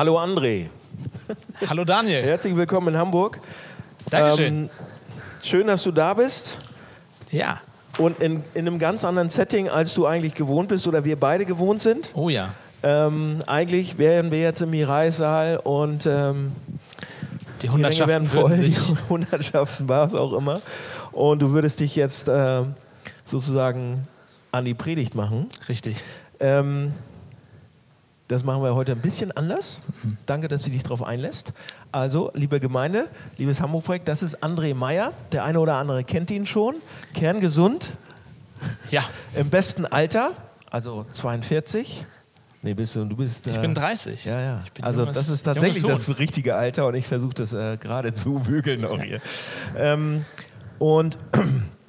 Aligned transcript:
Hallo 0.00 0.18
André. 0.18 0.70
Hallo 1.68 1.84
Daniel. 1.84 2.22
Herzlich 2.22 2.56
willkommen 2.56 2.88
in 2.88 2.96
Hamburg. 2.96 3.38
Dankeschön. 4.08 4.54
Ähm, 4.54 4.70
schön, 5.42 5.66
dass 5.66 5.82
du 5.82 5.92
da 5.92 6.14
bist. 6.14 6.56
Ja. 7.30 7.60
Und 7.98 8.22
in, 8.22 8.42
in 8.54 8.66
einem 8.66 8.78
ganz 8.78 9.04
anderen 9.04 9.28
Setting, 9.28 9.68
als 9.68 9.92
du 9.92 10.06
eigentlich 10.06 10.32
gewohnt 10.32 10.70
bist 10.70 10.88
oder 10.88 11.04
wir 11.04 11.20
beide 11.20 11.44
gewohnt 11.44 11.82
sind. 11.82 12.12
Oh 12.14 12.30
ja. 12.30 12.54
Ähm, 12.82 13.40
eigentlich 13.46 13.98
wären 13.98 14.30
wir 14.30 14.40
jetzt 14.40 14.62
im 14.62 14.70
Mirai-Saal 14.70 15.58
und 15.58 16.06
ähm, 16.06 16.52
die 17.60 17.68
Hundertschaften 17.68 18.08
werden 18.08 18.26
voll, 18.26 18.52
sich 18.54 18.78
die 18.78 18.96
Hundertschaften 19.10 19.86
war 19.86 20.06
es 20.06 20.14
auch 20.14 20.32
immer. 20.32 20.62
Und 21.12 21.42
du 21.42 21.52
würdest 21.52 21.78
dich 21.78 21.94
jetzt 21.94 22.26
äh, 22.26 22.62
sozusagen 23.26 24.04
an 24.50 24.64
die 24.64 24.72
Predigt 24.72 25.14
machen. 25.14 25.48
Richtig. 25.68 26.02
Ähm, 26.40 26.94
das 28.30 28.44
machen 28.44 28.62
wir 28.62 28.76
heute 28.76 28.92
ein 28.92 29.00
bisschen 29.00 29.32
anders. 29.32 29.80
Mhm. 30.04 30.16
Danke, 30.24 30.46
dass 30.46 30.62
du 30.62 30.70
dich 30.70 30.84
darauf 30.84 31.02
einlässt. 31.02 31.52
Also, 31.90 32.30
liebe 32.34 32.60
Gemeinde, 32.60 33.08
liebes 33.38 33.60
Hamburg-Projekt, 33.60 34.06
das 34.06 34.22
ist 34.22 34.44
André 34.44 34.72
Meyer. 34.72 35.12
Der 35.32 35.44
eine 35.44 35.58
oder 35.58 35.74
andere 35.74 36.04
kennt 36.04 36.30
ihn 36.30 36.46
schon. 36.46 36.76
Kerngesund. 37.12 37.92
Ja. 38.92 39.02
Im 39.34 39.50
besten 39.50 39.84
Alter, 39.84 40.32
also 40.70 41.06
42. 41.12 42.06
Nee, 42.62 42.74
bist 42.74 42.94
du, 42.94 43.04
du 43.04 43.16
bist. 43.16 43.48
Äh, 43.48 43.50
ich 43.50 43.58
bin 43.58 43.74
30. 43.74 44.24
Ja, 44.24 44.40
ja. 44.40 44.64
also, 44.80 45.00
junges, 45.00 45.16
das 45.16 45.28
ist 45.28 45.42
tatsächlich 45.42 45.82
das 45.82 46.18
richtige 46.18 46.54
Alter 46.54 46.86
und 46.86 46.94
ich 46.94 47.08
versuche 47.08 47.34
das 47.34 47.52
äh, 47.52 47.78
gerade 47.78 48.14
zu 48.14 48.38
bügeln 48.46 48.84
auch 48.84 49.00
hier. 49.00 49.20
Ähm, 49.76 50.24
und 50.78 51.18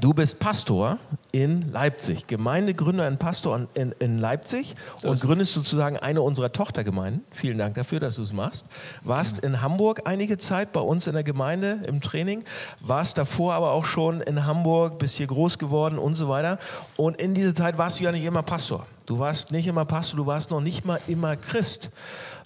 Du 0.00 0.12
bist 0.12 0.40
Pastor 0.40 0.98
in 1.30 1.70
Leipzig, 1.70 2.26
Gemeindegründer 2.26 3.06
und 3.06 3.18
Pastor 3.18 3.68
in, 3.74 3.92
in 4.00 4.18
Leipzig 4.18 4.74
so 4.98 5.08
und 5.08 5.20
gründest 5.20 5.50
es. 5.50 5.54
sozusagen 5.54 5.96
eine 5.98 6.20
unserer 6.20 6.52
Tochtergemeinden. 6.52 7.22
Vielen 7.30 7.58
Dank 7.58 7.76
dafür, 7.76 8.00
dass 8.00 8.16
du 8.16 8.22
es 8.22 8.32
machst. 8.32 8.66
Warst 9.04 9.42
genau. 9.42 9.54
in 9.54 9.62
Hamburg 9.62 10.02
einige 10.06 10.38
Zeit 10.38 10.72
bei 10.72 10.80
uns 10.80 11.06
in 11.06 11.12
der 11.12 11.22
Gemeinde 11.22 11.80
im 11.86 12.00
Training, 12.00 12.44
warst 12.80 13.18
davor 13.18 13.54
aber 13.54 13.70
auch 13.70 13.84
schon 13.84 14.20
in 14.20 14.46
Hamburg, 14.46 14.98
bist 14.98 15.16
hier 15.16 15.28
groß 15.28 15.58
geworden 15.58 15.98
und 15.98 16.14
so 16.14 16.28
weiter. 16.28 16.58
Und 16.96 17.20
in 17.20 17.34
dieser 17.34 17.54
Zeit 17.54 17.78
warst 17.78 18.00
du 18.00 18.04
ja 18.04 18.12
nicht 18.12 18.24
immer 18.24 18.42
Pastor. 18.42 18.86
Du 19.06 19.18
warst 19.18 19.52
nicht 19.52 19.66
immer 19.66 19.84
Pastor, 19.84 20.16
du 20.16 20.26
warst 20.26 20.50
noch 20.50 20.60
nicht 20.60 20.84
mal 20.84 20.98
immer 21.06 21.36
Christ, 21.36 21.90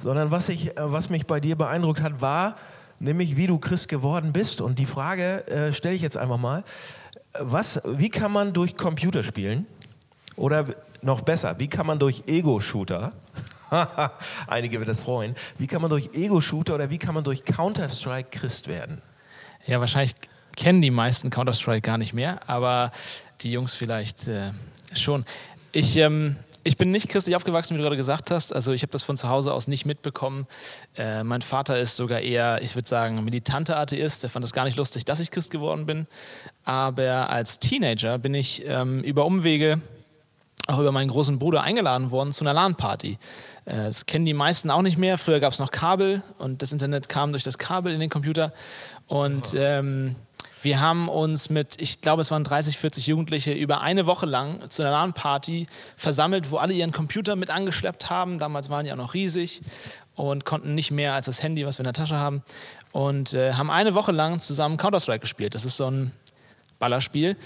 sondern 0.01 0.31
was, 0.31 0.49
ich, 0.49 0.77
äh, 0.77 0.93
was 0.93 1.09
mich 1.09 1.27
bei 1.27 1.41
dir 1.41 1.57
beeindruckt 1.57 2.03
hat, 2.03 2.21
war 2.21 2.57
nämlich, 3.01 3.37
wie 3.37 3.47
du 3.47 3.59
Christ 3.59 3.89
geworden 3.89 4.33
bist. 4.33 4.61
Und 4.61 4.79
die 4.79 4.87
Frage 4.87 5.47
äh, 5.47 5.73
stelle 5.73 5.95
ich 5.95 6.03
jetzt 6.03 6.17
einfach 6.17 6.39
mal 6.39 6.65
was, 7.41 7.81
wie 7.85 8.11
kann 8.11 8.33
man 8.33 8.53
durch 8.53 8.77
Computerspielen 8.77 9.67
oder 10.37 10.67
noch 11.03 11.21
besser, 11.21 11.59
wie 11.59 11.69
kann 11.69 11.87
man 11.87 11.99
durch 11.99 12.25
Ego-Shooter, 12.27 13.13
einige 14.47 14.79
wird 14.79 14.89
das 14.89 15.01
freuen, 15.01 15.35
wie 15.59 15.67
kann 15.67 15.83
man 15.83 15.91
durch 15.91 16.11
Ego-Shooter 16.15 16.75
oder 16.75 16.91
wie 16.91 16.99
kann 16.99 17.15
man 17.15 17.25
durch 17.25 17.45
Counter-Strike 17.45 18.31
Christ 18.31 18.69
werden? 18.69 19.03
Ja, 19.67 19.81
wahrscheinlich 19.81 20.15
kennen 20.57 20.83
die 20.83 20.91
meisten 20.91 21.31
Counter-Strike 21.31 21.83
gar 21.83 21.99
nicht 21.99 22.15
mehr, 22.15 22.49
aber 22.49 22.91
die 23.43 23.53
Jungs 23.53 23.75
vielleicht 23.75 24.29
äh, 24.29 24.51
schon. 24.95 25.25
Ich 25.73 25.97
ähm, 25.97 26.37
ich 26.69 26.77
bin 26.77 26.91
nicht 26.91 27.09
christlich 27.09 27.35
aufgewachsen, 27.35 27.75
wie 27.75 27.79
du 27.79 27.85
gerade 27.85 27.97
gesagt 27.97 28.31
hast. 28.31 28.55
Also 28.55 28.73
ich 28.73 28.83
habe 28.83 28.93
das 28.93 29.03
von 29.03 29.17
zu 29.17 29.31
Hause 29.31 29.55
aus 29.55 29.69
nicht 29.69 29.87
mitbekommen. 29.87 30.47
Äh, 30.97 31.25
mein 31.25 31.41
Vater 31.41 31.79
ist 31.79 31.97
sogar 31.97 32.21
eher, 32.21 32.61
ich 32.63 32.75
würde 32.75 32.87
sagen, 32.87 33.25
militanter 33.25 33.79
Atheist. 33.79 34.23
Er 34.23 34.29
fand 34.29 34.45
es 34.45 34.53
gar 34.53 34.65
nicht 34.65 34.77
lustig, 34.77 35.07
dass 35.07 35.19
ich 35.19 35.31
Christ 35.31 35.51
geworden 35.51 35.87
bin. 35.87 36.07
Aber 36.69 37.31
als 37.31 37.61
Teenager 37.61 38.19
bin 38.19 38.35
ich 38.35 38.63
ähm, 38.67 39.03
über 39.03 39.25
Umwege 39.25 39.81
auch 40.67 40.79
über 40.79 40.93
meinen 40.93 41.09
großen 41.09 41.39
Bruder 41.39 41.63
eingeladen 41.63 42.11
worden 42.11 42.31
zu 42.31 42.45
einer 42.45 42.53
LAN-Party. 42.53 43.17
Äh, 43.65 43.75
das 43.75 44.05
kennen 44.05 44.27
die 44.27 44.35
meisten 44.35 44.71
auch 44.71 44.83
nicht 44.83 44.99
mehr. 44.99 45.17
Früher 45.17 45.41
gab 45.41 45.55
es 45.55 45.61
noch 45.61 45.71
Kabel 45.71 46.23
und 46.37 46.61
das 46.61 46.73
Internet 46.73 47.09
kam 47.09 47.33
durch 47.33 47.43
das 47.43 47.57
Kabel 47.57 47.95
in 47.95 48.01
den 48.01 48.11
Computer. 48.11 48.53
Und 49.07 49.55
ähm, 49.57 50.17
wir 50.61 50.79
haben 50.83 51.09
uns 51.09 51.49
mit, 51.49 51.81
ich 51.81 52.03
glaube, 52.03 52.21
es 52.21 52.31
waren 52.31 52.45
30, 52.45 52.77
40 52.77 53.07
Jugendliche 53.07 53.55
über 53.55 53.81
eine 53.81 54.05
Woche 54.05 54.27
lang 54.27 54.69
zu 54.69 54.83
einer 54.83 54.93
LAN-Party 54.93 55.69
versammelt, 55.97 56.51
wo 56.51 56.59
alle 56.59 56.75
ihren 56.75 56.93
Computer 56.93 57.35
mit 57.35 57.49
angeschleppt 57.49 58.11
haben. 58.11 58.37
Damals 58.37 58.69
waren 58.69 58.85
die 58.85 58.93
auch 58.93 58.97
noch 58.97 59.15
riesig 59.15 59.63
und 60.17 60.45
konnten 60.45 60.75
nicht 60.75 60.91
mehr 60.91 61.15
als 61.15 61.25
das 61.25 61.43
Handy, 61.43 61.65
was 61.65 61.79
wir 61.79 61.85
in 61.85 61.85
der 61.85 61.95
Tasche 61.95 62.19
haben. 62.19 62.43
Und 62.93 63.33
äh, 63.33 63.55
haben 63.55 63.71
eine 63.71 63.95
Woche 63.95 64.13
lang 64.13 64.39
zusammen 64.39 64.77
Counter-Strike 64.77 65.21
gespielt. 65.21 65.55
Das 65.55 65.65
ist 65.65 65.79
so 65.79 65.91
ein 65.91 66.13
Ballerspiel. 66.79 67.37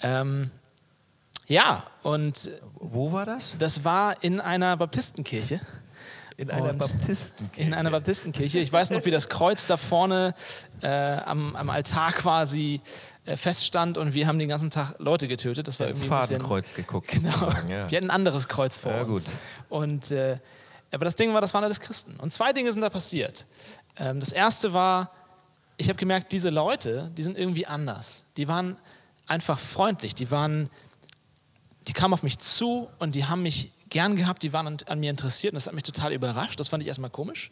Ähm, 0.00 0.50
ja, 1.46 1.84
und. 2.02 2.50
Wo 2.74 3.12
war 3.12 3.26
das? 3.26 3.54
Das 3.58 3.84
war 3.84 4.22
in 4.22 4.40
einer 4.40 4.76
Baptistenkirche. 4.76 5.60
In 6.36 6.50
einer 6.50 6.72
Baptistenkirche. 6.72 7.66
In 7.66 7.74
einer 7.74 7.90
Baptistenkirche. 7.90 8.58
Ich 8.58 8.72
weiß 8.72 8.90
noch, 8.90 9.04
wie 9.04 9.10
das 9.10 9.28
Kreuz 9.28 9.66
da 9.66 9.76
vorne 9.76 10.34
äh, 10.80 10.88
am, 10.88 11.54
am, 11.54 11.70
Altar 11.70 12.12
quasi 12.12 12.80
äh, 13.24 13.36
feststand 13.36 13.98
und 13.98 14.14
wir 14.14 14.26
haben 14.26 14.38
den 14.38 14.48
ganzen 14.48 14.70
Tag 14.70 14.96
Leute 14.98 15.28
getötet. 15.28 15.68
Das 15.68 15.78
war 15.78 15.86
irgendwie 15.86 16.06
ein 16.06 16.20
bisschen, 16.20 16.38
Fadenkreuz 16.38 16.74
geguckt. 16.74 17.10
Genau. 17.12 17.48
Ja. 17.68 17.90
Wir 17.90 17.98
hatten 17.98 18.08
ein 18.08 18.10
anderes 18.10 18.48
Kreuz 18.48 18.78
vor 18.78 18.92
ja, 18.92 19.02
uns. 19.02 19.24
Gut. 19.24 19.32
Und 19.68 20.10
äh, 20.10 20.38
aber 20.92 21.04
das 21.04 21.16
Ding 21.16 21.32
war, 21.32 21.40
das 21.40 21.54
waren 21.54 21.64
alles 21.64 21.80
Christen. 21.80 22.16
Und 22.16 22.32
zwei 22.32 22.52
Dinge 22.52 22.70
sind 22.72 22.82
da 22.82 22.90
passiert. 22.90 23.46
Ähm, 23.96 24.20
das 24.20 24.32
erste 24.32 24.72
war, 24.72 25.10
ich 25.76 25.88
habe 25.88 25.98
gemerkt, 25.98 26.32
diese 26.32 26.50
Leute, 26.50 27.10
die 27.16 27.22
sind 27.22 27.36
irgendwie 27.36 27.66
anders. 27.66 28.24
Die 28.36 28.48
waren 28.48 28.76
einfach 29.26 29.58
freundlich. 29.58 30.14
Die 30.14 30.30
waren, 30.30 30.70
die 31.88 31.92
kamen 31.92 32.14
auf 32.14 32.22
mich 32.22 32.38
zu 32.38 32.88
und 32.98 33.14
die 33.14 33.24
haben 33.24 33.42
mich 33.42 33.72
gern 33.88 34.16
gehabt, 34.16 34.42
die 34.42 34.52
waren 34.52 34.66
an, 34.66 34.76
an 34.86 35.00
mir 35.00 35.10
interessiert 35.10 35.52
und 35.52 35.56
das 35.56 35.66
hat 35.66 35.74
mich 35.74 35.82
total 35.82 36.12
überrascht. 36.12 36.58
Das 36.58 36.68
fand 36.68 36.82
ich 36.82 36.88
erstmal 36.88 37.10
komisch. 37.10 37.50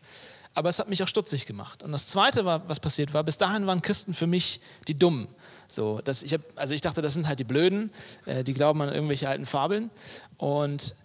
Aber 0.55 0.69
es 0.69 0.79
hat 0.79 0.89
mich 0.89 1.03
auch 1.03 1.09
stutzig 1.09 1.47
gemacht. 1.47 1.83
Und 1.83 1.93
das 1.93 2.09
Zweite, 2.09 2.45
war, 2.45 2.69
was 2.69 2.81
passiert 2.81 3.15
war, 3.15 3.23
bis 3.23 3.39
dahin 3.39 3.67
waren 3.67 3.83
Christen 3.83 4.15
für 4.15 4.27
mich 4.27 4.61
die 4.89 4.99
Dummen. 4.99 5.29
So, 5.69 6.01
dass 6.01 6.25
ich 6.25 6.35
hab, 6.35 6.41
also 6.57 6.75
ich 6.75 6.81
dachte, 6.81 7.03
das 7.03 7.15
sind 7.15 7.29
halt 7.29 7.39
die 7.39 7.45
Blöden, 7.45 7.93
äh, 8.27 8.43
die 8.43 8.55
glauben 8.55 8.83
an 8.83 8.93
irgendwelche 8.93 9.29
alten 9.29 9.47
Fabeln. 9.47 9.91
Und 10.39 10.97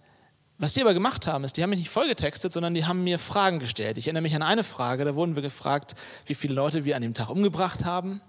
was 0.58 0.72
die 0.72 0.80
aber 0.80 0.94
gemacht 0.94 1.26
haben, 1.26 1.44
ist, 1.44 1.56
die 1.56 1.62
haben 1.62 1.70
mich 1.70 1.80
nicht 1.80 1.90
vollgetextet, 1.90 2.52
sondern 2.52 2.72
die 2.72 2.86
haben 2.86 3.04
mir 3.04 3.18
Fragen 3.18 3.58
gestellt. 3.58 3.98
Ich 3.98 4.06
erinnere 4.06 4.22
mich 4.22 4.34
an 4.34 4.42
eine 4.42 4.64
Frage, 4.64 5.04
da 5.04 5.14
wurden 5.14 5.34
wir 5.34 5.42
gefragt, 5.42 5.94
wie 6.24 6.34
viele 6.34 6.54
Leute 6.54 6.84
wir 6.84 6.96
an 6.96 7.02
dem 7.02 7.14
Tag 7.14 7.28
umgebracht 7.28 7.84
haben. 7.84 8.20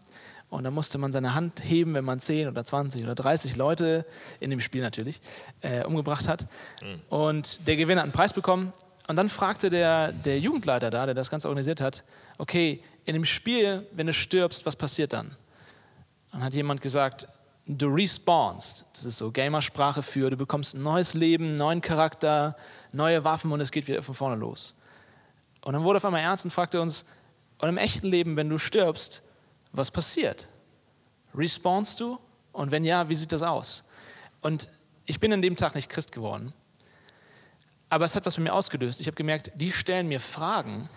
Und 0.49 0.63
dann 0.63 0.73
musste 0.73 0.97
man 0.97 1.11
seine 1.11 1.33
Hand 1.33 1.61
heben, 1.63 1.93
wenn 1.93 2.05
man 2.05 2.19
10 2.19 2.47
oder 2.47 2.63
20 2.63 3.03
oder 3.03 3.15
30 3.15 3.55
Leute, 3.55 4.05
in 4.39 4.49
dem 4.49 4.61
Spiel 4.61 4.81
natürlich, 4.81 5.19
äh, 5.61 5.83
umgebracht 5.83 6.27
hat. 6.27 6.47
Mhm. 6.81 7.01
Und 7.09 7.67
der 7.67 7.75
Gewinner 7.75 8.01
hat 8.01 8.05
einen 8.05 8.13
Preis 8.13 8.33
bekommen. 8.33 8.73
Und 9.07 9.15
dann 9.15 9.29
fragte 9.29 9.69
der, 9.69 10.11
der 10.11 10.39
Jugendleiter 10.39 10.89
da, 10.89 11.05
der 11.05 11.15
das 11.15 11.29
Ganze 11.29 11.47
organisiert 11.47 11.81
hat, 11.81 12.03
okay, 12.38 12.81
in 13.05 13.13
dem 13.13 13.25
Spiel, 13.25 13.88
wenn 13.94 14.07
du 14.07 14.13
stirbst, 14.13 14.65
was 14.65 14.75
passiert 14.75 15.13
dann? 15.13 15.35
Dann 16.31 16.44
hat 16.44 16.53
jemand 16.53 16.81
gesagt, 16.81 17.27
du 17.67 17.88
respawnst. 17.88 18.85
Das 18.94 19.05
ist 19.05 19.17
so 19.17 19.31
Gamersprache 19.31 20.01
für, 20.01 20.29
du 20.29 20.38
bekommst 20.38 20.73
ein 20.73 20.83
neues 20.83 21.13
Leben, 21.13 21.55
neuen 21.55 21.81
Charakter, 21.81 22.55
neue 22.94 23.23
Waffen 23.23 23.51
und 23.51 23.59
es 23.59 23.72
geht 23.72 23.88
wieder 23.88 24.01
von 24.01 24.16
vorne 24.16 24.38
los. 24.38 24.73
Und 25.66 25.73
dann 25.73 25.83
wurde 25.83 25.97
auf 25.97 26.06
einmal 26.06 26.22
ernst 26.22 26.45
und 26.45 26.51
fragte 26.51 26.81
uns, 26.81 27.06
und 27.59 27.69
im 27.69 27.77
echten 27.77 28.07
Leben, 28.07 28.35
wenn 28.38 28.50
du 28.50 28.57
stirbst, 28.57 29.23
was 29.72 29.91
passiert? 29.91 30.47
Respawnst 31.35 32.00
du? 32.00 32.19
Und 32.53 32.72
wenn 32.72 32.85
ja, 32.85 33.09
wie 33.09 33.16
sieht 33.16 33.31
das 33.31 33.41
aus? 33.41 33.83
Und 34.41 34.69
ich 35.06 35.19
bin 35.19 35.33
an 35.33 35.41
dem 35.41 35.56
Tag 35.56 35.75
nicht 35.75 35.89
Christ 35.89 36.11
geworden. 36.11 36.53
Aber 37.89 38.06
es 38.06 38.16
hat 38.16 38.25
was 38.25 38.35
bei 38.35 38.44
mir 38.44 38.53
ausgelöst. 38.53 39.01
Ich 39.01 39.07
habe 39.07 39.16
gemerkt, 39.16 39.51
die 39.56 39.72
stellen 39.72 40.07
mir 40.07 40.19
Fragen, 40.19 40.89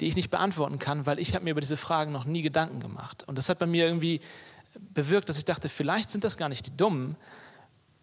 die 0.00 0.06
ich 0.06 0.16
nicht 0.16 0.30
beantworten 0.30 0.78
kann, 0.78 1.06
weil 1.06 1.18
ich 1.18 1.34
habe 1.34 1.44
mir 1.44 1.50
über 1.50 1.60
diese 1.60 1.76
Fragen 1.76 2.12
noch 2.12 2.24
nie 2.24 2.42
Gedanken 2.42 2.80
gemacht. 2.80 3.24
Und 3.26 3.38
das 3.38 3.48
hat 3.48 3.58
bei 3.58 3.66
mir 3.66 3.86
irgendwie 3.86 4.20
bewirkt, 4.94 5.28
dass 5.28 5.38
ich 5.38 5.44
dachte, 5.44 5.68
vielleicht 5.68 6.10
sind 6.10 6.24
das 6.24 6.36
gar 6.36 6.48
nicht 6.48 6.66
die 6.66 6.76
Dummen, 6.76 7.16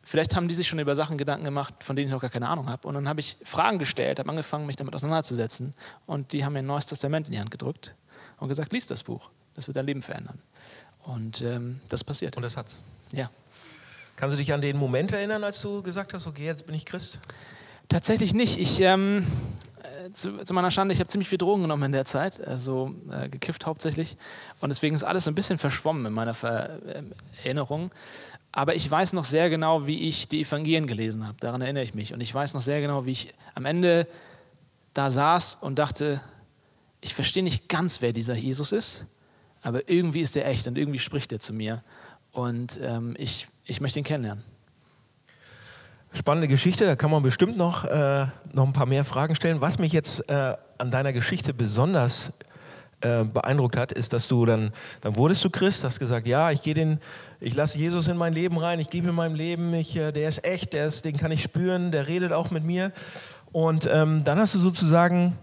vielleicht 0.05 0.35
haben 0.35 0.47
die 0.47 0.55
sich 0.55 0.67
schon 0.67 0.79
über 0.79 0.95
Sachen 0.95 1.17
Gedanken 1.17 1.43
gemacht, 1.43 1.83
von 1.83 1.95
denen 1.95 2.07
ich 2.07 2.13
noch 2.13 2.21
gar 2.21 2.29
keine 2.29 2.47
Ahnung 2.47 2.69
habe. 2.69 2.87
Und 2.87 2.93
dann 2.93 3.09
habe 3.09 3.19
ich 3.19 3.37
Fragen 3.43 3.79
gestellt, 3.79 4.19
habe 4.19 4.29
angefangen, 4.29 4.65
mich 4.65 4.75
damit 4.75 4.93
auseinanderzusetzen. 4.93 5.73
Und 6.05 6.31
die 6.31 6.45
haben 6.45 6.53
mir 6.53 6.59
ein 6.59 6.65
neues 6.65 6.85
Testament 6.85 7.27
in 7.27 7.33
die 7.33 7.39
Hand 7.39 7.51
gedrückt 7.51 7.95
und 8.37 8.47
gesagt, 8.47 8.71
lies 8.71 8.87
das 8.87 9.03
Buch. 9.03 9.29
Das 9.55 9.67
wird 9.67 9.77
dein 9.77 9.85
Leben 9.85 10.01
verändern. 10.01 10.39
Und 11.05 11.41
ähm, 11.41 11.79
das 11.89 12.03
passiert. 12.03 12.37
Und 12.37 12.43
das 12.43 12.55
hat's. 12.55 12.77
Ja. 13.11 13.29
Kannst 14.15 14.33
du 14.33 14.37
dich 14.37 14.53
an 14.53 14.61
den 14.61 14.77
Moment 14.77 15.11
erinnern, 15.11 15.43
als 15.43 15.61
du 15.61 15.81
gesagt 15.81 16.13
hast, 16.13 16.27
okay, 16.27 16.45
jetzt 16.45 16.65
bin 16.65 16.75
ich 16.75 16.85
Christ? 16.85 17.19
Tatsächlich 17.89 18.33
nicht. 18.33 18.59
Ich, 18.59 18.79
ähm, 18.81 19.25
äh, 19.63 19.64
zu, 20.13 20.43
zu, 20.43 20.53
meiner 20.53 20.71
Schande, 20.71 20.93
ich 20.93 20.99
habe 20.99 21.07
ziemlich 21.07 21.29
viel 21.29 21.37
Drogen 21.37 21.63
genommen 21.63 21.83
in 21.83 21.91
der 21.91 22.05
Zeit, 22.05 22.45
also 22.45 22.93
äh, 23.11 23.29
gekifft 23.29 23.65
hauptsächlich. 23.65 24.17
Und 24.59 24.69
deswegen 24.69 24.95
ist 24.95 25.03
alles 25.03 25.27
ein 25.27 25.35
bisschen 25.35 25.57
verschwommen 25.57 26.05
in 26.05 26.13
meiner 26.13 26.33
Ver 26.33 26.79
äh, 26.85 27.03
Erinnerung. 27.43 27.91
Aber 28.51 28.75
ich 28.75 28.89
weiß 28.89 29.13
noch 29.13 29.25
sehr 29.25 29.49
genau, 29.49 29.85
wie 29.87 30.07
ich 30.07 30.27
die 30.27 30.41
Evangelien 30.41 30.87
gelesen 30.87 31.27
habe. 31.27 31.37
Daran 31.39 31.61
erinnere 31.61 31.83
ich 31.83 31.93
mich. 31.93 32.13
Und 32.13 32.21
ich 32.21 32.33
weiß 32.33 32.53
noch 32.53 32.61
sehr 32.61 32.81
genau, 32.81 33.05
wie 33.05 33.11
ich 33.11 33.33
am 33.53 33.65
Ende 33.65 34.07
da 34.93 35.09
saß 35.09 35.57
und 35.61 35.77
dachte, 35.77 36.21
ich 37.01 37.13
verstehe 37.13 37.43
nicht 37.43 37.67
ganz, 37.67 38.01
wer 38.01 38.13
dieser 38.13 38.35
Jesus 38.35 38.71
ist 38.71 39.05
aber 39.65 39.89
irgendwie 39.89 40.21
ist 40.21 40.37
er 40.37 40.45
echt 40.47 40.67
und 40.67 40.77
irgendwie 40.77 40.99
spricht 40.99 41.31
er 41.31 41.39
zu 41.39 41.51
mir 41.51 41.83
und 42.31 42.79
ähm, 42.83 43.15
ich, 43.17 43.47
ich 43.65 43.81
möchte 43.81 43.97
ihn 43.97 44.05
kennenlernen. 44.05 44.43
Spannende 46.15 46.47
Geschichte, 46.47 46.85
da 46.85 46.95
kann 46.95 47.11
man 47.11 47.23
bestimmt 47.23 47.57
noch, 47.57 47.83
äh, 47.83 48.25
noch 48.53 48.65
ein 48.65 48.71
paar 48.71 48.85
mehr 48.85 49.03
Fragen 49.03 49.35
stellen. 49.35 49.59
Was 49.59 49.79
mich 49.79 49.91
jetzt 49.91 50.27
äh, 50.29 50.55
an 50.77 50.89
deiner 50.89 51.11
Geschichte 51.11 51.53
besonders 51.53 52.31
äh, 53.01 53.25
beeindruckt 53.25 53.75
hat, 53.75 53.91
ist, 53.91 54.13
dass 54.13 54.29
du 54.29 54.45
dann, 54.45 54.71
dann 55.01 55.17
wurdest 55.17 55.43
du 55.43 55.49
Christ, 55.49 55.83
hast 55.83 55.99
gesagt, 55.99 56.25
ja, 56.25 56.51
ich 56.51 56.61
gehe 56.61 56.73
den, 56.73 56.99
ich 57.41 57.53
lasse 57.53 57.77
Jesus 57.77 58.07
in 58.07 58.15
mein 58.15 58.31
Leben 58.31 58.57
rein, 58.57 58.79
ich 58.79 58.89
gebe 58.89 59.09
ihm 59.09 59.15
mein 59.15 59.35
Leben, 59.35 59.73
ich, 59.73 59.97
äh, 59.97 60.13
der 60.13 60.29
ist 60.29 60.45
echt, 60.45 60.71
der 60.71 60.87
ist, 60.87 61.03
den 61.03 61.17
kann 61.17 61.31
ich 61.31 61.41
spüren, 61.41 61.91
der 61.91 62.07
redet 62.07 62.31
auch 62.31 62.49
mit 62.49 62.63
mir. 62.63 62.93
Und 63.51 63.85
ähm, 63.91 64.23
dann 64.23 64.39
hast 64.39 64.55
du 64.55 64.59
sozusagen 64.59 65.35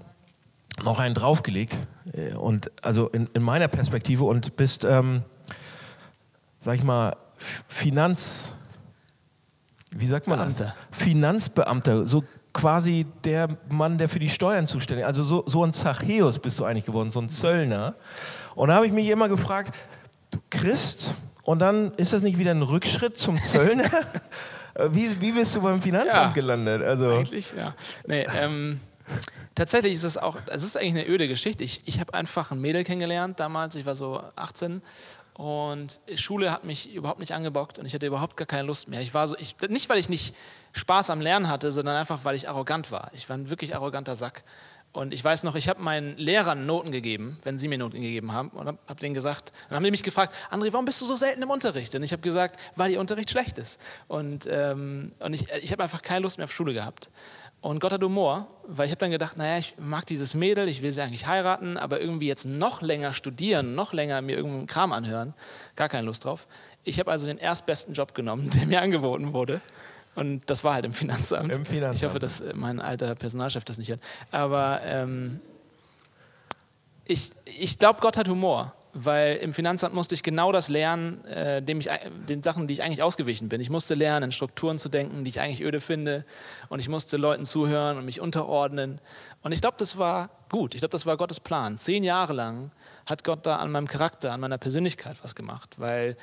noch 0.83 1.01
einen 1.01 1.15
draufgelegt, 1.15 1.77
äh, 2.15 2.35
und 2.35 2.71
also 2.81 3.09
in, 3.09 3.29
in 3.35 3.43
meiner 3.43 3.69
Perspektive 3.69 4.25
und 4.25 4.57
bist, 4.57 4.85
ähm, 4.85 5.23
sag 6.59 6.77
ich 6.77 6.83
mal, 6.83 7.15
Finanz 7.69 8.55
wie 9.97 10.07
sagt 10.07 10.27
man 10.27 10.39
Beamter. 10.39 10.75
das? 10.91 10.99
Finanzbeamter, 10.99 12.05
so 12.05 12.25
quasi 12.53 13.07
der 13.25 13.49
Mann, 13.71 13.99
der 13.99 14.09
für 14.09 14.19
die 14.19 14.29
Steuern 14.29 14.67
zuständig 14.67 15.05
ist. 15.05 15.09
Also 15.09 15.23
so, 15.23 15.45
so 15.47 15.65
ein 15.65 15.73
Zachäus 15.73 16.39
bist 16.39 16.59
du 16.61 16.65
eigentlich 16.65 16.85
geworden, 16.85 17.11
so 17.11 17.21
ein 17.21 17.31
Zöllner. 17.31 17.95
Und 18.55 18.69
da 18.69 18.75
habe 18.75 18.87
ich 18.87 18.93
mich 18.93 19.09
immer 19.09 19.29
gefragt, 19.29 19.75
du 20.31 20.39
Christ, 20.51 21.15
und 21.45 21.59
dann 21.59 21.93
ist 21.97 22.13
das 22.13 22.23
nicht 22.23 22.39
wieder 22.39 22.53
ein 22.53 22.63
Rückschritt 22.63 23.17
zum 23.17 23.41
Zöllner? 23.41 23.91
wie, 24.91 25.21
wie 25.21 25.33
bist 25.33 25.55
du 25.57 25.63
beim 25.63 25.83
Finanzamt 25.83 26.13
ja, 26.15 26.33
gelandet? 26.33 26.83
Also 26.83 27.11
eigentlich, 27.15 27.53
ja. 27.57 27.75
Nee, 28.07 28.27
ähm, 28.35 28.81
tatsächlich 29.55 29.95
ist 29.95 30.05
es 30.05 30.17
auch, 30.17 30.37
es 30.47 30.63
ist 30.63 30.77
eigentlich 30.77 31.05
eine 31.05 31.09
öde 31.09 31.29
Geschichte. 31.29 31.65
Ich, 31.65 31.83
ich 31.87 32.01
habe 32.01 32.15
einfach 32.15 32.51
ein 32.51 32.61
Mädel 32.61 32.85
kennengelernt 32.85 33.41
damals, 33.41 33.75
ich 33.77 33.87
war 33.87 33.95
so 33.95 34.23
18 34.37 34.83
und 35.35 36.01
Schule 36.15 36.53
hat 36.53 36.65
mich 36.65 36.93
überhaupt 36.93 37.21
nicht 37.21 37.33
angebockt 37.33 37.79
und 37.79 37.87
ich 37.87 37.95
hatte 37.95 38.07
überhaupt 38.07 38.37
gar 38.37 38.47
keine 38.47 38.65
Lust 38.65 38.89
mehr. 38.89 39.01
Ich 39.01 39.15
war 39.15 39.27
so, 39.27 39.37
ich, 39.39 39.57
nicht 39.69 39.89
weil 39.89 39.99
ich 39.99 40.09
nicht 40.09 40.35
Spaß 40.73 41.11
am 41.11 41.21
Lernen 41.21 41.49
hatte, 41.49 41.73
sondern 41.73 41.97
einfach 41.97 42.25
weil 42.25 42.35
ich 42.35 42.49
arrogant 42.49 42.91
war. 42.91 43.11
Ich 43.15 43.29
war 43.29 43.37
ein 43.37 43.49
wirklich 43.51 43.75
arroganter 43.75 44.15
Sack. 44.15 44.45
Und 44.93 45.15
ich 45.15 45.25
weiß 45.25 45.45
noch, 45.45 45.55
ich 45.55 45.71
habe 45.71 45.81
meinen 45.81 46.19
Lehrern 46.19 46.67
Noten 46.67 46.93
gegeben, 46.93 47.39
wenn 47.45 47.57
sie 47.57 47.67
mir 47.67 47.79
Noten 47.79 48.03
gegeben 48.03 48.33
haben, 48.33 48.51
und 48.51 48.67
habe 48.67 48.79
hab 48.87 49.01
denen 49.01 49.15
gesagt, 49.15 49.55
dann 49.69 49.77
haben 49.77 49.85
die 49.85 49.91
mich 49.91 50.03
gefragt, 50.03 50.35
André, 50.51 50.71
warum 50.73 50.85
bist 50.85 51.01
du 51.01 51.07
so 51.07 51.17
selten 51.17 51.41
im 51.41 51.49
Unterricht? 51.49 51.95
Und 51.95 52.03
ich 52.03 52.13
habe 52.13 52.21
gesagt, 52.21 52.61
weil 52.77 52.91
ihr 52.91 53.01
Unterricht 53.01 53.31
schlecht 53.31 53.57
ist. 53.57 53.81
Und, 54.07 54.47
ähm, 54.51 55.11
und 55.21 55.33
ich, 55.33 55.51
ich 55.63 55.73
habe 55.73 55.83
einfach 55.83 56.03
keine 56.03 56.21
Lust 56.21 56.37
mehr 56.37 56.45
auf 56.45 56.53
Schule 56.53 56.75
gehabt. 56.75 57.09
Und 57.63 57.79
Gott 57.79 57.93
hat 57.93 58.03
Humor, 58.03 58.49
weil 58.67 58.87
ich 58.87 58.91
habe 58.91 58.99
dann 58.99 59.13
gedacht, 59.13 59.39
naja, 59.39 59.57
ich 59.57 59.77
mag 59.79 60.05
dieses 60.07 60.35
Mädel, 60.35 60.67
ich 60.69 60.83
will 60.83 60.91
sie 60.91 61.01
eigentlich 61.01 61.29
heiraten, 61.29 61.77
aber 61.77 62.01
irgendwie 62.01 62.27
jetzt 62.27 62.45
noch 62.45 62.83
länger 62.83 63.15
studieren, 63.15 63.77
noch 63.77 63.93
länger 63.93 64.21
mir 64.21 64.37
irgendeinen 64.37 64.67
Kram 64.67 64.93
anhören, 64.93 65.33
gar 65.77 65.89
keine 65.89 66.05
Lust 66.05 66.25
drauf. 66.25 66.49
Ich 66.83 66.99
habe 66.99 67.13
also 67.13 67.29
den 67.29 67.39
erstbesten 67.39 67.95
Job 67.95 68.15
genommen, 68.15 68.51
der 68.55 68.67
mir 68.67 68.83
angeboten 68.83 69.33
wurde. 69.33 69.61
Und 70.17 70.43
das 70.51 70.65
war 70.65 70.75
halt 70.75 70.85
im 70.85 70.93
Finanzamt. 70.93 71.57
Im 71.57 71.65
Finanzamt. 71.65 71.99
Ich 71.99 72.05
hoffe, 72.05 72.19
dass 72.19 72.41
äh, 72.41 72.53
mein 72.53 72.81
alter 72.81 73.15
Personalchef 73.15 73.65
das 73.65 73.79
nicht 73.79 73.91
hört. 73.91 74.03
Aber 74.33 74.81
ähm, 74.83 75.41
ich, 77.05 77.31
ich 77.45 77.79
glaube, 77.79 78.01
Gott 78.01 78.17
hat 78.17 78.29
Humor 78.29 78.75
weil 78.95 79.37
im 79.37 79.55
Finanzamt 79.55 79.95
musste 79.95 80.15
ich 80.15 80.23
genau 80.23 80.53
das 80.53 80.69
lernen, 80.69 81.25
äh, 81.25 81.63
dem 81.63 81.81
ich, 81.81 81.89
den 82.29 82.43
Sachen, 82.43 82.67
die 82.67 82.75
ich 82.75 82.83
eigentlich 82.83 83.03
ausgewichen 83.03 83.49
bin. 83.49 83.61
Ich 83.61 83.71
musste 83.71 83.95
lernen, 83.95 84.25
in 84.25 84.33
Strukturen 84.33 84.79
zu 84.79 84.89
denken, 84.89 85.25
die 85.25 85.31
ich 85.31 85.41
eigentlich 85.41 85.63
öde 85.63 85.81
finde. 85.81 86.25
Und 86.69 86.79
ich 86.79 86.89
musste 86.89 87.17
Leuten 87.17 87.47
zuhören 87.47 87.97
und 87.97 88.05
mich 88.05 88.21
unterordnen. 88.21 89.01
Und 89.43 89.53
ich 89.53 89.61
glaube, 89.61 89.77
das 89.79 89.97
war 89.97 90.31
gut. 90.51 90.75
Ich 90.75 90.81
glaube, 90.81 90.93
das 90.93 91.07
war 91.07 91.17
Gottes 91.17 91.41
Plan. 91.41 91.79
Zehn 91.79 92.05
Jahre 92.05 92.35
lang 92.35 92.71
hat 93.07 93.25
Gott 93.25 93.47
da 93.47 93.57
an 93.57 93.71
meinem 93.71 93.89
Charakter, 93.89 94.33
an 94.33 94.41
meiner 94.41 94.59
Persönlichkeit 94.59 95.17
was 95.23 95.35
gemacht, 95.35 95.77
weil, 95.79 96.17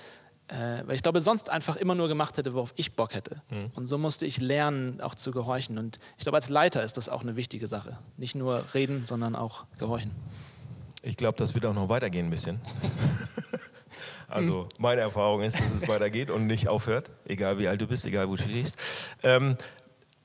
äh, 0.48 0.83
weil 0.86 0.95
ich 0.95 1.01
glaube, 1.01 1.21
sonst 1.21 1.50
einfach 1.50 1.75
immer 1.75 1.95
nur 1.95 2.07
gemacht 2.07 2.38
hätte, 2.38 2.54
worauf 2.54 2.74
ich 2.75 2.95
Bock 2.95 3.16
hätte. 3.16 3.42
Mhm. 3.50 3.71
Und 3.74 3.88
so 3.88 3.98
musste 3.98 4.27
ich 4.27 4.39
lernen, 4.39 5.01
auch 5.01 5.16
zu 5.16 5.31
gehorchen. 5.31 5.80
Und 5.80 6.00
ich 6.18 6.24
glaube, 6.24 6.38
als 6.38 6.50
Leiter 6.50 6.83
ist 6.83 6.98
das 6.98 7.10
auch 7.10 7.24
eine 7.24 7.36
wichtige 7.36 7.66
Sache. 7.66 7.98
Nicht 8.18 8.36
nur 8.36 8.63
reden, 8.75 9.06
sondern 9.07 9.36
auch 9.36 9.66
gehorchen. 9.80 10.16
Ich 11.01 11.17
glaube, 11.17 11.37
das 11.37 11.53
wird 11.53 11.65
auch 11.65 11.73
noch 11.73 11.89
weitergehen 11.89 12.27
ein 12.27 12.29
bisschen. 12.29 12.59
also 14.27 14.67
meine 14.77 15.01
Erfahrung 15.01 15.41
ist, 15.41 15.59
dass 15.59 15.73
es 15.73 15.87
weitergeht 15.87 16.29
und 16.29 16.47
nicht 16.47 16.67
aufhört, 16.67 17.09
egal 17.25 17.57
wie 17.57 17.67
alt 17.67 17.79
du 17.79 17.87
bist, 17.87 18.05
egal 18.05 18.27
wo 18.29 18.35
du 18.35 18.43
stehst. 18.43 18.75
Ähm, 19.23 19.55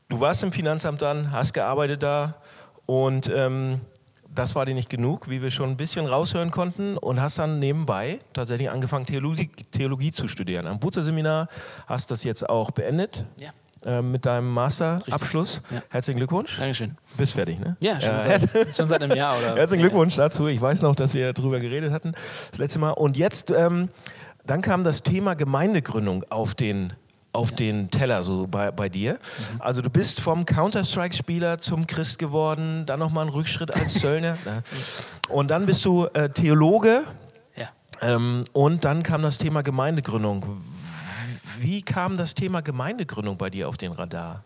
du 0.08 0.20
warst 0.20 0.42
im 0.42 0.52
Finanzamt 0.52 1.00
dann, 1.02 1.30
hast 1.30 1.52
gearbeitet 1.54 2.02
da 2.02 2.42
und 2.86 3.30
ähm, 3.34 3.80
das 4.34 4.54
war 4.54 4.66
dir 4.66 4.74
nicht 4.74 4.90
genug, 4.90 5.30
wie 5.30 5.42
wir 5.42 5.50
schon 5.50 5.70
ein 5.70 5.76
bisschen 5.76 6.06
raushören 6.06 6.50
konnten 6.50 6.98
und 6.98 7.20
hast 7.20 7.38
dann 7.38 7.60
nebenbei 7.60 8.18
tatsächlich 8.32 8.68
angefangen, 8.68 9.06
Theologie, 9.06 9.48
Theologie 9.70 10.10
zu 10.10 10.26
studieren. 10.26 10.66
Am 10.66 10.80
Butzer-Seminar 10.80 11.48
hast 11.86 12.10
das 12.10 12.24
jetzt 12.24 12.48
auch 12.48 12.72
beendet. 12.72 13.24
Ja. 13.38 13.52
Äh, 13.84 14.00
mit 14.00 14.24
deinem 14.24 14.50
Masterabschluss. 14.50 15.60
Ja. 15.70 15.82
Herzlichen 15.90 16.16
Glückwunsch. 16.16 16.58
Dankeschön. 16.58 16.96
Bist 17.18 17.34
fertig, 17.34 17.58
ne? 17.58 17.76
Ja, 17.80 18.00
schon, 18.00 18.14
äh, 18.14 18.38
seit, 18.40 18.74
schon 18.76 18.88
seit 18.88 19.02
einem 19.02 19.14
Jahr. 19.14 19.36
Oder? 19.38 19.56
Herzlichen 19.56 19.82
Glückwunsch 19.82 20.16
dazu. 20.16 20.46
Ich 20.46 20.58
weiß 20.58 20.80
noch, 20.80 20.94
dass 20.94 21.12
wir 21.12 21.34
darüber 21.34 21.60
geredet 21.60 21.92
hatten 21.92 22.12
das 22.50 22.58
letzte 22.58 22.78
Mal. 22.78 22.92
Und 22.92 23.18
jetzt, 23.18 23.50
ähm, 23.50 23.90
dann 24.46 24.62
kam 24.62 24.84
das 24.84 25.02
Thema 25.02 25.34
Gemeindegründung 25.34 26.24
auf 26.30 26.54
den 26.54 26.94
auf 27.32 27.50
ja. 27.50 27.56
den 27.56 27.90
Teller 27.90 28.22
so 28.22 28.46
bei, 28.46 28.70
bei 28.70 28.88
dir. 28.88 29.14
Mhm. 29.14 29.60
Also 29.60 29.82
du 29.82 29.90
bist 29.90 30.20
vom 30.20 30.46
Counter-Strike-Spieler 30.46 31.58
zum 31.58 31.88
Christ 31.88 32.20
geworden, 32.20 32.86
dann 32.86 33.00
nochmal 33.00 33.26
ein 33.26 33.32
Rückschritt 33.32 33.74
als 33.74 33.94
Zöllner. 34.00 34.38
Ne? 34.44 34.62
und 35.28 35.50
dann 35.50 35.66
bist 35.66 35.84
du 35.84 36.06
äh, 36.14 36.30
Theologe 36.30 37.02
ja. 37.56 37.66
ähm, 38.02 38.44
und 38.52 38.84
dann 38.84 39.02
kam 39.02 39.22
das 39.22 39.38
Thema 39.38 39.62
Gemeindegründung. 39.62 40.62
Wie 41.58 41.82
kam 41.82 42.16
das 42.16 42.34
Thema 42.34 42.60
Gemeindegründung 42.60 43.36
bei 43.36 43.50
dir 43.50 43.68
auf 43.68 43.76
den 43.76 43.92
Radar? 43.92 44.44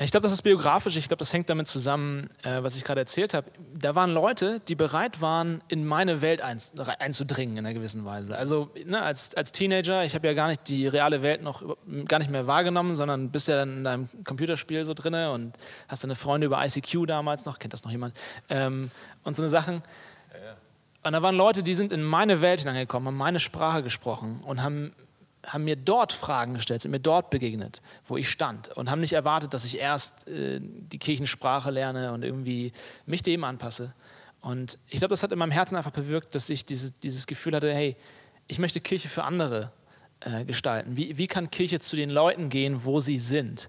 Ich 0.00 0.10
glaube, 0.10 0.22
das 0.22 0.32
ist 0.32 0.42
biografisch. 0.42 0.96
Ich 0.96 1.06
glaube, 1.06 1.18
das 1.18 1.34
hängt 1.34 1.50
damit 1.50 1.66
zusammen, 1.66 2.28
äh, 2.42 2.62
was 2.62 2.76
ich 2.76 2.84
gerade 2.84 3.00
erzählt 3.00 3.34
habe. 3.34 3.50
Da 3.74 3.94
waren 3.94 4.14
Leute, 4.14 4.58
die 4.60 4.74
bereit 4.74 5.20
waren, 5.20 5.60
in 5.68 5.84
meine 5.84 6.22
Welt 6.22 6.40
einzudringen 6.40 7.58
in 7.58 7.66
einer 7.66 7.74
gewissen 7.74 8.06
Weise. 8.06 8.36
Also 8.36 8.70
ne, 8.86 9.02
als, 9.02 9.34
als 9.34 9.52
Teenager, 9.52 10.02
ich 10.04 10.14
habe 10.14 10.26
ja 10.26 10.32
gar 10.32 10.48
nicht 10.48 10.66
die 10.68 10.86
reale 10.86 11.20
Welt 11.20 11.42
noch 11.42 11.76
gar 12.08 12.20
nicht 12.20 12.30
mehr 12.30 12.46
wahrgenommen, 12.46 12.94
sondern 12.94 13.30
bist 13.30 13.48
ja 13.48 13.56
dann 13.56 13.76
in 13.78 13.84
deinem 13.84 14.08
Computerspiel 14.24 14.82
so 14.86 14.94
drin 14.94 15.14
und 15.14 15.52
hast 15.88 16.04
deine 16.04 16.14
Freunde 16.14 16.46
über 16.46 16.64
ICQ 16.64 17.06
damals 17.06 17.44
noch, 17.44 17.58
kennt 17.58 17.74
das 17.74 17.84
noch 17.84 17.90
jemand? 17.90 18.14
Ähm, 18.48 18.90
und 19.24 19.36
so 19.36 19.42
eine 19.42 19.50
Sachen. 19.50 19.82
Und 21.04 21.12
da 21.12 21.22
waren 21.22 21.36
Leute, 21.36 21.62
die 21.62 21.74
sind 21.74 21.92
in 21.92 22.02
meine 22.02 22.40
Welt 22.40 22.60
hineingekommen, 22.60 23.08
haben 23.08 23.16
meine 23.16 23.40
Sprache 23.40 23.82
gesprochen 23.82 24.40
und 24.46 24.62
haben 24.62 24.92
haben 25.44 25.64
mir 25.64 25.76
dort 25.76 26.12
Fragen 26.12 26.54
gestellt, 26.54 26.82
sind 26.82 26.90
mir 26.92 27.00
dort 27.00 27.30
begegnet, 27.30 27.82
wo 28.06 28.16
ich 28.16 28.30
stand 28.30 28.68
und 28.68 28.90
haben 28.90 29.00
nicht 29.00 29.12
erwartet, 29.12 29.54
dass 29.54 29.64
ich 29.64 29.78
erst 29.78 30.28
äh, 30.28 30.60
die 30.62 30.98
Kirchensprache 30.98 31.70
lerne 31.70 32.12
und 32.12 32.22
irgendwie 32.22 32.72
mich 33.06 33.22
dem 33.22 33.44
anpasse. 33.44 33.94
Und 34.40 34.78
ich 34.88 34.98
glaube, 34.98 35.10
das 35.10 35.22
hat 35.22 35.32
in 35.32 35.38
meinem 35.38 35.50
Herzen 35.50 35.76
einfach 35.76 35.90
bewirkt, 35.92 36.34
dass 36.34 36.48
ich 36.50 36.64
diese, 36.64 36.90
dieses 36.90 37.26
Gefühl 37.26 37.54
hatte, 37.54 37.72
hey, 37.72 37.96
ich 38.48 38.58
möchte 38.58 38.80
Kirche 38.80 39.08
für 39.08 39.24
andere 39.24 39.72
äh, 40.20 40.44
gestalten. 40.44 40.96
Wie, 40.96 41.16
wie 41.16 41.26
kann 41.26 41.50
Kirche 41.50 41.80
zu 41.80 41.96
den 41.96 42.10
Leuten 42.10 42.48
gehen, 42.48 42.84
wo 42.84 43.00
sie 43.00 43.18
sind? 43.18 43.68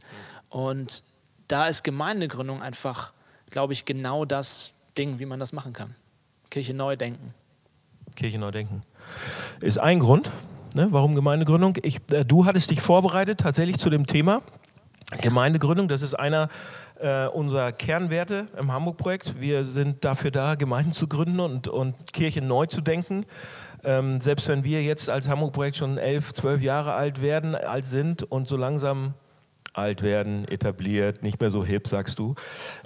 Und 0.50 1.03
da 1.47 1.67
ist 1.67 1.83
Gemeindegründung 1.83 2.62
einfach, 2.62 3.13
glaube 3.50 3.74
ich, 3.74 3.86
genau 3.86 4.25
das 4.25 4.74
Ding, 4.97 5.19
wie 5.19 5.25
man 5.25 5.39
das 5.39 5.53
machen 5.53 5.74
kann. 5.74 5.95
Kirche 6.50 6.74
neu 6.74 6.95
denken. 6.95 7.33
Kirche 8.15 8.38
neu 8.38 8.51
denken. 8.51 8.83
Ist 9.59 9.79
ein 9.79 10.00
Grund, 10.00 10.31
Ne? 10.75 10.87
Warum 10.91 11.13
Gemeindegründung? 11.15 11.77
Ich, 11.83 11.99
äh, 12.11 12.25
du 12.25 12.45
hattest 12.45 12.71
dich 12.71 12.81
vorbereitet 12.81 13.39
tatsächlich 13.39 13.77
zu 13.77 13.89
dem 13.89 14.07
Thema. 14.07 14.41
Gemeindegründung, 15.21 15.87
das 15.87 16.01
ist 16.01 16.15
einer 16.15 16.49
äh, 16.99 17.27
unserer 17.27 17.71
Kernwerte 17.71 18.47
im 18.57 18.71
Hamburg-Projekt. 18.71 19.39
Wir 19.39 19.65
sind 19.65 20.03
dafür 20.03 20.31
da, 20.31 20.55
Gemeinden 20.55 20.91
zu 20.91 21.07
gründen 21.07 21.39
und, 21.39 21.67
und 21.67 22.13
Kirchen 22.13 22.47
neu 22.47 22.65
zu 22.65 22.81
denken. 22.81 23.25
Ähm, 23.83 24.21
selbst 24.21 24.47
wenn 24.47 24.63
wir 24.63 24.81
jetzt 24.81 25.09
als 25.09 25.27
Hamburg-Projekt 25.27 25.77
schon 25.77 25.97
elf, 25.97 26.33
zwölf 26.33 26.61
Jahre 26.61 26.93
alt 26.93 27.21
werden, 27.21 27.53
alt 27.53 27.85
sind 27.85 28.23
und 28.23 28.47
so 28.47 28.57
langsam 28.57 29.13
alt 29.73 30.01
werden, 30.01 30.47
etabliert, 30.47 31.21
nicht 31.23 31.41
mehr 31.41 31.51
so 31.51 31.65
hip, 31.65 31.87
sagst 31.87 32.17
du. 32.17 32.35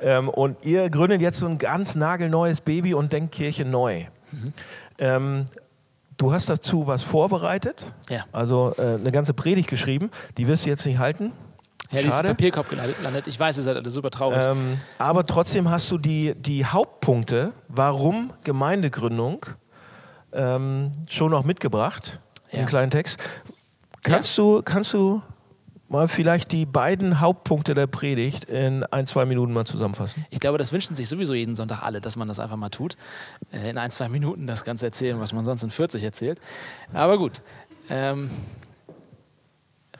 Ähm, 0.02 0.28
und 0.28 0.66
ihr 0.66 0.90
gründet 0.90 1.22
jetzt 1.22 1.40
so 1.40 1.46
ein 1.46 1.58
ganz 1.58 1.96
nagelneues 1.96 2.62
Baby 2.62 2.94
und 2.94 3.14
denkt 3.14 3.34
Kirche 3.34 3.66
neu. 3.66 4.06
Mhm. 4.32 4.54
Ähm, 4.98 5.46
Du 6.18 6.34
hast 6.34 6.50
dazu 6.50 6.88
was 6.88 7.04
vorbereitet, 7.04 7.86
ja. 8.10 8.26
also 8.32 8.74
äh, 8.78 8.96
eine 8.96 9.12
ganze 9.12 9.34
Predigt 9.34 9.70
geschrieben, 9.70 10.10
die 10.38 10.48
wirst 10.48 10.66
du 10.66 10.70
jetzt 10.70 10.86
nicht 10.86 10.98
halten. 10.98 11.32
Ja, 11.92 12.02
die 12.02 12.08
ist 12.08 12.20
im 12.20 12.26
Papierkorb 12.26 12.70
gelandet. 12.70 13.28
Ich 13.28 13.40
weiß, 13.40 13.58
ihr 13.58 13.64
seid 13.64 13.78
alle 13.78 13.90
super 13.90 14.10
traurig. 14.10 14.40
Ähm, 14.42 14.80
aber 14.98 15.26
trotzdem 15.26 15.70
hast 15.70 15.90
du 15.92 15.98
die, 15.98 16.34
die 16.36 16.66
Hauptpunkte, 16.66 17.54
warum 17.70 18.34
Gemeindegründung, 18.44 19.46
ähm, 20.34 20.92
schon 21.08 21.32
noch 21.32 21.46
mitgebracht, 21.46 22.20
ja. 22.52 22.60
im 22.60 22.66
kleinen 22.66 22.92
Text. 22.92 23.20
Kannst, 24.04 24.38
ja. 24.38 24.44
du, 24.44 24.62
kannst 24.64 24.94
du 24.94 25.22
mal 25.90 26.08
vielleicht 26.08 26.52
die 26.52 26.66
beiden 26.66 27.20
Hauptpunkte 27.20 27.74
der 27.74 27.88
Predigt 27.88 28.46
in 28.46 28.84
ein, 28.84 29.08
zwei 29.08 29.26
Minuten 29.26 29.54
mal 29.54 29.66
zusammenfassen? 29.66 30.26
Ich 30.30 30.40
glaube, 30.40 30.58
das 30.58 30.74
wünschen 30.74 30.96
sich 30.96 31.08
sowieso 31.08 31.34
jeden 31.34 31.56
Sonntag 31.56 31.82
alle, 31.84 32.02
dass 32.02 32.16
man 32.16 32.28
das 32.28 32.40
einfach 32.40 32.58
mal 32.58 32.70
tut. 32.70 32.98
Äh, 33.52 33.70
in 33.70 33.78
ein, 33.78 33.92
zwei 33.92 34.10
Minuten 34.10 34.48
das 34.48 34.64
Ganze 34.64 34.86
erzählen, 34.86 35.20
was 35.20 35.34
man 35.34 35.46
sonst 35.46 35.64
in 35.64 35.72
40 35.72 36.04
erzählt. 36.04 36.40
Aber 36.94 37.18
gut. 37.18 37.42
Ähm, 37.90 38.30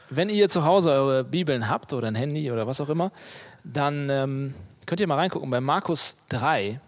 wenn 0.10 0.30
ihr 0.30 0.48
zu 0.50 0.64
Hause 0.64 0.92
eure 0.92 1.24
Bibeln 1.24 1.70
habt 1.70 1.92
oder 1.94 2.08
ein 2.08 2.16
Handy 2.16 2.52
oder 2.52 2.66
was 2.66 2.80
auch 2.80 2.90
immer, 2.90 3.12
dann 3.64 4.10
ähm, 4.10 4.56
könnt 4.86 5.02
ihr 5.02 5.08
mal 5.08 5.16
reingucken 5.16 5.50
bei 5.50 5.60
Markus 5.60 6.16
3, 6.30 6.80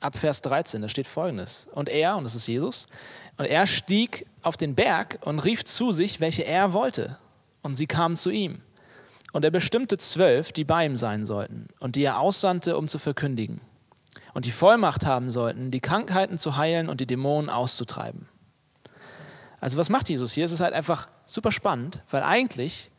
ab 0.00 0.16
Vers 0.16 0.42
13, 0.42 0.82
da 0.82 0.88
steht 0.88 1.06
folgendes. 1.06 1.68
Und 1.72 1.88
er, 1.88 2.16
und 2.16 2.24
das 2.24 2.34
ist 2.34 2.46
Jesus, 2.46 2.86
und 3.36 3.46
er 3.46 3.66
stieg 3.66 4.26
auf 4.42 4.56
den 4.56 4.74
Berg 4.74 5.18
und 5.22 5.38
rief 5.38 5.64
zu 5.64 5.92
sich, 5.92 6.20
welche 6.20 6.44
er 6.44 6.72
wollte. 6.72 7.18
Und 7.62 7.74
sie 7.74 7.86
kamen 7.86 8.16
zu 8.16 8.30
ihm. 8.30 8.60
Und 9.32 9.44
er 9.44 9.50
bestimmte 9.50 9.96
zwölf, 9.96 10.52
die 10.52 10.64
bei 10.64 10.84
ihm 10.84 10.96
sein 10.96 11.24
sollten 11.24 11.68
und 11.78 11.96
die 11.96 12.04
er 12.04 12.18
aussandte, 12.18 12.76
um 12.76 12.88
zu 12.88 12.98
verkündigen. 12.98 13.60
Und 14.34 14.44
die 14.44 14.52
Vollmacht 14.52 15.06
haben 15.06 15.30
sollten, 15.30 15.70
die 15.70 15.80
Krankheiten 15.80 16.38
zu 16.38 16.56
heilen 16.56 16.88
und 16.88 17.00
die 17.00 17.06
Dämonen 17.06 17.50
auszutreiben. 17.50 18.28
Also 19.60 19.78
was 19.78 19.88
macht 19.88 20.08
Jesus 20.08 20.32
hier? 20.32 20.44
Es 20.44 20.52
ist 20.52 20.60
halt 20.60 20.74
einfach 20.74 21.08
super 21.24 21.52
spannend, 21.52 22.02
weil 22.10 22.22
eigentlich 22.22 22.90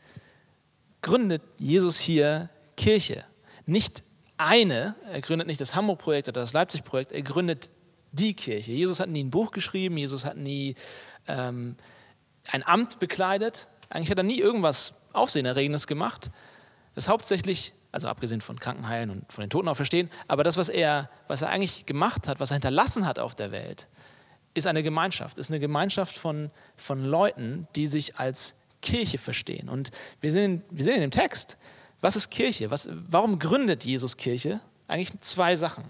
gründet 1.02 1.42
Jesus 1.60 2.00
hier 2.00 2.50
Kirche. 2.78 3.26
Nicht 3.66 4.04
eine, 4.38 4.96
er 5.12 5.22
gründet 5.22 5.48
nicht 5.48 5.62
das 5.62 5.76
Hamburg-Projekt 5.76 6.30
oder 6.30 6.42
das 6.42 6.54
Leipzig-Projekt, 6.54 7.12
er 7.12 7.22
gründet 7.22 7.70
die 8.12 8.34
Kirche. 8.34 8.72
Jesus 8.72 9.00
hat 9.00 9.10
nie 9.10 9.24
ein 9.24 9.30
Buch 9.30 9.52
geschrieben, 9.52 9.98
Jesus 9.98 10.26
hat 10.26 10.38
nie 10.38 10.76
ähm, 11.28 11.76
ein 12.52 12.66
Amt 12.66 13.00
bekleidet. 13.00 13.68
Eigentlich 13.94 14.10
hat 14.10 14.18
er 14.18 14.24
nie 14.24 14.40
irgendwas 14.40 14.96
Aufsehenerregendes 15.14 15.86
gemacht. 15.86 16.32
Das 16.96 17.08
hauptsächlich, 17.08 17.76
also 17.92 18.08
abgesehen 18.08 18.42
von 18.42 18.60
Krankenheilen 18.60 19.12
und 19.12 19.32
von 19.32 19.44
den 19.44 19.52
Toten 19.52 19.68
auch 19.68 19.76
verstehen, 19.76 20.10
aber 20.28 20.44
das, 20.44 20.58
was 20.58 20.68
er, 20.68 21.12
was 21.28 21.44
er 21.44 21.50
eigentlich 21.50 21.86
gemacht 21.86 22.28
hat, 22.28 22.40
was 22.40 22.50
er 22.50 22.56
hinterlassen 22.56 23.06
hat 23.06 23.20
auf 23.20 23.36
der 23.36 23.52
Welt, 23.52 23.88
ist 24.56 24.66
eine 24.66 24.82
Gemeinschaft, 24.82 25.38
ist 25.38 25.52
eine 25.52 25.60
Gemeinschaft 25.60 26.16
von, 26.16 26.50
von 26.76 27.06
Leuten, 27.06 27.68
die 27.76 27.86
sich 27.86 28.18
als 28.18 28.56
Kirche 28.82 29.20
verstehen. 29.20 29.70
Und 29.70 29.92
wir 30.22 30.32
sehen, 30.32 30.64
wir 30.72 30.84
sehen 30.84 30.96
in 30.96 31.02
dem 31.02 31.12
Text, 31.12 31.58
was 32.02 32.16
ist 32.16 32.32
Kirche? 32.32 32.72
Was, 32.72 32.90
warum 32.92 33.38
gründet 33.38 33.86
Jesus 33.86 34.18
Kirche? 34.18 34.60
Eigentlich 34.88 35.20
zwei 35.20 35.56
Sachen. 35.56 35.84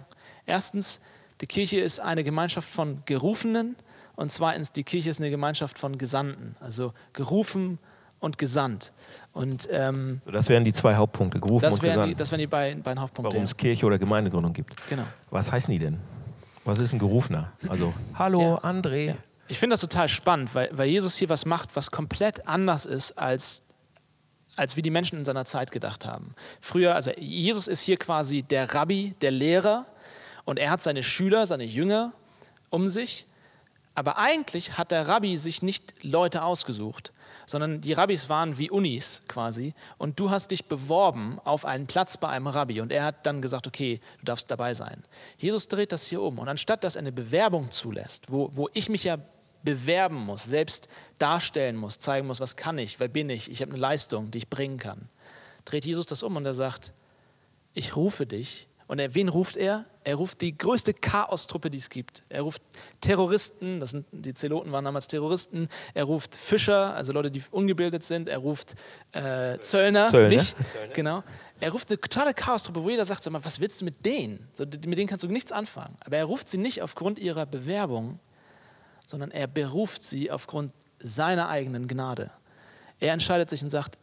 Erstens, 0.45 0.99
die 1.39 1.47
Kirche 1.47 1.79
ist 1.79 2.01
eine 2.01 2.25
Gemeinschaft 2.25 2.69
von 2.69 3.01
Gerufenen 3.05 3.77
und 4.17 4.29
zweitens, 4.29 4.73
die 4.73 4.83
Kirche 4.83 5.09
ist 5.09 5.21
eine 5.21 5.29
Gemeinschaft 5.29 5.79
von 5.79 5.97
Gesandten, 5.97 6.57
also 6.59 6.93
gerufen 7.13 7.79
und 8.23 8.37
gesandt. 8.37 8.93
Und, 9.33 9.67
ähm, 9.69 10.21
das 10.25 10.47
wären 10.47 10.63
die 10.63 10.71
zwei 10.71 10.95
Hauptpunkte, 10.95 11.41
gerufen 11.41 11.63
das 11.63 11.75
und 11.75 11.81
gesandt. 11.81 12.11
Die, 12.11 12.15
das 12.15 12.31
wären 12.31 12.39
die 12.39 12.47
beiden, 12.47 12.81
beiden 12.81 13.01
Hauptpunkte. 13.01 13.33
Warum 13.33 13.43
es 13.43 13.55
Kirche 13.57 13.85
oder 13.85 13.99
Gemeindegründung 13.99 14.53
gibt. 14.53 14.75
Genau. 14.87 15.03
Was 15.29 15.51
heißen 15.51 15.71
die 15.73 15.79
denn? 15.79 15.99
Was 16.63 16.79
ist 16.79 16.93
ein 16.93 16.99
Gerufener? 16.99 17.51
Also, 17.67 17.93
hallo 18.15 18.41
ja. 18.41 18.69
André. 18.69 19.07
Ja. 19.07 19.15
Ich 19.49 19.59
finde 19.59 19.73
das 19.73 19.81
total 19.81 20.07
spannend, 20.07 20.55
weil, 20.55 20.69
weil 20.71 20.87
Jesus 20.87 21.17
hier 21.17 21.27
was 21.27 21.45
macht, 21.45 21.75
was 21.75 21.91
komplett 21.91 22.47
anders 22.47 22.85
ist 22.85 23.11
als 23.17 23.63
als 24.55 24.77
wie 24.77 24.83
die 24.83 24.91
Menschen 24.91 25.17
in 25.17 25.25
seiner 25.25 25.45
Zeit 25.45 25.71
gedacht 25.71 26.05
haben. 26.05 26.35
Früher, 26.61 26.93
also 26.93 27.09
Jesus 27.17 27.67
ist 27.67 27.81
hier 27.81 27.97
quasi 27.97 28.43
der 28.43 28.71
Rabbi, 28.71 29.15
der 29.19 29.31
Lehrer 29.31 29.87
und 30.45 30.59
er 30.59 30.69
hat 30.69 30.79
seine 30.79 31.01
Schüler, 31.01 31.47
seine 31.47 31.63
Jünger 31.63 32.13
um 32.69 32.87
sich. 32.87 33.25
Aber 33.95 34.17
eigentlich 34.17 34.77
hat 34.77 34.91
der 34.91 35.07
Rabbi 35.07 35.37
sich 35.37 35.61
nicht 35.61 35.93
Leute 36.03 36.43
ausgesucht, 36.43 37.13
sondern 37.45 37.81
die 37.81 37.93
Rabbis 37.93 38.27
waren 38.29 38.57
wie 38.57 38.71
Unis 38.71 39.21
quasi 39.27 39.73
und 39.97 40.19
du 40.19 40.31
hast 40.31 40.51
dich 40.51 40.65
beworben 40.65 41.39
auf 41.43 41.65
einen 41.65 41.85
Platz 41.85 42.17
bei 42.17 42.29
einem 42.29 42.47
Rabbi 42.47 42.81
und 42.81 42.91
er 42.91 43.03
hat 43.05 43.25
dann 43.25 43.41
gesagt, 43.41 43.67
okay, 43.67 43.99
du 44.19 44.25
darfst 44.25 44.49
dabei 44.49 44.73
sein. 44.73 45.03
Jesus 45.37 45.67
dreht 45.67 45.91
das 45.91 46.05
hier 46.05 46.21
um 46.21 46.39
und 46.39 46.47
anstatt 46.47 46.83
dass 46.83 46.95
er 46.95 47.01
eine 47.01 47.11
Bewerbung 47.11 47.69
zulässt, 47.69 48.31
wo, 48.31 48.49
wo 48.53 48.69
ich 48.73 48.89
mich 48.89 49.03
ja 49.03 49.17
bewerben 49.63 50.17
muss, 50.17 50.43
selbst 50.43 50.89
darstellen 51.19 51.75
muss, 51.75 51.99
zeigen 51.99 52.27
muss, 52.27 52.39
was 52.39 52.55
kann 52.55 52.77
ich, 52.77 52.99
wer 52.99 53.07
bin 53.07 53.29
ich, 53.29 53.51
ich 53.51 53.61
habe 53.61 53.71
eine 53.71 53.79
Leistung, 53.79 54.31
die 54.31 54.39
ich 54.39 54.49
bringen 54.49 54.77
kann, 54.77 55.09
dreht 55.65 55.85
Jesus 55.85 56.05
das 56.05 56.23
um 56.23 56.35
und 56.35 56.45
er 56.45 56.53
sagt, 56.53 56.93
ich 57.73 57.95
rufe 57.95 58.25
dich. 58.25 58.67
Und 58.87 58.99
er, 58.99 59.15
wen 59.15 59.29
ruft 59.29 59.57
er? 59.57 59.85
Er 60.03 60.15
ruft 60.15 60.41
die 60.41 60.57
größte 60.57 60.93
Chaostruppe, 60.93 61.69
die 61.69 61.77
es 61.77 61.89
gibt. 61.89 62.23
Er 62.29 62.41
ruft 62.41 62.61
Terroristen, 62.99 63.79
das 63.79 63.91
sind, 63.91 64.05
die 64.11 64.33
Zeloten 64.33 64.71
waren 64.71 64.83
damals 64.83 65.07
Terroristen. 65.07 65.69
Er 65.93 66.03
ruft 66.03 66.35
Fischer, 66.35 66.93
also 66.93 67.13
Leute, 67.13 67.31
die 67.31 67.41
ungebildet 67.51 68.03
sind. 68.03 68.27
Er 68.27 68.39
ruft 68.39 68.75
äh, 69.13 69.57
Zöllner, 69.59 70.09
Zöllner, 70.11 70.29
mich. 70.29 70.55
Zöllner. 70.73 70.93
Genau. 70.93 71.23
Er 71.59 71.71
ruft 71.71 71.89
eine 71.89 71.99
totale 71.99 72.33
Chaostruppe, 72.33 72.83
wo 72.83 72.89
jeder 72.89 73.05
sagt, 73.05 73.23
sag 73.23 73.31
mal, 73.31 73.45
was 73.45 73.59
willst 73.59 73.79
du 73.79 73.85
mit 73.85 74.05
denen? 74.05 74.49
So, 74.53 74.65
mit 74.65 74.97
denen 74.97 75.07
kannst 75.07 75.23
du 75.23 75.29
nichts 75.29 75.51
anfangen. 75.51 75.95
Aber 76.05 76.17
er 76.17 76.25
ruft 76.25 76.49
sie 76.49 76.57
nicht 76.57 76.81
aufgrund 76.81 77.19
ihrer 77.19 77.45
Bewerbung, 77.45 78.19
sondern 79.07 79.31
er 79.31 79.47
beruft 79.47 80.03
sie 80.03 80.31
aufgrund 80.31 80.73
seiner 80.99 81.47
eigenen 81.47 81.87
Gnade. 81.87 82.31
Er 82.99 83.13
entscheidet 83.13 83.49
sich 83.49 83.63
und 83.63 83.69
sagt, 83.69 83.97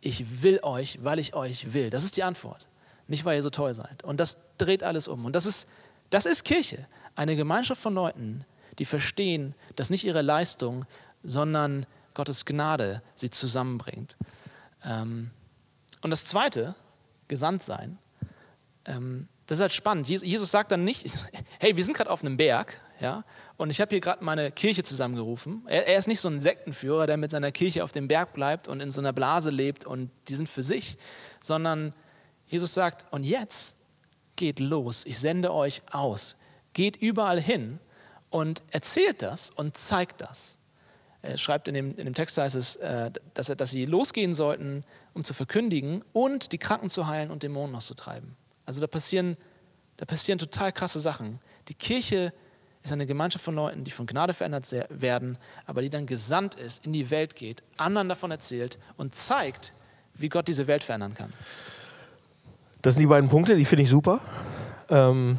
ich 0.00 0.42
will 0.42 0.60
euch, 0.62 0.98
weil 1.02 1.18
ich 1.18 1.34
euch 1.34 1.72
will. 1.72 1.90
Das 1.90 2.04
ist 2.04 2.16
die 2.16 2.22
Antwort. 2.22 2.68
Nicht, 3.08 3.24
weil 3.24 3.36
ihr 3.36 3.42
so 3.42 3.50
toll 3.50 3.74
seid. 3.74 4.02
Und 4.02 4.18
das 4.18 4.38
dreht 4.58 4.82
alles 4.82 5.08
um. 5.08 5.24
Und 5.24 5.34
das 5.34 5.46
ist, 5.46 5.68
das 6.10 6.26
ist 6.26 6.44
Kirche. 6.44 6.86
Eine 7.14 7.36
Gemeinschaft 7.36 7.80
von 7.80 7.94
Leuten, 7.94 8.44
die 8.78 8.84
verstehen, 8.84 9.54
dass 9.76 9.90
nicht 9.90 10.04
ihre 10.04 10.22
Leistung, 10.22 10.84
sondern 11.22 11.86
Gottes 12.14 12.44
Gnade 12.44 13.02
sie 13.14 13.30
zusammenbringt. 13.30 14.16
Ähm, 14.84 15.30
und 16.02 16.10
das 16.10 16.26
Zweite, 16.26 16.74
gesandt 17.28 17.62
sein, 17.62 17.98
ähm, 18.84 19.28
das 19.46 19.58
ist 19.58 19.62
halt 19.62 19.72
spannend. 19.72 20.08
Jesus 20.08 20.50
sagt 20.50 20.72
dann 20.72 20.84
nicht, 20.84 21.06
hey, 21.60 21.76
wir 21.76 21.84
sind 21.84 21.96
gerade 21.96 22.10
auf 22.10 22.22
einem 22.22 22.36
Berg, 22.36 22.80
ja, 23.00 23.24
und 23.56 23.70
ich 23.70 23.80
habe 23.80 23.90
hier 23.90 24.00
gerade 24.00 24.24
meine 24.24 24.50
Kirche 24.50 24.82
zusammengerufen. 24.82 25.62
Er, 25.66 25.86
er, 25.86 25.98
ist 25.98 26.08
nicht 26.08 26.20
so 26.20 26.28
ein 26.28 26.40
Sektenführer, 26.40 27.06
der 27.06 27.16
mit 27.16 27.30
seiner 27.30 27.52
Kirche 27.52 27.84
auf 27.84 27.92
dem 27.92 28.08
Berg 28.08 28.32
bleibt 28.32 28.68
und 28.68 28.80
in 28.80 28.90
so 28.90 29.00
einer 29.00 29.12
Blase 29.12 29.50
lebt 29.50 29.86
und 29.86 30.10
die 30.28 30.34
sind 30.34 30.48
für 30.48 30.62
sich, 30.62 30.98
sondern 31.40 31.94
Jesus 32.46 32.74
sagt, 32.74 33.12
und 33.12 33.24
jetzt 33.24 33.76
geht 34.36 34.60
los, 34.60 35.04
ich 35.06 35.18
sende 35.18 35.52
euch 35.52 35.82
aus. 35.90 36.36
Geht 36.72 36.96
überall 36.96 37.40
hin 37.40 37.78
und 38.30 38.62
erzählt 38.70 39.22
das 39.22 39.50
und 39.50 39.76
zeigt 39.76 40.20
das. 40.20 40.58
Er 41.22 41.38
schreibt 41.38 41.66
in 41.68 41.74
dem, 41.74 41.96
in 41.96 42.04
dem 42.04 42.14
Text, 42.14 42.38
heißt 42.38 42.54
es, 42.54 42.76
äh, 42.76 43.10
dass, 43.34 43.46
dass 43.46 43.70
sie 43.70 43.84
losgehen 43.84 44.32
sollten, 44.32 44.84
um 45.12 45.24
zu 45.24 45.34
verkündigen 45.34 46.04
und 46.12 46.52
die 46.52 46.58
Kranken 46.58 46.88
zu 46.88 47.06
heilen 47.06 47.30
und 47.30 47.42
Dämonen 47.42 47.74
auszutreiben. 47.74 48.36
Also 48.64 48.80
da 48.80 48.86
passieren, 48.86 49.36
da 49.96 50.04
passieren 50.04 50.38
total 50.38 50.72
krasse 50.72 51.00
Sachen. 51.00 51.40
Die 51.68 51.74
Kirche 51.74 52.32
ist 52.84 52.92
eine 52.92 53.06
Gemeinschaft 53.06 53.44
von 53.44 53.56
Leuten, 53.56 53.82
die 53.82 53.90
von 53.90 54.06
Gnade 54.06 54.34
verändert 54.34 54.70
werden, 54.90 55.38
aber 55.64 55.82
die 55.82 55.90
dann 55.90 56.06
gesandt 56.06 56.54
ist, 56.54 56.84
in 56.84 56.92
die 56.92 57.10
Welt 57.10 57.34
geht, 57.34 57.62
anderen 57.76 58.08
davon 58.08 58.30
erzählt 58.30 58.78
und 58.96 59.14
zeigt, 59.16 59.72
wie 60.14 60.28
Gott 60.28 60.46
diese 60.46 60.66
Welt 60.68 60.84
verändern 60.84 61.14
kann. 61.14 61.32
Das 62.82 62.94
sind 62.94 63.00
die 63.00 63.06
beiden 63.06 63.28
Punkte, 63.28 63.56
die 63.56 63.64
finde 63.64 63.82
ich 63.82 63.90
super. 63.90 64.20
Ähm, 64.88 65.38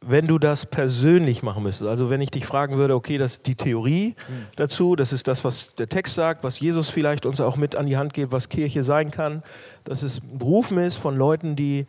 wenn 0.00 0.26
du 0.26 0.38
das 0.38 0.64
persönlich 0.64 1.42
machen 1.42 1.62
müsstest, 1.64 1.90
also 1.90 2.08
wenn 2.08 2.20
ich 2.20 2.30
dich 2.30 2.46
fragen 2.46 2.76
würde, 2.76 2.94
okay, 2.94 3.18
das 3.18 3.32
ist 3.34 3.46
die 3.46 3.56
Theorie 3.56 4.14
mhm. 4.28 4.46
dazu, 4.56 4.94
das 4.94 5.12
ist 5.12 5.26
das, 5.26 5.44
was 5.44 5.74
der 5.74 5.88
Text 5.88 6.14
sagt, 6.14 6.44
was 6.44 6.60
Jesus 6.60 6.88
vielleicht 6.88 7.26
uns 7.26 7.40
auch 7.40 7.56
mit 7.56 7.74
an 7.74 7.86
die 7.86 7.96
Hand 7.96 8.14
gibt, 8.14 8.32
was 8.32 8.48
Kirche 8.48 8.82
sein 8.82 9.10
kann, 9.10 9.42
dass 9.84 10.02
es 10.02 10.20
Berufen 10.20 10.78
ist 10.78 10.96
von 10.96 11.16
Leuten, 11.16 11.56
die 11.56 11.86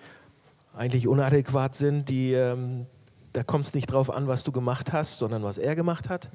eigentlich 0.76 1.08
unadäquat 1.08 1.76
sind, 1.76 2.10
die 2.10 2.34
ähm, 2.34 2.88
da 3.34 3.44
kommt 3.44 3.68
es 3.68 3.74
nicht 3.74 3.92
drauf 3.92 4.10
an, 4.10 4.28
was 4.28 4.44
du 4.44 4.52
gemacht 4.52 4.92
hast, 4.92 5.20
sondern 5.20 5.44
was 5.44 5.58
er 5.58 5.76
gemacht 5.76 6.10
hat. 6.10 6.30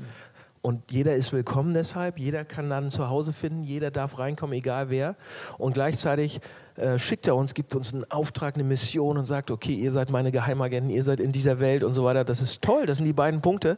Und 0.64 0.90
jeder 0.92 1.14
ist 1.14 1.35
willkommen 1.35 1.75
deshalb, 1.75 2.18
jeder 2.18 2.47
kann 2.47 2.71
dann 2.71 2.90
zu 2.90 3.11
Hause 3.11 3.35
finden, 3.35 3.64
jeder 3.64 3.90
darf 3.90 4.18
reinkommen, 4.18 4.56
egal 4.56 4.88
wer. 4.88 5.14
Und 5.59 5.75
gleichzeitig 5.75 6.40
äh, 6.76 6.99
schickt 6.99 7.26
er 7.26 7.37
uns, 7.37 7.52
gibt 7.52 7.75
uns 7.75 7.92
einen 7.92 8.11
Auftrag, 8.11 8.54
eine 8.54 8.64
Mission 8.64 9.18
und 9.18 9.26
sagt, 9.26 9.50
okay, 9.50 9.75
ihr 9.75 9.92
seid 9.92 10.09
meine 10.09 10.33
Geheimagenten, 10.33 10.88
ihr 10.88 11.02
seid 11.02 11.21
in 11.21 11.33
dieser 11.33 11.61
Welt 11.61 11.85
und 11.85 11.92
so 11.92 12.02
weiter. 12.04 12.25
Das 12.25 12.40
ist 12.40 12.62
toll, 12.62 12.87
das 12.87 12.97
sind 12.97 13.04
die 13.04 13.12
beiden 13.12 13.42
Punkte. 13.42 13.76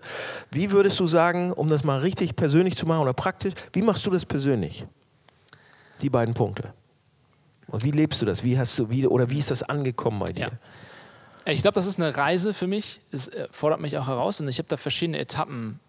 Wie 0.52 0.70
würdest 0.70 1.00
du 1.00 1.08
sagen, 1.08 1.52
um 1.52 1.68
das 1.68 1.82
mal 1.82 1.98
richtig 1.98 2.36
persönlich 2.36 2.76
zu 2.76 2.86
machen 2.86 3.02
oder 3.02 3.14
praktisch, 3.14 3.54
wie 3.72 3.82
machst 3.82 4.06
du 4.06 4.10
das 4.12 4.24
persönlich? 4.24 4.86
Die 6.02 6.08
beiden 6.08 6.34
Punkte. 6.34 6.72
Und 7.66 7.82
wie 7.82 7.90
lebst 7.90 8.22
du 8.22 8.26
das? 8.26 8.44
Wie 8.44 8.56
hast 8.56 8.78
du, 8.78 8.90
wie, 8.90 9.08
oder 9.08 9.28
wie 9.28 9.40
ist 9.40 9.50
das 9.50 9.64
angekommen 9.64 10.20
bei 10.20 10.32
dir? 10.32 10.52
Ja. 11.46 11.52
Ich 11.52 11.62
glaube, 11.62 11.74
das 11.74 11.86
ist 11.86 11.98
eine 11.98 12.16
Reise 12.16 12.54
für 12.54 12.68
mich. 12.68 13.00
Es 13.10 13.26
äh, 13.26 13.48
fordert 13.50 13.80
mich 13.80 13.98
auch 13.98 14.06
heraus 14.06 14.40
und 14.40 14.46
ich 14.46 14.58
habe 14.58 14.68
da 14.68 14.76
verschiedene 14.76 15.18
Etappen 15.18 15.80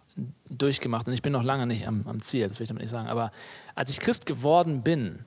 durchgemacht 0.50 1.08
und 1.08 1.14
ich 1.14 1.22
bin 1.22 1.34
noch 1.34 1.44
lange 1.44 1.68
nicht 1.68 1.88
am, 1.88 2.08
am, 2.08 2.22
Ziel, 2.22 2.48
das 2.48 2.60
will 2.60 2.64
ich 2.64 2.70
damit 2.70 2.84
nicht 2.84 2.92
sagen. 2.92 3.08
Aber 3.08 3.32
als 3.76 3.92
ich 3.92 4.00
Christ 4.00 4.26
geworden 4.26 4.82
bin, 4.82 5.20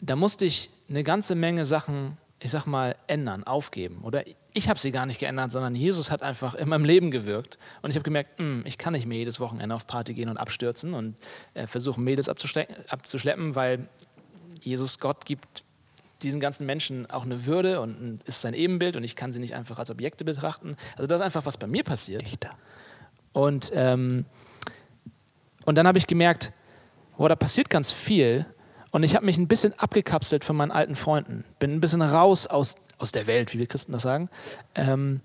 da 0.00 0.16
musste 0.16 0.44
ich 0.44 0.70
eine 0.88 1.02
ganze 1.02 1.34
Menge 1.34 1.64
Sachen, 1.64 2.18
ich 2.38 2.50
sag 2.50 2.66
mal, 2.66 2.96
ändern, 3.06 3.44
aufgeben. 3.44 4.00
Oder 4.02 4.24
ich 4.52 4.68
habe 4.68 4.78
sie 4.78 4.92
gar 4.92 5.06
nicht 5.06 5.18
geändert, 5.18 5.52
sondern 5.52 5.74
Jesus 5.74 6.10
hat 6.10 6.22
einfach 6.22 6.54
in 6.54 6.68
meinem 6.68 6.84
Leben 6.84 7.10
gewirkt. 7.10 7.58
Und 7.82 7.90
ich 7.90 7.96
habe 7.96 8.04
gemerkt, 8.04 8.38
mh, 8.38 8.44
hm, 8.44 8.62
ich 8.66 8.78
kann 8.78 8.92
nicht 8.92 9.06
mehr 9.06 9.18
jedes 9.18 9.40
Wochenende 9.40 9.74
auf 9.74 9.86
Party 9.86 10.14
gehen 10.14 10.28
und 10.28 10.36
abstürzen 10.36 10.94
und 10.94 11.16
äh, 11.54 11.66
versuchen, 11.66 12.04
Mädels 12.04 12.28
abzuschleppen, 12.28 13.54
weil 13.54 13.88
Jesus, 14.60 14.98
Gott 14.98 15.24
gibt 15.24 15.64
diesen 16.22 16.40
ganzen 16.40 16.66
Menschen 16.66 17.08
auch 17.10 17.24
eine 17.24 17.46
Würde 17.46 17.80
und 17.80 18.22
ist 18.24 18.40
sein 18.40 18.54
Ebenbild 18.54 18.96
und 18.96 19.04
ich 19.04 19.14
kann 19.14 19.32
sie 19.32 19.38
nicht 19.38 19.54
einfach 19.54 19.78
als 19.78 19.90
Objekte 19.90 20.24
betrachten. 20.24 20.76
Also 20.96 21.06
das 21.06 21.20
ist 21.20 21.24
einfach, 21.24 21.46
was 21.46 21.56
bei 21.56 21.66
mir 21.66 21.84
passiert. 21.84 22.22
Echter. 22.22 22.50
Und, 23.38 23.70
ähm, 23.72 24.24
und 25.64 25.78
dann 25.78 25.86
habe 25.86 25.96
ich 25.96 26.08
gemerkt, 26.08 26.52
oh, 27.18 27.28
da 27.28 27.36
passiert 27.36 27.70
ganz 27.70 27.92
viel 27.92 28.46
Und 28.90 29.04
ich 29.04 29.14
habe 29.14 29.26
mich 29.26 29.38
ein 29.38 29.46
bisschen 29.46 29.78
abgekapselt 29.78 30.42
von 30.42 30.56
meinen 30.56 30.72
alten 30.72 30.96
Freunden, 30.96 31.44
bin 31.60 31.72
ein 31.72 31.80
bisschen 31.80 32.02
raus 32.02 32.48
aus, 32.48 32.74
aus 32.98 33.12
der 33.12 33.28
Welt, 33.28 33.54
wie 33.54 33.60
wir 33.60 33.68
Christen 33.68 33.92
das 33.92 34.02
sagen. 34.02 34.28
Ähm, 34.74 35.20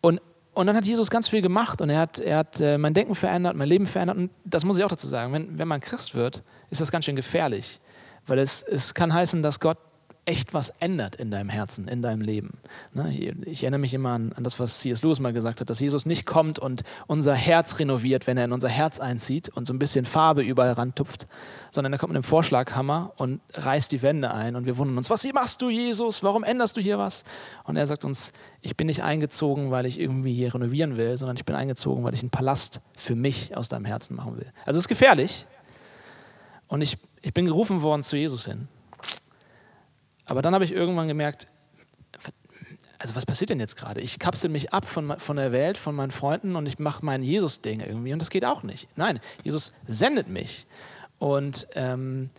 und, 0.00 0.20
und 0.52 0.66
dann 0.66 0.74
hat 0.74 0.84
Jesus 0.84 1.10
ganz 1.10 1.28
viel 1.28 1.42
gemacht 1.42 1.80
und 1.80 1.90
er 1.90 2.00
hat, 2.00 2.18
er 2.18 2.38
hat 2.38 2.60
äh, 2.60 2.76
mein 2.76 2.94
Denken 2.94 3.14
verändert, 3.14 3.54
mein 3.54 3.68
Leben 3.68 3.86
verändert. 3.86 4.16
Und 4.16 4.30
das 4.44 4.64
muss 4.64 4.76
ich 4.76 4.82
auch 4.82 4.88
dazu 4.88 5.06
sagen, 5.06 5.32
wenn, 5.32 5.58
wenn 5.58 5.68
man 5.68 5.80
Christ 5.80 6.16
wird, 6.16 6.42
ist 6.70 6.80
das 6.80 6.90
ganz 6.90 7.04
schön 7.04 7.14
gefährlich. 7.14 7.80
Weil 8.26 8.40
es, 8.40 8.64
es 8.64 8.94
kann 8.94 9.14
heißen, 9.14 9.42
dass 9.42 9.60
Gott 9.60 9.78
echt 10.26 10.54
was 10.54 10.70
ändert 10.70 11.16
in 11.16 11.30
deinem 11.30 11.48
Herzen, 11.48 11.88
in 11.88 12.02
deinem 12.02 12.20
Leben. 12.20 12.58
Ne? 12.92 13.12
Ich 13.46 13.62
erinnere 13.62 13.80
mich 13.80 13.94
immer 13.94 14.10
an, 14.10 14.34
das, 14.38 14.60
was 14.60 14.78
C.S. 14.78 15.02
Lewis 15.02 15.18
mal 15.18 15.32
gesagt 15.32 15.60
hat, 15.60 15.70
dass 15.70 15.80
Jesus 15.80 16.06
nicht 16.06 16.26
kommt 16.26 16.58
und 16.58 16.82
unser 17.06 17.34
Herz 17.34 17.78
renoviert, 17.78 18.26
wenn 18.26 18.36
er 18.36 18.44
in 18.44 18.52
unser 18.52 18.68
Herz 18.68 19.00
einzieht 19.00 19.48
und 19.48 19.66
so 19.66 19.72
ein 19.72 19.78
bisschen 19.78 20.04
Farbe 20.04 20.42
überall 20.42 20.72
rantupft, 20.72 21.26
sondern 21.70 21.92
er 21.92 21.98
kommt 21.98 22.10
mit 22.12 22.16
einem 22.16 22.24
Vorschlaghammer 22.24 23.12
und 23.16 23.40
reißt 23.54 23.90
die 23.92 24.02
Wände 24.02 24.32
ein 24.32 24.56
und 24.56 24.66
wir 24.66 24.78
wundern 24.78 24.98
uns, 24.98 25.10
was 25.10 25.26
machst 25.32 25.62
du, 25.62 25.70
Jesus? 25.70 26.22
Warum 26.22 26.44
änderst 26.44 26.76
du 26.76 26.80
hier 26.80 26.98
was? 26.98 27.24
Und 27.64 27.76
er 27.76 27.86
sagt 27.86 28.04
uns, 28.04 28.32
ich 28.60 28.76
bin 28.76 28.86
nicht 28.86 29.02
eingezogen, 29.02 29.70
weil 29.70 29.86
ich 29.86 29.98
irgendwie 29.98 30.34
hier 30.34 30.54
renovieren 30.54 30.96
will, 30.96 31.16
sondern 31.16 31.36
ich 31.36 31.44
bin 31.44 31.56
eingezogen, 31.56 32.04
weil 32.04 32.14
ich 32.14 32.20
einen 32.20 32.30
Palast 32.30 32.80
für 32.96 33.14
mich 33.14 33.56
aus 33.56 33.68
deinem 33.68 33.84
Herzen 33.84 34.16
machen 34.16 34.36
will. 34.36 34.52
Also 34.66 34.78
es 34.78 34.84
ist 34.84 34.88
gefährlich. 34.88 35.46
Und 36.68 36.82
ich, 36.82 36.98
ich 37.20 37.34
bin 37.34 37.46
gerufen 37.46 37.82
worden 37.82 38.02
zu 38.02 38.16
Jesus 38.16 38.44
hin. 38.44 38.68
Aber 40.30 40.42
dann 40.42 40.54
habe 40.54 40.64
ich 40.64 40.70
irgendwann 40.70 41.08
gemerkt, 41.08 41.48
also 43.00 43.16
was 43.16 43.26
passiert 43.26 43.50
denn 43.50 43.58
jetzt 43.58 43.74
gerade? 43.74 44.00
Ich 44.00 44.20
kapsel 44.20 44.48
mich 44.48 44.72
ab 44.72 44.84
von, 44.84 45.18
von 45.18 45.36
der 45.36 45.50
Welt, 45.50 45.76
von 45.76 45.96
meinen 45.96 46.12
Freunden 46.12 46.54
und 46.54 46.66
ich 46.66 46.78
mache 46.78 47.04
mein 47.04 47.24
Jesus-Ding 47.24 47.80
irgendwie 47.80 48.12
und 48.12 48.20
das 48.20 48.30
geht 48.30 48.44
auch 48.44 48.62
nicht. 48.62 48.86
Nein, 48.94 49.18
Jesus 49.42 49.72
sendet 49.88 50.28
mich. 50.28 50.68
Und, 51.18 51.66
ähm, 51.74 52.30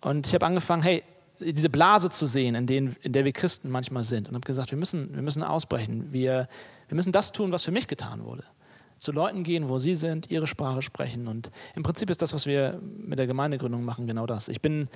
und 0.00 0.28
ich 0.28 0.34
habe 0.34 0.46
angefangen, 0.46 0.84
hey, 0.84 1.02
diese 1.40 1.70
Blase 1.70 2.08
zu 2.10 2.26
sehen, 2.26 2.54
in, 2.54 2.68
denen, 2.68 2.94
in 3.02 3.12
der 3.12 3.24
wir 3.24 3.32
Christen 3.32 3.68
manchmal 3.68 4.04
sind 4.04 4.28
und 4.28 4.36
habe 4.36 4.46
gesagt, 4.46 4.70
wir 4.70 4.78
müssen, 4.78 5.12
wir 5.12 5.22
müssen 5.22 5.42
ausbrechen. 5.42 6.12
Wir, 6.12 6.48
wir 6.86 6.94
müssen 6.94 7.10
das 7.10 7.32
tun, 7.32 7.50
was 7.50 7.64
für 7.64 7.72
mich 7.72 7.88
getan 7.88 8.24
wurde. 8.24 8.44
Zu 8.98 9.10
Leuten 9.10 9.42
gehen, 9.42 9.68
wo 9.68 9.78
sie 9.78 9.96
sind, 9.96 10.30
ihre 10.30 10.46
Sprache 10.46 10.82
sprechen. 10.82 11.26
Und 11.26 11.50
im 11.74 11.82
Prinzip 11.82 12.10
ist 12.10 12.22
das, 12.22 12.32
was 12.32 12.46
wir 12.46 12.80
mit 12.80 13.18
der 13.18 13.26
Gemeindegründung 13.26 13.84
machen, 13.84 14.06
genau 14.06 14.26
das. 14.26 14.46
Ich 14.46 14.60
bin 14.60 14.88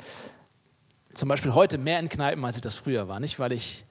zum 1.14 1.28
Beispiel 1.28 1.54
heute 1.54 1.78
mehr 1.78 1.98
in 1.98 2.08
Kneipen, 2.08 2.44
als 2.44 2.56
ich 2.56 2.62
das 2.62 2.74
früher 2.74 3.08
war. 3.08 3.20
Nicht, 3.20 3.38
weil 3.38 3.52
ich, 3.52 3.86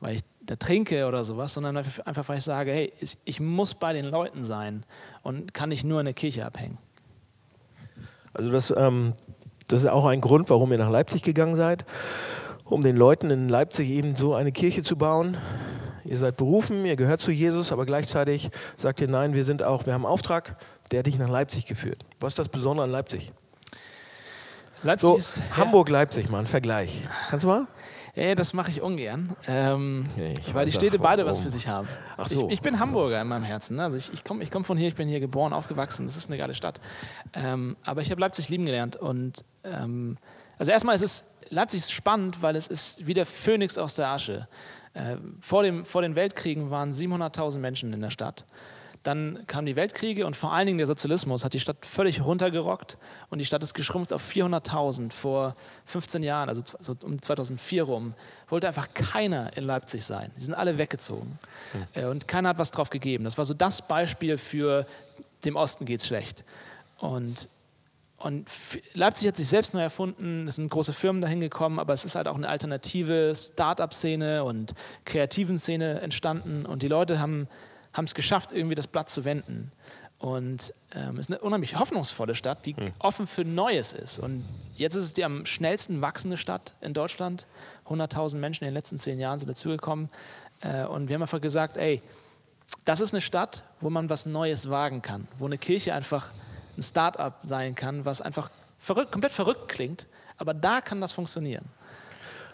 weil 0.00 0.16
ich 0.16 0.22
da 0.40 0.56
trinke 0.56 1.06
oder 1.06 1.24
sowas, 1.24 1.54
sondern 1.54 1.76
einfach, 1.76 2.28
weil 2.28 2.38
ich 2.38 2.44
sage, 2.44 2.72
hey, 2.72 2.92
ich 3.24 3.40
muss 3.40 3.74
bei 3.74 3.92
den 3.92 4.06
Leuten 4.06 4.44
sein 4.44 4.84
und 5.22 5.52
kann 5.52 5.68
nicht 5.68 5.84
nur 5.84 6.00
in 6.00 6.06
der 6.06 6.14
Kirche 6.14 6.44
abhängen. 6.44 6.78
Also 8.32 8.50
das, 8.50 8.72
ähm, 8.76 9.14
das 9.68 9.82
ist 9.82 9.88
auch 9.88 10.06
ein 10.06 10.20
Grund, 10.20 10.48
warum 10.48 10.72
ihr 10.72 10.78
nach 10.78 10.90
Leipzig 10.90 11.22
gegangen 11.22 11.54
seid, 11.54 11.84
um 12.64 12.82
den 12.82 12.96
Leuten 12.96 13.30
in 13.30 13.48
Leipzig 13.48 13.90
eben 13.90 14.16
so 14.16 14.34
eine 14.34 14.52
Kirche 14.52 14.82
zu 14.82 14.96
bauen. 14.96 15.36
Ihr 16.04 16.16
seid 16.16 16.38
berufen, 16.38 16.86
ihr 16.86 16.96
gehört 16.96 17.20
zu 17.20 17.30
Jesus, 17.30 17.70
aber 17.70 17.84
gleichzeitig 17.84 18.50
sagt 18.76 19.00
ihr, 19.02 19.08
nein, 19.08 19.34
wir 19.34 19.44
sind 19.44 19.62
auch, 19.62 19.84
wir 19.84 19.92
haben 19.92 20.06
einen 20.06 20.12
Auftrag, 20.12 20.56
der 20.90 21.00
hat 21.00 21.06
dich 21.06 21.18
nach 21.18 21.28
Leipzig 21.28 21.66
geführt. 21.66 22.04
Was 22.20 22.32
ist 22.32 22.38
das 22.38 22.48
Besondere 22.48 22.84
an 22.84 22.90
Leipzig? 22.90 23.32
Leipzig 24.82 25.08
so, 25.08 25.16
ist, 25.16 25.42
Hamburg-Leipzig 25.56 26.28
mal, 26.30 26.40
ein 26.40 26.46
Vergleich. 26.46 27.06
Kannst 27.30 27.44
du 27.44 27.48
mal? 27.48 27.66
Ja, 28.14 28.34
das 28.34 28.52
mache 28.52 28.70
ich 28.70 28.82
ungern, 28.82 29.36
ähm, 29.46 30.04
ich 30.16 30.52
weil 30.52 30.66
die 30.66 30.72
Städte 30.72 30.98
beide 30.98 31.24
was 31.24 31.38
für 31.38 31.50
sich 31.50 31.68
haben. 31.68 31.86
Ach 32.16 32.26
so, 32.26 32.48
ich, 32.48 32.54
ich 32.54 32.60
bin 32.62 32.80
Hamburger 32.80 33.20
in 33.20 33.28
meinem 33.28 33.44
Herzen. 33.44 33.76
Ne? 33.76 33.84
Also 33.84 33.96
ich, 33.96 34.12
ich 34.12 34.24
komme 34.24 34.42
ich 34.42 34.50
komm 34.50 34.64
von 34.64 34.76
hier, 34.76 34.88
ich 34.88 34.96
bin 34.96 35.08
hier 35.08 35.20
geboren, 35.20 35.52
aufgewachsen. 35.52 36.06
Das 36.06 36.16
ist 36.16 36.28
eine 36.28 36.36
geile 36.36 36.54
Stadt. 36.54 36.80
Ähm, 37.32 37.76
aber 37.84 38.00
ich 38.00 38.10
habe 38.10 38.20
Leipzig 38.20 38.48
lieben 38.48 38.66
gelernt. 38.66 38.96
Und 38.96 39.44
ähm, 39.62 40.16
also 40.58 40.72
erstmal 40.72 40.96
ist 40.96 41.02
es 41.02 41.24
Leipzig 41.50 41.80
ist 41.80 41.92
spannend, 41.92 42.42
weil 42.42 42.56
es 42.56 42.66
ist 42.66 43.06
wie 43.06 43.14
der 43.14 43.26
Phönix 43.26 43.78
aus 43.78 43.94
der 43.94 44.08
Asche. 44.08 44.48
Äh, 44.94 45.16
vor, 45.40 45.62
dem, 45.62 45.84
vor 45.84 46.02
den 46.02 46.16
Weltkriegen 46.16 46.70
waren 46.70 46.92
700.000 46.92 47.58
Menschen 47.58 47.92
in 47.92 48.00
der 48.00 48.10
Stadt. 48.10 48.44
Dann 49.02 49.44
kamen 49.46 49.66
die 49.66 49.76
Weltkriege 49.76 50.26
und 50.26 50.36
vor 50.36 50.52
allen 50.52 50.66
Dingen 50.66 50.78
der 50.78 50.86
Sozialismus 50.86 51.44
hat 51.44 51.54
die 51.54 51.60
Stadt 51.60 51.86
völlig 51.86 52.22
runtergerockt 52.22 52.98
und 53.30 53.38
die 53.38 53.44
Stadt 53.44 53.62
ist 53.62 53.74
geschrumpft 53.74 54.12
auf 54.12 54.28
400.000 54.28 55.12
vor 55.12 55.56
15 55.86 56.22
Jahren, 56.22 56.48
also 56.48 56.62
so 56.78 56.96
um 57.02 57.20
2004 57.20 57.82
rum. 57.82 58.14
Wollte 58.48 58.68
einfach 58.68 58.92
keiner 58.94 59.56
in 59.56 59.64
Leipzig 59.64 60.04
sein. 60.04 60.30
Die 60.36 60.42
sind 60.42 60.54
alle 60.54 60.78
weggezogen 60.78 61.38
mhm. 61.94 62.04
und 62.04 62.28
keiner 62.28 62.50
hat 62.50 62.58
was 62.58 62.70
drauf 62.70 62.90
gegeben. 62.90 63.24
Das 63.24 63.38
war 63.38 63.44
so 63.44 63.54
das 63.54 63.86
Beispiel 63.86 64.38
für 64.38 64.86
dem 65.44 65.56
Osten 65.56 65.84
geht's 65.84 66.06
schlecht. 66.06 66.44
Und 66.98 67.48
und 68.18 68.48
Leipzig 68.94 69.28
hat 69.28 69.36
sich 69.36 69.46
selbst 69.46 69.74
neu 69.74 69.80
erfunden, 69.80 70.48
es 70.48 70.56
sind 70.56 70.68
große 70.68 70.92
Firmen 70.92 71.22
dahin 71.22 71.38
gekommen, 71.38 71.78
aber 71.78 71.92
es 71.92 72.04
ist 72.04 72.16
halt 72.16 72.26
auch 72.26 72.34
eine 72.34 72.48
alternative 72.48 73.32
Start-up-Szene 73.32 74.42
und 74.42 74.74
kreativen 75.04 75.56
Szene 75.56 76.00
entstanden 76.00 76.66
und 76.66 76.82
die 76.82 76.88
Leute 76.88 77.20
haben 77.20 77.46
haben 77.92 78.04
es 78.04 78.14
geschafft, 78.14 78.52
irgendwie 78.52 78.74
das 78.74 78.86
Blatt 78.86 79.10
zu 79.10 79.24
wenden. 79.24 79.72
Und 80.18 80.74
ähm, 80.92 81.16
es 81.16 81.26
ist 81.26 81.30
eine 81.30 81.40
unheimlich 81.40 81.78
hoffnungsvolle 81.78 82.34
Stadt, 82.34 82.66
die 82.66 82.74
mhm. 82.74 82.86
offen 82.98 83.26
für 83.26 83.44
Neues 83.44 83.92
ist. 83.92 84.18
Und 84.18 84.44
jetzt 84.74 84.96
ist 84.96 85.04
es 85.04 85.14
die 85.14 85.24
am 85.24 85.46
schnellsten 85.46 86.02
wachsende 86.02 86.36
Stadt 86.36 86.74
in 86.80 86.92
Deutschland. 86.92 87.46
100.000 87.86 88.36
Menschen 88.36 88.64
in 88.64 88.70
den 88.70 88.74
letzten 88.74 88.98
zehn 88.98 89.20
Jahren 89.20 89.38
sind 89.38 89.48
dazugekommen. 89.48 90.10
Äh, 90.60 90.86
und 90.86 91.08
wir 91.08 91.14
haben 91.14 91.22
einfach 91.22 91.40
gesagt, 91.40 91.76
ey, 91.76 92.02
das 92.84 93.00
ist 93.00 93.14
eine 93.14 93.20
Stadt, 93.20 93.64
wo 93.80 93.90
man 93.90 94.10
was 94.10 94.26
Neues 94.26 94.68
wagen 94.68 95.02
kann, 95.02 95.28
wo 95.38 95.46
eine 95.46 95.56
Kirche 95.56 95.94
einfach 95.94 96.30
ein 96.76 96.82
Start-up 96.82 97.40
sein 97.44 97.74
kann, 97.74 98.04
was 98.04 98.20
einfach 98.20 98.50
verrückt, 98.78 99.12
komplett 99.12 99.32
verrückt 99.32 99.68
klingt. 99.68 100.06
Aber 100.36 100.52
da 100.52 100.80
kann 100.80 101.00
das 101.00 101.12
funktionieren. 101.12 101.64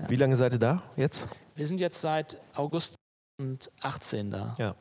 Ja. 0.01 0.11
Wie 0.11 0.16
lange 0.16 0.37
seid 0.37 0.53
ihr 0.53 0.59
da 0.59 0.83
jetzt? 0.97 1.27
Wir 1.55 1.66
sind 1.66 1.81
jetzt 1.81 2.01
seit 2.01 2.38
August 2.55 2.97
2018 3.40 4.31
da. 4.31 4.55
Ja. 4.59 4.75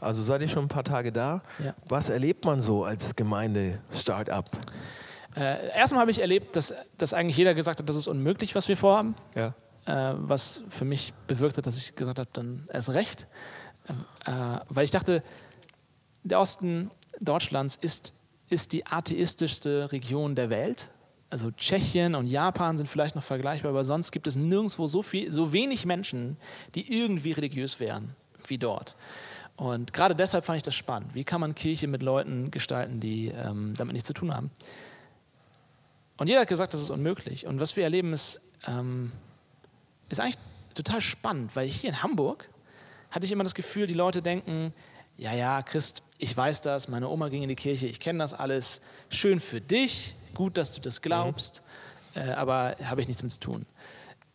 Also 0.00 0.22
seid 0.22 0.40
ihr 0.42 0.48
schon 0.48 0.64
ein 0.64 0.68
paar 0.68 0.84
Tage 0.84 1.12
da. 1.12 1.42
Ja. 1.62 1.74
Was 1.88 2.08
erlebt 2.08 2.44
man 2.44 2.62
so 2.62 2.84
als 2.84 3.14
Gemeinde-Startup? 3.16 4.48
Äh, 5.36 5.68
erstmal 5.76 6.02
habe 6.02 6.10
ich 6.10 6.20
erlebt, 6.20 6.56
dass, 6.56 6.74
dass 6.98 7.12
eigentlich 7.12 7.36
jeder 7.36 7.54
gesagt 7.54 7.80
hat, 7.80 7.88
das 7.88 7.96
ist 7.96 8.08
unmöglich, 8.08 8.54
was 8.54 8.68
wir 8.68 8.76
vorhaben. 8.76 9.14
Ja. 9.34 9.54
Äh, 9.86 10.14
was 10.16 10.62
für 10.68 10.84
mich 10.84 11.12
bewirkt 11.26 11.56
hat, 11.56 11.66
dass 11.66 11.78
ich 11.78 11.94
gesagt 11.94 12.18
habe, 12.18 12.28
dann 12.32 12.68
erst 12.72 12.90
recht. 12.90 13.26
Äh, 14.26 14.32
weil 14.68 14.84
ich 14.84 14.90
dachte, 14.90 15.22
der 16.22 16.40
Osten 16.40 16.90
Deutschlands 17.20 17.76
ist, 17.76 18.14
ist 18.48 18.72
die 18.72 18.86
atheistischste 18.86 19.92
Region 19.92 20.34
der 20.34 20.50
Welt. 20.50 20.90
Also 21.30 21.50
Tschechien 21.52 22.16
und 22.16 22.26
Japan 22.26 22.76
sind 22.76 22.88
vielleicht 22.88 23.14
noch 23.14 23.22
vergleichbar, 23.22 23.70
aber 23.70 23.84
sonst 23.84 24.10
gibt 24.10 24.26
es 24.26 24.34
nirgendwo 24.34 24.88
so, 24.88 25.02
viel, 25.02 25.32
so 25.32 25.52
wenig 25.52 25.86
Menschen, 25.86 26.36
die 26.74 27.00
irgendwie 27.00 27.32
religiös 27.32 27.78
wären 27.78 28.16
wie 28.48 28.58
dort. 28.58 28.96
Und 29.60 29.92
gerade 29.92 30.16
deshalb 30.16 30.46
fand 30.46 30.56
ich 30.56 30.62
das 30.62 30.74
spannend. 30.74 31.14
Wie 31.14 31.22
kann 31.22 31.38
man 31.38 31.54
Kirche 31.54 31.86
mit 31.86 32.02
Leuten 32.02 32.50
gestalten, 32.50 32.98
die 32.98 33.28
ähm, 33.28 33.74
damit 33.76 33.92
nichts 33.92 34.06
zu 34.06 34.14
tun 34.14 34.34
haben? 34.34 34.50
Und 36.16 36.28
jeder 36.28 36.40
hat 36.40 36.48
gesagt, 36.48 36.72
das 36.72 36.80
ist 36.80 36.88
unmöglich. 36.88 37.46
Und 37.46 37.60
was 37.60 37.76
wir 37.76 37.84
erleben, 37.84 38.14
ist, 38.14 38.40
ähm, 38.66 39.12
ist 40.08 40.18
eigentlich 40.18 40.38
total 40.72 41.02
spannend, 41.02 41.54
weil 41.56 41.68
hier 41.68 41.90
in 41.90 42.02
Hamburg 42.02 42.48
hatte 43.10 43.26
ich 43.26 43.32
immer 43.32 43.44
das 43.44 43.54
Gefühl, 43.54 43.86
die 43.86 43.92
Leute 43.92 44.22
denken, 44.22 44.72
ja, 45.18 45.34
ja, 45.34 45.60
Christ, 45.60 46.04
ich 46.16 46.34
weiß 46.34 46.62
das, 46.62 46.88
meine 46.88 47.10
Oma 47.10 47.28
ging 47.28 47.42
in 47.42 47.50
die 47.50 47.54
Kirche, 47.54 47.86
ich 47.86 48.00
kenne 48.00 48.20
das 48.20 48.32
alles, 48.32 48.80
schön 49.10 49.40
für 49.40 49.60
dich, 49.60 50.14
gut, 50.32 50.56
dass 50.56 50.72
du 50.72 50.80
das 50.80 51.02
glaubst, 51.02 51.62
mhm. 52.14 52.22
äh, 52.22 52.32
aber 52.32 52.76
habe 52.82 53.02
ich 53.02 53.08
nichts 53.08 53.22
mit 53.22 53.32
zu 53.32 53.40
tun. 53.40 53.66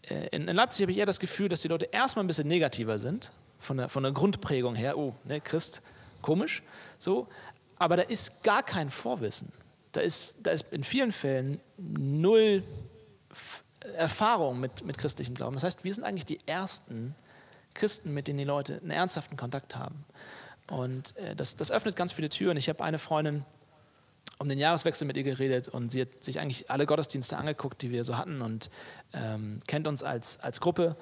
Äh, 0.03 0.27
in, 0.27 0.47
in 0.47 0.55
Leipzig 0.55 0.83
habe 0.83 0.91
ich 0.91 0.99
eher 0.99 1.07
das 1.07 1.19
Gefühl, 1.19 1.49
dass 1.49 1.61
die 1.61 1.67
Leute 1.67 1.85
erstmal 1.85 2.23
ein 2.23 2.27
bisschen 2.27 2.47
negativer 2.47 2.99
sind 2.99 3.31
von 3.59 3.77
der, 3.77 3.89
von 3.89 4.03
der 4.03 4.11
Grundprägung 4.11 4.75
her, 4.75 4.97
oh, 4.97 5.15
ne, 5.23 5.41
Christ, 5.41 5.81
komisch, 6.21 6.63
so, 6.97 7.27
aber 7.77 7.97
da 7.97 8.03
ist 8.03 8.43
gar 8.43 8.63
kein 8.63 8.89
Vorwissen. 8.89 9.51
Da 9.91 10.01
ist, 10.01 10.37
da 10.43 10.51
ist 10.51 10.71
in 10.71 10.83
vielen 10.83 11.11
Fällen 11.11 11.59
null 11.77 12.63
Erfahrung 13.97 14.59
mit, 14.59 14.83
mit 14.85 14.97
christlichem 14.97 15.35
Glauben. 15.35 15.53
Das 15.53 15.63
heißt, 15.63 15.83
wir 15.83 15.93
sind 15.93 16.03
eigentlich 16.03 16.25
die 16.25 16.39
ersten 16.47 17.15
Christen, 17.73 18.13
mit 18.13 18.27
denen 18.27 18.39
die 18.39 18.45
Leute 18.45 18.79
einen 18.81 18.91
ernsthaften 18.91 19.37
Kontakt 19.37 19.75
haben. 19.75 20.05
Und 20.69 21.15
äh, 21.17 21.35
das, 21.35 21.55
das 21.55 21.71
öffnet 21.71 21.95
ganz 21.95 22.11
viele 22.11 22.29
Türen. 22.29 22.57
Ich 22.57 22.69
habe 22.69 22.83
eine 22.83 22.99
Freundin 22.99 23.45
um 24.37 24.49
den 24.49 24.57
Jahreswechsel 24.57 25.07
mit 25.07 25.15
ihr 25.15 25.23
geredet 25.23 25.67
und 25.69 25.91
sie 25.91 26.01
hat 26.01 26.23
sich 26.23 26.39
eigentlich 26.39 26.69
alle 26.69 26.85
Gottesdienste 26.85 27.37
angeguckt, 27.37 27.81
die 27.81 27.91
wir 27.91 28.03
so 28.03 28.17
hatten 28.17 28.41
und 28.41 28.69
ähm, 29.13 29.59
kennt 29.67 29.87
uns 29.87 30.03
als, 30.03 30.39
als 30.39 30.59
Gruppe. 30.59 30.97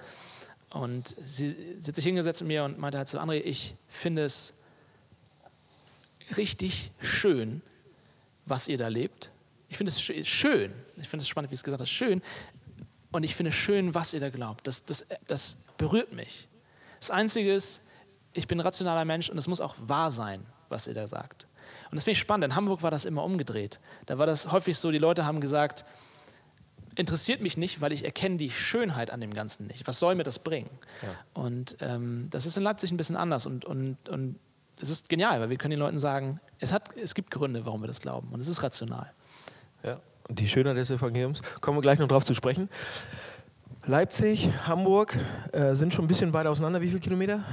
Und 0.74 1.16
sie, 1.24 1.50
sie 1.80 1.88
hat 1.88 1.96
sich 1.96 2.04
hingesetzt 2.04 2.42
mit 2.42 2.48
mir 2.48 2.64
und 2.64 2.80
meinte 2.80 2.98
halt 2.98 3.08
so, 3.08 3.20
André, 3.20 3.42
ich 3.42 3.76
finde 3.88 4.26
es 4.26 4.56
richtig 6.36 6.92
schön, 7.00 7.62
was 8.48 8.68
ihr 8.68 8.80
da 8.80 8.88
lebt. 8.88 9.32
Ich 9.70 9.78
finde 9.78 9.92
es 9.92 10.02
schön, 10.02 10.74
ich 10.98 11.08
finde 11.08 11.22
es 11.22 11.28
spannend, 11.28 11.52
wie 11.52 11.56
es 11.56 11.64
gesagt 11.64 11.80
hat, 11.80 11.88
schön. 11.88 12.24
Und 13.12 13.24
ich 13.24 13.36
finde 13.36 13.52
es 13.52 13.56
schön, 13.56 13.94
was 13.94 14.14
ihr 14.14 14.20
da 14.20 14.32
glaubt. 14.32 14.66
Das, 14.66 14.84
das, 14.84 15.06
das 15.28 15.58
berührt 15.78 16.12
mich. 16.12 16.48
Das 17.00 17.12
Einzige 17.12 17.54
ist, 17.54 17.82
ich 18.34 18.48
bin 18.48 18.60
ein 18.60 18.66
rationaler 18.66 19.06
Mensch 19.06 19.30
und 19.30 19.38
es 19.38 19.48
muss 19.48 19.62
auch 19.62 19.76
wahr 19.80 20.10
sein, 20.10 20.44
was 20.70 20.88
ihr 20.88 20.96
da 20.96 21.08
sagt. 21.08 21.46
Und 21.92 21.98
das 21.98 22.06
finde 22.06 22.14
ich 22.14 22.20
spannend. 22.20 22.46
In 22.46 22.56
Hamburg 22.56 22.82
war 22.82 22.90
das 22.90 23.06
immer 23.06 23.24
umgedreht. 23.24 23.80
Da 24.08 24.18
war 24.18 24.26
das 24.26 24.52
häufig 24.52 24.76
so, 24.76 24.90
die 24.90 24.98
Leute 24.98 25.24
haben 25.24 25.40
gesagt, 25.40 25.86
interessiert 26.96 27.42
mich 27.42 27.58
nicht, 27.58 27.82
weil 27.82 27.92
ich 27.92 28.06
erkenne 28.06 28.38
die 28.38 28.50
Schönheit 28.50 29.12
an 29.12 29.22
dem 29.22 29.34
Ganzen 29.34 29.68
nicht. 29.68 29.88
Was 29.88 30.00
soll 30.00 30.16
mir 30.16 30.24
das 30.24 30.40
bringen? 30.40 30.70
Ja. 31.02 31.10
Und 31.34 31.78
ähm, 31.82 32.28
das 32.30 32.46
ist 32.46 32.58
in 32.58 32.64
Leipzig 32.64 32.92
ein 32.92 32.98
bisschen 32.98 33.16
anders 33.16 33.46
und, 33.46 33.66
und, 33.66 33.98
und 34.10 34.40
es 34.80 34.90
ist 34.90 35.10
genial, 35.10 35.40
weil 35.40 35.50
wir 35.50 35.58
können 35.58 35.72
den 35.72 35.80
Leuten 35.80 36.00
sagen, 36.00 36.40
es, 36.60 36.74
hat, 36.74 36.90
es 36.98 37.16
gibt 37.16 37.32
Gründe, 37.32 37.66
warum 37.66 37.82
wir 37.82 37.88
das 37.88 38.02
glauben 38.02 38.30
und 38.32 38.40
es 38.40 38.48
ist 38.48 38.64
rational. 38.64 39.12
Ja, 39.84 40.00
und 40.28 40.40
die 40.40 40.48
Schönheit 40.48 40.78
des 40.78 40.92
Evangeliums, 40.92 41.42
kommen 41.62 41.78
wir 41.78 41.82
gleich 41.82 42.00
noch 42.00 42.08
drauf 42.08 42.26
zu 42.26 42.34
sprechen. 42.34 42.70
Leipzig, 43.86 44.50
Hamburg 44.66 45.18
äh, 45.52 45.76
sind 45.76 45.94
schon 45.94 46.06
ein 46.06 46.08
bisschen 46.08 46.34
weiter 46.34 46.50
auseinander. 46.50 46.82
Wie 46.82 46.88
viele 46.88 47.02
Kilometer? 47.02 47.44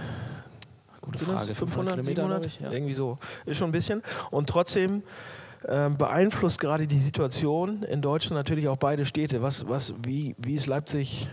Gute 1.01 1.25
Frage. 1.25 1.55
500, 1.55 2.05
500 2.05 2.05
700? 2.05 2.47
Ich, 2.47 2.61
ja. 2.61 2.71
Irgendwie 2.71 2.95
so. 2.95 3.19
Ist 3.47 3.57
schon 3.57 3.71
ein 3.71 3.73
bisschen. 3.73 4.03
Und 4.31 4.49
trotzdem 4.49 5.03
äh, 5.65 5.91
beeinflusst 5.91 6.61
gerade 6.61 6.87
die 6.87 7.01
Situation 7.01 7.83
in 7.83 8.03
Deutschland 8.03 8.37
natürlich 8.37 8.69
auch 8.69 8.77
beide 8.77 9.05
Städte. 9.05 9.43
Was, 9.43 9.69
was, 9.69 9.95
wie, 10.03 10.35
wie 10.39 10.55
ist 10.55 10.67
Leipzig, 10.67 11.29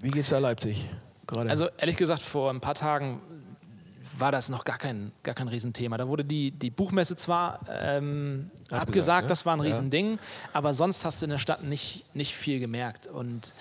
wie 0.00 0.08
geht 0.08 0.24
es 0.24 0.30
da 0.30 0.38
Leipzig 0.38 0.88
gerade? 1.26 1.48
Also 1.50 1.68
ehrlich 1.76 1.96
gesagt, 1.96 2.22
vor 2.22 2.50
ein 2.50 2.60
paar 2.60 2.74
Tagen 2.74 3.20
war 4.18 4.32
das 4.32 4.48
noch 4.48 4.64
gar 4.64 4.78
kein, 4.78 5.12
gar 5.22 5.34
kein 5.34 5.48
Riesenthema. 5.48 5.96
Da 5.96 6.08
wurde 6.08 6.24
die, 6.24 6.50
die 6.50 6.70
Buchmesse 6.70 7.14
zwar 7.16 7.60
ähm, 7.70 8.50
abgesagt, 8.64 8.82
abgesagt 8.82 9.24
ne? 9.24 9.28
das 9.28 9.46
war 9.46 9.56
ein 9.56 9.60
Riesending, 9.60 10.12
ja. 10.12 10.18
aber 10.52 10.72
sonst 10.72 11.04
hast 11.04 11.22
du 11.22 11.26
in 11.26 11.30
der 11.30 11.38
Stadt 11.38 11.62
nicht, 11.62 12.04
nicht 12.14 12.34
viel 12.34 12.58
gemerkt. 12.58 13.06
Und 13.06 13.54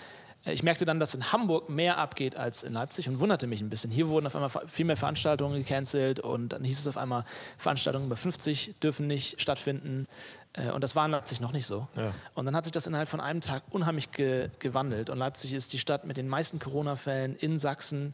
ich 0.54 0.64
merkte 0.64 0.86
dann, 0.86 1.00
dass 1.00 1.14
in 1.14 1.32
Hamburg 1.32 1.70
mehr 1.70 1.98
abgeht 1.98 2.36
als 2.36 2.64
in 2.64 2.74
Leipzig 2.74 3.10
und 3.10 3.20
wunderte 3.20 3.48
mich 3.48 3.62
ein 3.62 3.70
bisschen. 3.70 3.92
Hier 3.92 4.08
wurden 4.08 4.28
auf 4.28 4.36
einmal 4.36 4.50
viel 4.68 4.86
mehr 4.86 4.98
Veranstaltungen 4.98 5.58
gecancelt 5.58 6.20
und 6.20 6.50
dann 6.50 6.64
hieß 6.64 6.80
es 6.80 6.88
auf 6.88 6.98
einmal, 6.98 7.26
Veranstaltungen 7.58 8.06
über 8.06 8.18
50 8.18 8.76
dürfen 8.82 9.08
nicht 9.08 9.42
stattfinden. 9.42 10.08
Äh, 10.54 10.72
und 10.72 10.84
das 10.84 10.96
war 10.96 11.06
in 11.06 11.12
Leipzig 11.12 11.42
noch 11.42 11.52
nicht 11.52 11.66
so. 11.66 11.88
Ja. 11.96 12.14
Und 12.34 12.46
dann 12.46 12.56
hat 12.56 12.66
sich 12.66 12.72
das 12.72 12.88
innerhalb 12.88 13.10
von 13.10 13.20
einem 13.20 13.42
Tag 13.42 13.64
unheimlich 13.70 14.12
ge 14.12 14.50
gewandelt. 14.60 15.10
Und 15.10 15.18
Leipzig 15.18 15.54
ist 15.54 15.74
die 15.74 15.80
Stadt 15.80 16.06
mit 16.06 16.18
den 16.18 16.28
meisten 16.28 16.60
Corona-Fällen 16.60 17.36
in 17.36 17.58
Sachsen. 17.58 18.14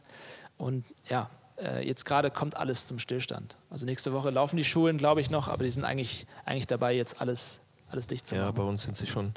Und 0.56 0.84
ja, 1.08 1.30
äh, 1.58 1.86
jetzt 1.86 2.04
gerade 2.04 2.30
kommt 2.30 2.56
alles 2.56 2.86
zum 2.86 2.98
Stillstand. 2.98 3.56
Also 3.70 3.86
nächste 3.86 4.12
Woche 4.12 4.30
laufen 4.30 4.56
die 4.56 4.64
Schulen, 4.64 4.98
glaube 4.98 5.20
ich, 5.20 5.30
noch, 5.30 5.48
aber 5.48 5.64
die 5.64 5.70
sind 5.70 5.84
eigentlich, 5.84 6.26
eigentlich 6.44 6.66
dabei, 6.66 6.94
jetzt 6.94 7.20
alles, 7.20 7.60
alles 7.88 8.06
dicht 8.06 8.26
zu 8.26 8.34
machen. 8.34 8.44
Ja, 8.46 8.50
bei 8.52 8.62
uns 8.62 8.82
sind 8.82 8.96
sie 8.96 9.06
schon 9.06 9.34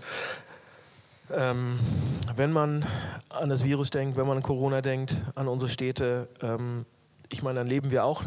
ähm, 1.33 1.79
wenn 2.35 2.51
man 2.51 2.85
an 3.29 3.49
das 3.49 3.63
Virus 3.63 3.89
denkt, 3.89 4.17
wenn 4.17 4.27
man 4.27 4.37
an 4.37 4.43
Corona 4.43 4.81
denkt, 4.81 5.15
an 5.35 5.47
unsere 5.47 5.69
Städte, 5.69 6.29
ähm, 6.41 6.85
ich 7.29 7.43
meine, 7.43 7.59
dann 7.59 7.67
leben 7.67 7.91
wir 7.91 8.05
auch 8.05 8.25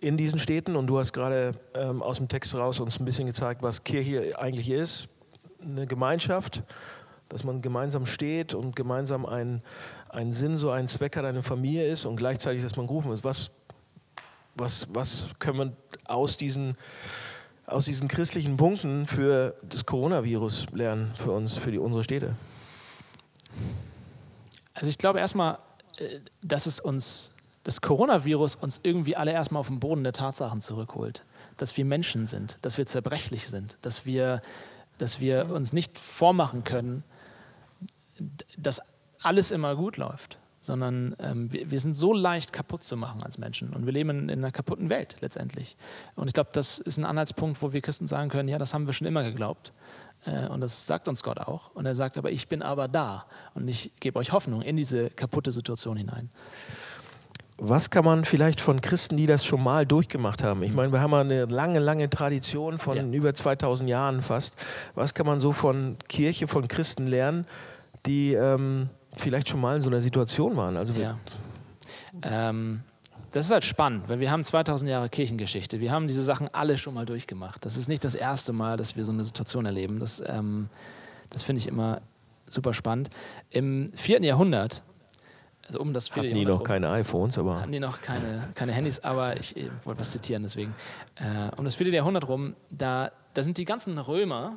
in 0.00 0.16
diesen 0.16 0.38
Städten 0.38 0.76
und 0.76 0.86
du 0.86 0.98
hast 0.98 1.12
gerade 1.12 1.54
ähm, 1.74 2.02
aus 2.02 2.18
dem 2.18 2.28
Text 2.28 2.54
raus 2.54 2.78
uns 2.78 3.00
ein 3.00 3.04
bisschen 3.04 3.26
gezeigt, 3.26 3.62
was 3.62 3.82
Kirche 3.82 4.38
eigentlich 4.38 4.70
ist. 4.70 5.08
Eine 5.60 5.86
Gemeinschaft, 5.86 6.62
dass 7.28 7.42
man 7.42 7.62
gemeinsam 7.62 8.06
steht 8.06 8.54
und 8.54 8.76
gemeinsam 8.76 9.26
einen, 9.26 9.62
einen 10.08 10.32
Sinn, 10.32 10.56
so 10.56 10.70
einen 10.70 10.88
Zweck 10.88 11.16
hat, 11.16 11.24
eine 11.24 11.42
Familie 11.42 11.88
ist 11.90 12.04
und 12.06 12.16
gleichzeitig, 12.16 12.62
dass 12.62 12.76
man 12.76 12.86
gerufen 12.86 13.12
ist. 13.12 13.24
Was, 13.24 13.50
was, 14.54 14.86
was 14.92 15.24
können 15.40 15.58
wir 15.58 15.72
aus 16.04 16.36
diesen 16.36 16.76
aus 17.68 17.84
diesen 17.84 18.08
christlichen 18.08 18.56
Punkten 18.56 19.06
für 19.06 19.54
das 19.62 19.84
Coronavirus 19.84 20.66
lernen, 20.72 21.12
für 21.14 21.32
uns, 21.32 21.54
für 21.54 21.70
die, 21.70 21.78
unsere 21.78 22.02
Städte? 22.04 22.34
Also 24.74 24.88
ich 24.88 24.98
glaube 24.98 25.18
erstmal, 25.18 25.58
äh, 25.98 26.20
dass 26.42 26.66
es 26.66 26.80
uns, 26.80 27.34
das 27.64 27.80
Coronavirus 27.80 28.56
uns 28.56 28.80
irgendwie 28.82 29.16
alle 29.16 29.32
erstmal 29.32 29.60
auf 29.60 29.68
den 29.68 29.80
Boden 29.80 30.04
der 30.04 30.12
Tatsachen 30.12 30.60
zurückholt. 30.60 31.24
Dass 31.56 31.76
wir 31.76 31.84
Menschen 31.84 32.26
sind, 32.26 32.58
dass 32.62 32.78
wir 32.78 32.86
zerbrechlich 32.86 33.48
sind, 33.48 33.76
dass 33.82 34.06
wir, 34.06 34.42
dass 34.98 35.20
wir 35.20 35.50
uns 35.50 35.72
nicht 35.72 35.98
vormachen 35.98 36.64
können, 36.64 37.04
dass 38.56 38.80
alles 39.20 39.50
immer 39.50 39.76
gut 39.76 39.96
läuft 39.96 40.38
sondern 40.60 41.14
ähm, 41.18 41.52
wir, 41.52 41.70
wir, 41.70 41.80
sind 41.80 41.94
so 41.94 42.12
leicht 42.12 42.52
kaputt 42.52 42.82
zu 42.82 42.96
machen 42.96 43.22
als 43.22 43.38
Menschen 43.38 43.72
und 43.72 43.86
wir 43.86 43.92
leben 43.92 44.10
in, 44.10 44.28
in 44.28 44.38
einer 44.40 44.52
kaputten 44.52 44.90
Welt 44.90 45.16
letztendlich. 45.20 45.76
Und 46.14 46.26
ich 46.28 46.34
glaube, 46.34 46.50
das 46.52 46.78
ist 46.78 46.98
ein 46.98 47.04
Anhaltspunkt, 47.04 47.62
wo 47.62 47.72
wir 47.72 47.80
Christen 47.80 48.06
sagen 48.06 48.28
können, 48.30 48.48
ja, 48.48 48.58
das 48.58 48.74
haben 48.74 48.86
wir 48.86 48.92
schon 48.92 49.06
immer 49.06 49.22
geglaubt. 49.22 49.72
Äh, 50.24 50.48
und 50.48 50.60
das 50.60 50.86
sagt 50.86 51.08
uns 51.08 51.22
Gott 51.22 51.38
auch. 51.38 51.74
Und 51.74 51.86
er 51.86 51.94
sagt 51.94 52.18
aber, 52.18 52.30
ich 52.30 52.48
bin 52.48 52.62
aber 52.62 52.88
da 52.88 53.26
und 53.54 53.68
ich 53.68 53.92
gebe 54.00 54.18
euch 54.18 54.32
Hoffnung 54.32 54.62
in 54.62 54.76
diese 54.76 55.10
kaputte 55.10 55.52
Situation 55.52 55.96
hinein. 55.96 56.30
Was 57.60 57.90
kann 57.90 58.04
man 58.04 58.24
vielleicht 58.24 58.60
von 58.60 58.80
Christen, 58.80 59.16
die 59.16 59.26
das 59.26 59.44
schon 59.44 59.62
mal 59.62 59.84
durchgemacht 59.84 60.44
haben? 60.44 60.62
Ich 60.62 60.72
meine, 60.72 60.92
wir 60.92 61.00
haben 61.00 61.12
eine 61.12 61.46
lange, 61.46 61.80
lange 61.80 62.08
Tradition 62.08 62.78
von 62.78 62.96
ja. 62.96 63.02
über 63.02 63.34
2000 63.34 63.90
Jahren 63.90 64.22
fast. 64.22 64.54
Was 64.94 65.12
kann 65.12 65.26
man 65.26 65.40
so 65.40 65.50
von 65.50 65.96
Kirche, 66.08 66.46
von 66.46 66.68
Christen 66.68 67.08
lernen, 67.08 67.46
die 68.06 68.34
ähm, 68.34 68.90
vielleicht 69.20 69.48
schon 69.48 69.60
mal 69.60 69.76
in 69.76 69.82
so 69.82 69.90
einer 69.90 70.00
Situation 70.00 70.56
waren. 70.56 70.76
Also 70.76 70.94
ja. 70.94 71.18
Ähm, 72.22 72.80
das 73.32 73.46
ist 73.46 73.52
halt 73.52 73.64
spannend, 73.64 74.08
weil 74.08 74.20
wir 74.20 74.30
haben 74.30 74.42
2000 74.42 74.90
Jahre 74.90 75.08
Kirchengeschichte. 75.08 75.80
Wir 75.80 75.90
haben 75.90 76.06
diese 76.06 76.22
Sachen 76.22 76.48
alle 76.52 76.78
schon 76.78 76.94
mal 76.94 77.04
durchgemacht. 77.04 77.64
Das 77.64 77.76
ist 77.76 77.88
nicht 77.88 78.02
das 78.04 78.14
erste 78.14 78.52
Mal, 78.52 78.76
dass 78.76 78.96
wir 78.96 79.04
so 79.04 79.12
eine 79.12 79.24
Situation 79.24 79.66
erleben. 79.66 79.98
Das, 79.98 80.22
ähm, 80.26 80.68
das 81.28 81.42
finde 81.42 81.60
ich 81.60 81.66
immer 81.66 82.00
super 82.46 82.72
spannend. 82.72 83.10
Im 83.50 83.88
vierten 83.92 84.24
Jahrhundert, 84.24 84.82
also 85.66 85.80
um 85.80 85.92
das 85.92 86.08
vierte 86.08 86.30
Hatten 86.30 86.38
die 86.38 86.46
noch 86.46 86.60
rum, 86.60 86.66
keine 86.66 86.88
iPhones, 86.90 87.36
aber. 87.36 87.60
Hatten 87.60 87.72
die 87.72 87.80
noch 87.80 88.00
keine, 88.00 88.48
keine 88.54 88.72
Handys, 88.72 89.00
aber 89.00 89.38
ich, 89.38 89.54
ich 89.56 89.70
wollte 89.84 90.00
was 90.00 90.12
zitieren 90.12 90.42
deswegen. 90.42 90.72
Äh, 91.16 91.54
um 91.56 91.64
das 91.64 91.74
vierte 91.74 91.94
Jahrhundert 91.94 92.26
rum, 92.28 92.54
da, 92.70 93.12
da 93.34 93.42
sind 93.42 93.58
die 93.58 93.66
ganzen 93.66 93.98
Römer 93.98 94.56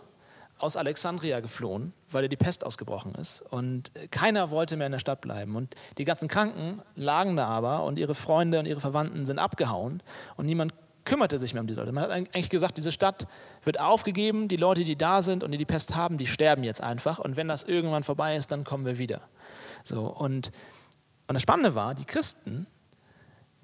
aus 0.61 0.75
Alexandria 0.75 1.39
geflohen, 1.39 1.93
weil 2.09 2.27
die 2.29 2.37
Pest 2.37 2.65
ausgebrochen 2.65 3.15
ist. 3.15 3.41
Und 3.41 3.91
keiner 4.11 4.51
wollte 4.51 4.77
mehr 4.77 4.87
in 4.87 4.91
der 4.91 4.99
Stadt 4.99 5.21
bleiben. 5.21 5.55
Und 5.55 5.75
die 5.97 6.05
ganzen 6.05 6.27
Kranken 6.27 6.81
lagen 6.95 7.35
da 7.35 7.47
aber 7.47 7.83
und 7.83 7.97
ihre 7.97 8.15
Freunde 8.15 8.59
und 8.59 8.65
ihre 8.65 8.79
Verwandten 8.79 9.25
sind 9.25 9.39
abgehauen 9.39 10.03
und 10.37 10.45
niemand 10.45 10.73
kümmerte 11.03 11.39
sich 11.39 11.53
mehr 11.53 11.61
um 11.61 11.67
die 11.67 11.73
Leute. 11.73 11.91
Man 11.91 12.03
hat 12.03 12.11
eigentlich 12.11 12.49
gesagt, 12.49 12.77
diese 12.77 12.91
Stadt 12.91 13.27
wird 13.63 13.79
aufgegeben, 13.79 14.47
die 14.47 14.57
Leute, 14.57 14.83
die 14.83 14.95
da 14.95 15.21
sind 15.21 15.43
und 15.43 15.51
die 15.51 15.57
die 15.57 15.65
Pest 15.65 15.95
haben, 15.95 16.17
die 16.17 16.27
sterben 16.27 16.63
jetzt 16.63 16.81
einfach. 16.81 17.19
Und 17.19 17.35
wenn 17.35 17.47
das 17.47 17.63
irgendwann 17.63 18.03
vorbei 18.03 18.35
ist, 18.35 18.51
dann 18.51 18.63
kommen 18.63 18.85
wir 18.85 18.97
wieder. 18.97 19.21
So, 19.83 20.05
und, 20.05 20.51
und 21.27 21.33
das 21.33 21.41
Spannende 21.41 21.73
war, 21.73 21.95
die 21.95 22.05
Christen, 22.05 22.67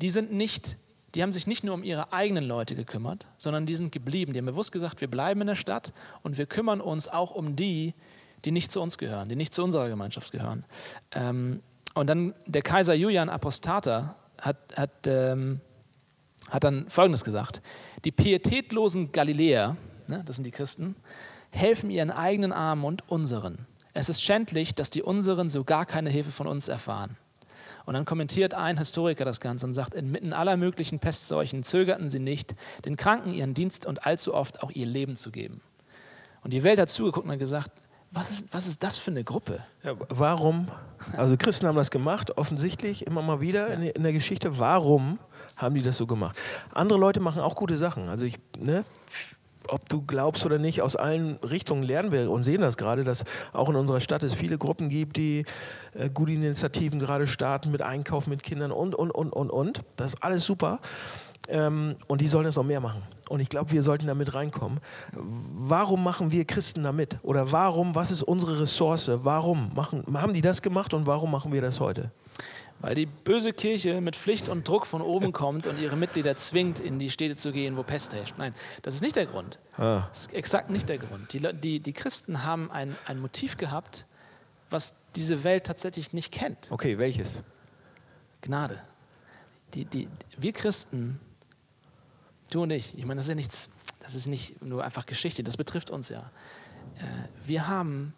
die 0.01 0.10
sind 0.10 0.31
nicht 0.31 0.77
die 1.15 1.24
haben 1.24 1.32
sich 1.32 1.48
nicht 1.48 1.63
nur 1.63 1.74
um 1.74 1.84
ihre 1.84 2.12
eigenen 2.12 2.43
Leute 2.43 2.76
gekümmert, 2.76 3.26
sondern 3.38 3.65
die 3.65 3.76
sind 3.76 3.91
geblieben. 3.91 4.34
Die 4.34 4.39
haben 4.39 4.46
bewusst 4.46 4.72
gesagt, 4.72 5.02
wir 5.02 5.10
bleiben 5.10 5.41
in 5.41 5.48
der 5.48 5.56
Stadt 5.56 5.93
und 6.22 6.38
wir 6.38 6.46
kümmern 6.46 6.82
uns 6.82 7.08
auch 7.08 7.32
um 7.32 7.56
die, 7.56 7.93
die 8.46 8.52
nicht 8.52 8.72
zu 8.72 8.82
uns 8.82 8.98
gehören, 8.98 9.30
die 9.30 9.36
nicht 9.36 9.54
zu 9.54 9.63
unserer 9.63 9.89
Gemeinschaft 9.89 10.32
gehören. 10.32 10.65
Ähm, 11.12 11.62
und 11.93 12.08
dann 12.08 12.34
der 12.46 12.62
Kaiser 12.62 12.93
Julian 12.93 13.30
Apostata 13.30 14.15
hat, 14.39 14.58
hat, 14.76 15.08
ähm, 15.08 15.62
hat 16.50 16.63
dann 16.63 16.88
Folgendes 16.89 17.24
gesagt. 17.24 17.62
Die 18.06 18.12
pietätlosen 18.12 19.12
Galiläer, 19.12 19.78
ne, 20.08 20.24
das 20.26 20.36
sind 20.36 20.43
die 20.43 20.52
Christen, 20.52 20.96
helfen 21.50 21.89
ihren 21.89 22.12
eigenen 22.12 22.52
Armen 22.52 22.84
und 22.84 23.10
unseren. 23.10 23.65
Es 23.93 24.10
ist 24.10 24.22
schändlich, 24.22 24.76
dass 24.76 24.91
die 24.91 25.02
unseren 25.02 25.50
so 25.50 25.63
gar 25.63 25.86
keine 25.88 26.12
Hilfe 26.12 26.30
von 26.30 26.46
uns 26.46 26.67
erfahren. 26.67 27.17
Und 27.88 27.93
dann 27.93 28.04
kommentiert 28.04 28.54
ein 28.54 28.78
Historiker 28.78 29.23
das 29.23 29.39
Ganze 29.39 29.65
und 29.65 29.73
sagt, 29.73 29.93
inmitten 29.93 30.34
aller 30.34 30.58
möglichen 30.58 31.00
Pestseuchen 31.00 31.63
zögerten 31.63 32.10
sie 32.10 32.19
nicht, 32.19 32.54
den 32.84 32.97
Kranken 32.97 33.32
ihren 33.32 33.54
Dienst 33.54 33.86
und 33.86 34.06
allzu 34.06 34.34
oft 34.34 34.62
auch 34.62 34.71
ihr 34.71 34.86
Leben 34.86 35.15
zu 35.15 35.32
geben. 35.32 35.62
Und 36.43 36.52
die 36.52 36.63
Welt 36.63 36.82
hat 36.82 36.89
zugeguckt 36.89 37.26
und 37.26 37.39
gesagt, 37.39 37.71
was 38.12 38.30
ist, 38.30 38.47
was 38.52 38.67
ist 38.67 38.84
das 38.84 38.97
für 38.97 39.12
eine 39.12 39.23
Gruppe? 39.23 39.63
Ja, 39.84 39.93
warum? 40.10 40.67
Also 41.13 41.38
Christen 41.38 41.65
haben 41.65 41.78
das 41.78 41.89
gemacht, 41.89 42.38
offensichtlich 42.38 43.08
immer 43.08 43.21
mal 43.21 43.39
wieder 43.39 43.69
in, 43.73 43.84
in, 43.84 44.04
der 44.04 44.12
Geschichte. 44.12 44.60
Warum 44.60 45.17
haben 45.56 45.76
die 45.76 45.82
das 45.82 45.95
so 45.95 46.08
gemacht? 46.08 46.36
Andere 46.73 47.00
Leute 47.00 47.21
machen 47.21 47.41
auch 47.41 47.56
gute 47.56 47.78
Sachen. 47.78 48.10
Also 48.10 48.26
ich, 48.26 48.38
ne, 48.58 48.84
ob 49.69 49.88
du 49.89 50.01
glaubst 50.01 50.45
oder 50.45 50.58
nicht, 50.58 50.82
aus 50.82 50.95
allen 50.95 51.38
Richtungen 51.38 51.84
lernen 51.84 52.12
wir 52.12 52.30
und 52.32 52.43
sehen 52.43 52.62
das 52.62 52.77
gerade, 52.77 53.03
dass 53.03 53.23
auch 53.53 53.69
in 53.69 53.75
unserer 53.75 53.99
Stadt 53.99 54.23
es 54.23 54.34
viele 54.34 54.58
Gruppen 54.58 54.89
gibt, 54.89 55.17
die 55.17 55.45
äh, 55.93 56.10
gute 56.10 56.32
Initiativen 56.32 56.99
gerade 56.99 57.27
starten 57.27 57.71
mit 57.71 57.82
Einkauf 57.82 58.27
mit 58.27 58.43
Kindern 58.43 58.71
und, 58.71 58.95
und, 58.95 59.12
und, 59.12 59.32
und, 59.32 59.49
und. 59.49 59.82
Das 59.95 60.13
ist 60.13 60.23
alles 60.23 60.45
super. 60.45 60.80
Ähm, 61.49 61.95
und 62.08 62.21
die 62.21 62.27
sollen 62.27 62.45
das 62.45 62.56
noch 62.56 62.63
mehr 62.63 62.82
machen. 62.82 63.03
Und 63.30 63.39
ich 63.39 63.49
glaube, 63.49 63.71
wir 63.71 63.84
sollten 63.84 64.08
damit 64.08 64.34
reinkommen. 64.34 64.80
Warum 65.13 66.03
machen 66.03 66.32
wir 66.32 66.45
Christen 66.45 66.84
damit? 66.84 67.17
Oder 67.23 67.51
warum, 67.51 67.95
was 67.95 68.12
ist 68.12 68.23
unsere 68.23 68.60
Ressource? 68.60 69.10
Warum 69.23 69.71
machen, 69.73 70.03
haben 70.13 70.34
die 70.34 70.41
das 70.41 70.62
gemacht 70.62 70.93
und 70.93 71.08
warum 71.08 71.32
machen 71.32 71.51
wir 71.51 71.62
das 71.62 71.80
heute? 71.80 72.12
Weil 72.79 72.93
die 72.93 73.07
böse 73.07 73.53
Kirche 73.53 74.01
mit 74.01 74.15
Pflicht 74.15 74.49
und 74.49 74.67
Druck 74.67 74.85
von 74.85 75.01
oben 75.01 75.33
kommt 75.33 75.65
und 75.65 75.79
ihre 75.79 75.95
Mitglieder 75.95 76.37
zwingt, 76.37 76.79
in 76.79 76.99
die 76.99 77.09
Städte 77.09 77.35
zu 77.35 77.51
gehen, 77.51 77.75
wo 77.75 77.83
Pest 77.83 78.13
herrscht. 78.13 78.35
Nein, 78.37 78.53
das 78.83 78.93
ist 78.93 79.01
nicht 79.01 79.15
der 79.15 79.25
Grund. 79.25 79.57
Ah. 79.77 80.07
Das 80.09 80.21
ist 80.21 80.33
exakt 80.33 80.69
nicht 80.69 80.87
der 80.87 80.99
Grund. 80.99 81.33
Die, 81.33 81.39
die, 81.39 81.79
die 81.79 81.93
Christen 81.93 82.43
haben 82.43 82.69
ein, 82.69 82.95
ein 83.05 83.19
Motiv 83.19 83.57
gehabt, 83.57 84.05
was 84.69 84.95
diese 85.15 85.43
Welt 85.43 85.65
tatsächlich 85.65 86.13
nicht 86.13 86.31
kennt. 86.31 86.71
Okay, 86.71 86.99
welches? 86.99 87.43
Gnade. 88.41 88.79
Die, 89.73 89.85
die, 89.85 90.07
wir 90.37 90.53
Christen, 90.53 91.19
du 92.51 92.63
und 92.63 92.71
ich, 92.71 92.97
ich 92.97 93.05
meine, 93.05 93.17
das 93.17 93.25
ist 93.25 93.29
ja 93.29 93.35
nichts, 93.35 93.69
das 93.99 94.13
ist 94.13 94.27
nicht 94.27 94.61
nur 94.61 94.83
einfach 94.83 95.05
Geschichte, 95.07 95.43
das 95.43 95.57
betrifft 95.57 95.89
uns 95.89 96.09
ja. 96.09 96.31
Äh, 96.99 97.27
wir 97.45 97.67
haben 97.67 98.13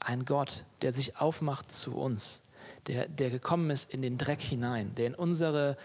ein 0.00 0.24
Gott, 0.24 0.64
der 0.82 0.92
sich 0.92 1.16
aufmacht 1.16 1.72
zu 1.72 1.96
uns, 1.96 2.42
der, 2.86 3.08
der 3.08 3.30
gekommen 3.30 3.70
ist 3.70 3.92
in 3.92 4.02
den 4.02 4.18
Dreck 4.18 4.40
hinein, 4.40 4.94
der 4.94 5.08
in 5.08 5.14
unsere 5.14 5.76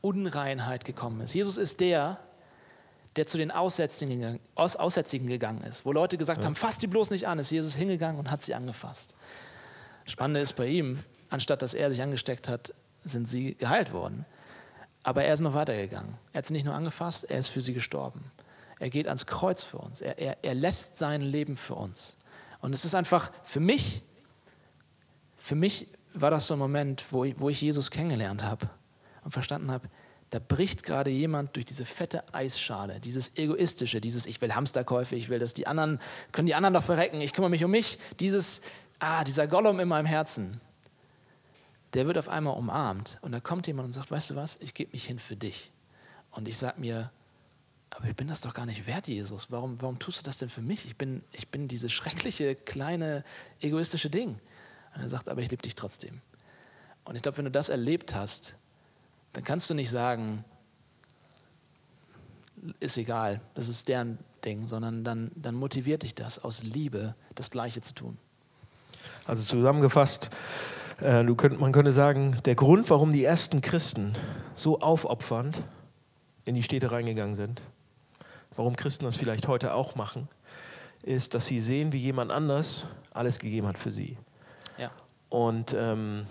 Unreinheit 0.00 0.84
gekommen 0.84 1.20
ist. 1.20 1.34
Jesus 1.34 1.56
ist 1.56 1.80
der, 1.80 2.18
der 3.16 3.26
zu 3.26 3.38
den 3.38 3.50
Aussätzigen, 3.50 4.40
Aus, 4.54 4.76
Aussätzigen 4.76 5.26
gegangen 5.26 5.62
ist, 5.64 5.84
wo 5.84 5.92
Leute 5.92 6.16
gesagt 6.16 6.42
ja. 6.42 6.46
haben, 6.46 6.54
fass 6.54 6.78
die 6.78 6.86
bloß 6.86 7.10
nicht 7.10 7.26
an, 7.26 7.38
ist 7.38 7.50
Jesus 7.50 7.74
hingegangen 7.74 8.18
und 8.18 8.30
hat 8.30 8.42
sie 8.42 8.54
angefasst. 8.54 9.14
Spannende 10.06 10.40
ist 10.40 10.54
bei 10.54 10.66
ihm, 10.66 11.00
anstatt 11.28 11.62
dass 11.62 11.74
er 11.74 11.90
sich 11.90 12.02
angesteckt 12.02 12.48
hat, 12.48 12.74
sind 13.04 13.28
sie 13.28 13.54
geheilt 13.54 13.92
worden. 13.92 14.24
Aber 15.02 15.24
er 15.24 15.32
ist 15.32 15.40
noch 15.40 15.54
weitergegangen. 15.54 16.14
Er 16.32 16.38
hat 16.38 16.46
sie 16.46 16.52
nicht 16.52 16.64
nur 16.64 16.74
angefasst, 16.74 17.24
er 17.24 17.38
ist 17.38 17.48
für 17.48 17.60
sie 17.60 17.72
gestorben. 17.72 18.30
Er 18.78 18.90
geht 18.90 19.06
ans 19.06 19.26
Kreuz 19.26 19.64
für 19.64 19.78
uns. 19.78 20.00
Er, 20.00 20.18
er, 20.18 20.38
er 20.42 20.54
lässt 20.54 20.96
sein 20.96 21.20
Leben 21.20 21.56
für 21.56 21.74
uns. 21.74 22.16
Und 22.60 22.72
es 22.72 22.84
ist 22.84 22.94
einfach 22.94 23.30
für 23.42 23.60
mich, 23.60 24.02
für 25.36 25.54
mich 25.54 25.88
war 26.14 26.30
das 26.30 26.46
so 26.46 26.54
ein 26.54 26.58
Moment, 26.58 27.04
wo 27.10 27.24
ich, 27.24 27.38
wo 27.38 27.48
ich 27.48 27.60
Jesus 27.60 27.90
kennengelernt 27.90 28.42
habe 28.42 28.70
und 29.24 29.32
verstanden 29.32 29.70
habe, 29.70 29.88
da 30.30 30.38
bricht 30.38 30.84
gerade 30.84 31.10
jemand 31.10 31.56
durch 31.56 31.66
diese 31.66 31.84
fette 31.84 32.22
Eisschale, 32.32 33.00
dieses 33.00 33.36
egoistische, 33.36 34.00
dieses 34.00 34.26
ich 34.26 34.40
will 34.40 34.54
Hamsterkäufe, 34.54 35.16
ich 35.16 35.28
will, 35.28 35.40
dass 35.40 35.54
die 35.54 35.66
anderen, 35.66 36.00
können 36.30 36.46
die 36.46 36.54
anderen 36.54 36.74
doch 36.74 36.84
verrecken, 36.84 37.20
ich 37.20 37.32
kümmere 37.32 37.50
mich 37.50 37.64
um 37.64 37.70
mich, 37.70 37.98
dieses, 38.20 38.62
ah, 39.00 39.24
dieser 39.24 39.48
Gollum 39.48 39.80
in 39.80 39.88
meinem 39.88 40.06
Herzen, 40.06 40.52
der 41.94 42.06
wird 42.06 42.16
auf 42.16 42.28
einmal 42.28 42.56
umarmt 42.56 43.18
und 43.22 43.32
da 43.32 43.40
kommt 43.40 43.66
jemand 43.66 43.86
und 43.86 43.92
sagt, 43.92 44.12
weißt 44.12 44.30
du 44.30 44.36
was, 44.36 44.56
ich 44.60 44.74
gebe 44.74 44.92
mich 44.92 45.04
hin 45.04 45.18
für 45.18 45.36
dich. 45.36 45.72
Und 46.30 46.46
ich 46.46 46.56
sage 46.56 46.80
mir, 46.80 47.10
aber 47.90 48.06
ich 48.06 48.14
bin 48.14 48.28
das 48.28 48.40
doch 48.40 48.54
gar 48.54 48.66
nicht 48.66 48.86
wert, 48.86 49.08
Jesus. 49.08 49.50
Warum, 49.50 49.82
warum 49.82 49.98
tust 49.98 50.20
du 50.20 50.22
das 50.22 50.38
denn 50.38 50.48
für 50.48 50.62
mich? 50.62 50.86
Ich 50.86 50.96
bin, 50.96 51.22
ich 51.32 51.48
bin 51.48 51.66
dieses 51.66 51.92
schreckliche, 51.92 52.54
kleine, 52.54 53.24
egoistische 53.60 54.10
Ding. 54.10 54.38
Und 54.94 55.02
er 55.02 55.08
sagt, 55.08 55.28
aber 55.28 55.40
ich 55.40 55.50
liebe 55.50 55.62
dich 55.62 55.74
trotzdem. 55.74 56.20
Und 57.04 57.16
ich 57.16 57.22
glaube, 57.22 57.38
wenn 57.38 57.44
du 57.44 57.50
das 57.50 57.68
erlebt 57.68 58.14
hast, 58.14 58.56
dann 59.32 59.44
kannst 59.44 59.70
du 59.70 59.74
nicht 59.74 59.90
sagen, 59.90 60.44
ist 62.80 62.96
egal, 62.96 63.40
das 63.54 63.68
ist 63.68 63.88
deren 63.88 64.18
Ding, 64.44 64.66
sondern 64.66 65.04
dann, 65.04 65.30
dann 65.34 65.54
motiviert 65.54 66.02
dich 66.02 66.14
das 66.14 66.38
aus 66.38 66.62
Liebe, 66.62 67.14
das 67.34 67.50
Gleiche 67.50 67.80
zu 67.80 67.94
tun. 67.94 68.18
Also 69.26 69.44
zusammengefasst, 69.44 70.30
äh, 71.00 71.24
könnt, 71.34 71.60
man 71.60 71.72
könnte 71.72 71.92
sagen, 71.92 72.38
der 72.44 72.54
Grund, 72.54 72.90
warum 72.90 73.12
die 73.12 73.24
ersten 73.24 73.60
Christen 73.60 74.14
so 74.54 74.80
aufopfernd 74.80 75.62
in 76.44 76.54
die 76.54 76.62
Städte 76.62 76.90
reingegangen 76.92 77.34
sind, 77.34 77.62
warum 78.54 78.76
Christen 78.76 79.04
das 79.04 79.16
vielleicht 79.16 79.48
heute 79.48 79.74
auch 79.74 79.94
machen, 79.94 80.28
ist, 81.02 81.34
dass 81.34 81.46
sie 81.46 81.60
sehen, 81.60 81.92
wie 81.92 81.98
jemand 81.98 82.30
anders 82.30 82.86
alles 83.12 83.38
gegeben 83.38 83.66
hat 83.66 83.78
für 83.78 83.90
sie. 83.90 84.18
Und 85.30 85.74
ähm, 85.78 86.26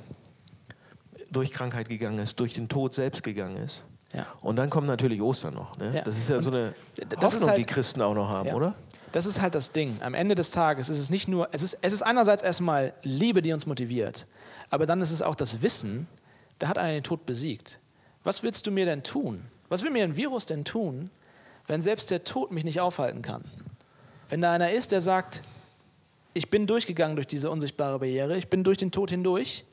durch 1.31 1.51
Krankheit 1.51 1.89
gegangen 1.89 2.19
ist, 2.19 2.39
durch 2.39 2.53
den 2.53 2.69
Tod 2.69 2.93
selbst 2.93 3.23
gegangen 3.23 3.57
ist. 3.57 3.83
Ja. 4.13 4.25
Und 4.41 4.55
dann 4.55 4.69
kommt 4.69 4.87
natürlich 4.87 5.21
Ostern 5.21 5.53
noch. 5.53 5.77
Ne? 5.77 5.97
Ja. 5.97 6.01
Das 6.01 6.17
ist 6.17 6.29
ja 6.29 6.37
Und 6.37 6.43
so 6.43 6.51
eine 6.51 6.73
Hoffnung, 7.17 7.49
halt, 7.49 7.59
die 7.59 7.65
Christen 7.65 8.01
auch 8.01 8.13
noch 8.13 8.29
haben, 8.29 8.49
ja. 8.49 8.55
oder? 8.55 8.75
Das 9.11 9.25
ist 9.25 9.41
halt 9.41 9.55
das 9.55 9.71
Ding. 9.71 9.97
Am 10.01 10.13
Ende 10.13 10.35
des 10.35 10.51
Tages 10.51 10.89
ist 10.89 10.99
es 10.99 11.09
nicht 11.09 11.27
nur, 11.27 11.49
es 11.51 11.61
ist, 11.61 11.77
es 11.81 11.93
ist 11.93 12.01
einerseits 12.01 12.41
erstmal 12.41 12.93
Liebe, 13.03 13.41
die 13.41 13.53
uns 13.53 13.65
motiviert, 13.65 14.27
aber 14.69 14.85
dann 14.85 15.01
ist 15.01 15.11
es 15.11 15.21
auch 15.21 15.35
das 15.35 15.61
Wissen, 15.61 16.07
da 16.57 16.67
hat 16.67 16.77
einer 16.77 16.93
den 16.93 17.03
Tod 17.03 17.25
besiegt. 17.25 17.79
Was 18.23 18.43
willst 18.43 18.67
du 18.67 18.71
mir 18.71 18.85
denn 18.85 19.03
tun? 19.03 19.45
Was 19.69 19.83
will 19.83 19.91
mir 19.91 20.03
ein 20.03 20.15
Virus 20.15 20.45
denn 20.45 20.65
tun, 20.65 21.09
wenn 21.67 21.81
selbst 21.81 22.11
der 22.11 22.23
Tod 22.23 22.51
mich 22.51 22.63
nicht 22.63 22.81
aufhalten 22.81 23.21
kann? 23.21 23.45
Wenn 24.27 24.41
da 24.41 24.51
einer 24.51 24.71
ist, 24.71 24.91
der 24.91 25.01
sagt, 25.01 25.43
ich 26.33 26.49
bin 26.49 26.67
durchgegangen 26.67 27.15
durch 27.15 27.27
diese 27.27 27.49
unsichtbare 27.49 27.99
Barriere, 27.99 28.37
ich 28.37 28.49
bin 28.49 28.63
durch 28.63 28.77
den 28.77 28.91
Tod 28.91 29.09
hindurch 29.09 29.65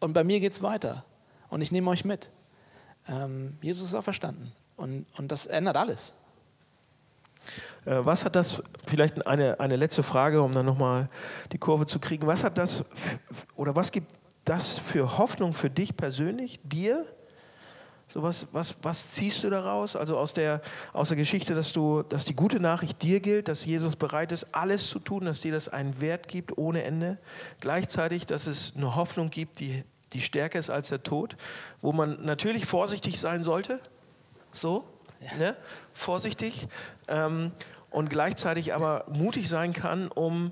und 0.00 0.12
bei 0.12 0.24
mir 0.24 0.40
geht 0.40 0.52
es 0.52 0.62
weiter 0.62 1.04
und 1.48 1.60
ich 1.60 1.72
nehme 1.72 1.90
euch 1.90 2.04
mit. 2.04 2.30
Ähm, 3.08 3.56
Jesus 3.60 3.88
ist 3.88 3.94
auch 3.94 4.04
verstanden 4.04 4.52
und, 4.76 5.06
und 5.16 5.30
das 5.30 5.46
ändert 5.46 5.76
alles. 5.76 6.14
Äh, 7.84 8.04
was 8.04 8.24
hat 8.24 8.36
das, 8.36 8.62
vielleicht 8.86 9.26
eine, 9.26 9.60
eine 9.60 9.76
letzte 9.76 10.02
Frage, 10.02 10.42
um 10.42 10.52
dann 10.52 10.66
nochmal 10.66 11.08
die 11.52 11.58
Kurve 11.58 11.86
zu 11.86 11.98
kriegen, 11.98 12.26
was 12.26 12.44
hat 12.44 12.58
das 12.58 12.84
oder 13.56 13.76
was 13.76 13.92
gibt 13.92 14.12
das 14.44 14.78
für 14.78 15.18
Hoffnung 15.18 15.54
für 15.54 15.70
dich 15.70 15.96
persönlich, 15.96 16.60
dir? 16.64 17.06
So 18.10 18.24
was, 18.24 18.48
was, 18.50 18.74
was 18.82 19.12
ziehst 19.12 19.44
du 19.44 19.50
daraus? 19.50 19.94
Also 19.94 20.18
aus 20.18 20.34
der, 20.34 20.62
aus 20.92 21.08
der 21.08 21.16
Geschichte, 21.16 21.54
dass, 21.54 21.72
du, 21.72 22.02
dass 22.02 22.24
die 22.24 22.34
gute 22.34 22.58
Nachricht 22.58 23.00
dir 23.04 23.20
gilt, 23.20 23.46
dass 23.46 23.64
Jesus 23.64 23.94
bereit 23.94 24.32
ist, 24.32 24.48
alles 24.50 24.88
zu 24.88 24.98
tun, 24.98 25.26
dass 25.26 25.42
dir 25.42 25.52
das 25.52 25.68
einen 25.68 26.00
Wert 26.00 26.26
gibt 26.26 26.58
ohne 26.58 26.82
Ende. 26.82 27.18
Gleichzeitig, 27.60 28.26
dass 28.26 28.48
es 28.48 28.74
eine 28.76 28.96
Hoffnung 28.96 29.30
gibt, 29.30 29.60
die, 29.60 29.84
die 30.12 30.22
stärker 30.22 30.58
ist 30.58 30.70
als 30.70 30.88
der 30.88 31.04
Tod, 31.04 31.36
wo 31.82 31.92
man 31.92 32.24
natürlich 32.24 32.66
vorsichtig 32.66 33.20
sein 33.20 33.44
sollte. 33.44 33.78
So, 34.50 34.82
ja. 35.20 35.36
ne? 35.38 35.56
vorsichtig. 35.94 36.66
Ähm, 37.06 37.52
und 37.90 38.10
gleichzeitig 38.10 38.74
aber 38.74 39.04
mutig 39.08 39.48
sein 39.48 39.72
kann, 39.72 40.08
um 40.08 40.50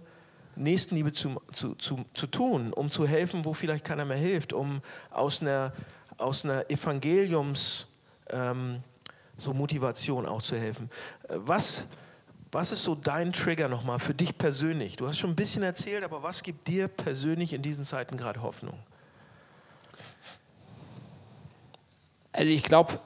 Nächstenliebe 0.55 1.13
zu, 1.13 1.43
zu, 1.53 1.75
zu, 1.75 2.05
zu 2.15 2.29
tun, 2.29 2.73
um 2.73 2.89
zu 2.89 3.05
helfen, 3.05 3.45
wo 3.45 3.53
vielleicht 3.53 3.85
keiner 3.85 4.05
mehr 4.05 4.17
hilft, 4.17 4.53
um 4.53 4.81
aus 5.11 5.41
einer 5.41 5.73
aus 6.19 6.45
einer 6.45 6.71
Evangeliums 6.71 7.87
ähm, 8.31 8.83
so 9.37 9.55
auch 10.27 10.43
zu 10.43 10.59
helfen. 10.59 10.91
Äh, 11.29 11.37
was, 11.39 11.85
was 12.53 12.73
ist 12.73 12.85
so 12.85 12.95
dein 12.95 13.33
Trigger 13.33 13.69
nochmal 13.69 13.99
für 14.01 14.15
dich 14.15 14.37
persönlich? 14.37 14.97
Du 14.97 15.09
hast 15.09 15.19
schon 15.19 15.31
ein 15.31 15.37
bisschen 15.37 15.63
erzählt, 15.63 16.05
aber 16.05 16.23
was 16.23 16.43
gibt 16.43 16.67
dir 16.69 16.89
persönlich 16.89 17.53
in 17.53 17.63
diesen 17.63 17.85
Zeiten 17.85 18.17
gerade 18.17 18.43
Hoffnung? 18.43 18.79
Also 22.33 22.53
ich 22.53 22.63
glaube, 22.63 23.01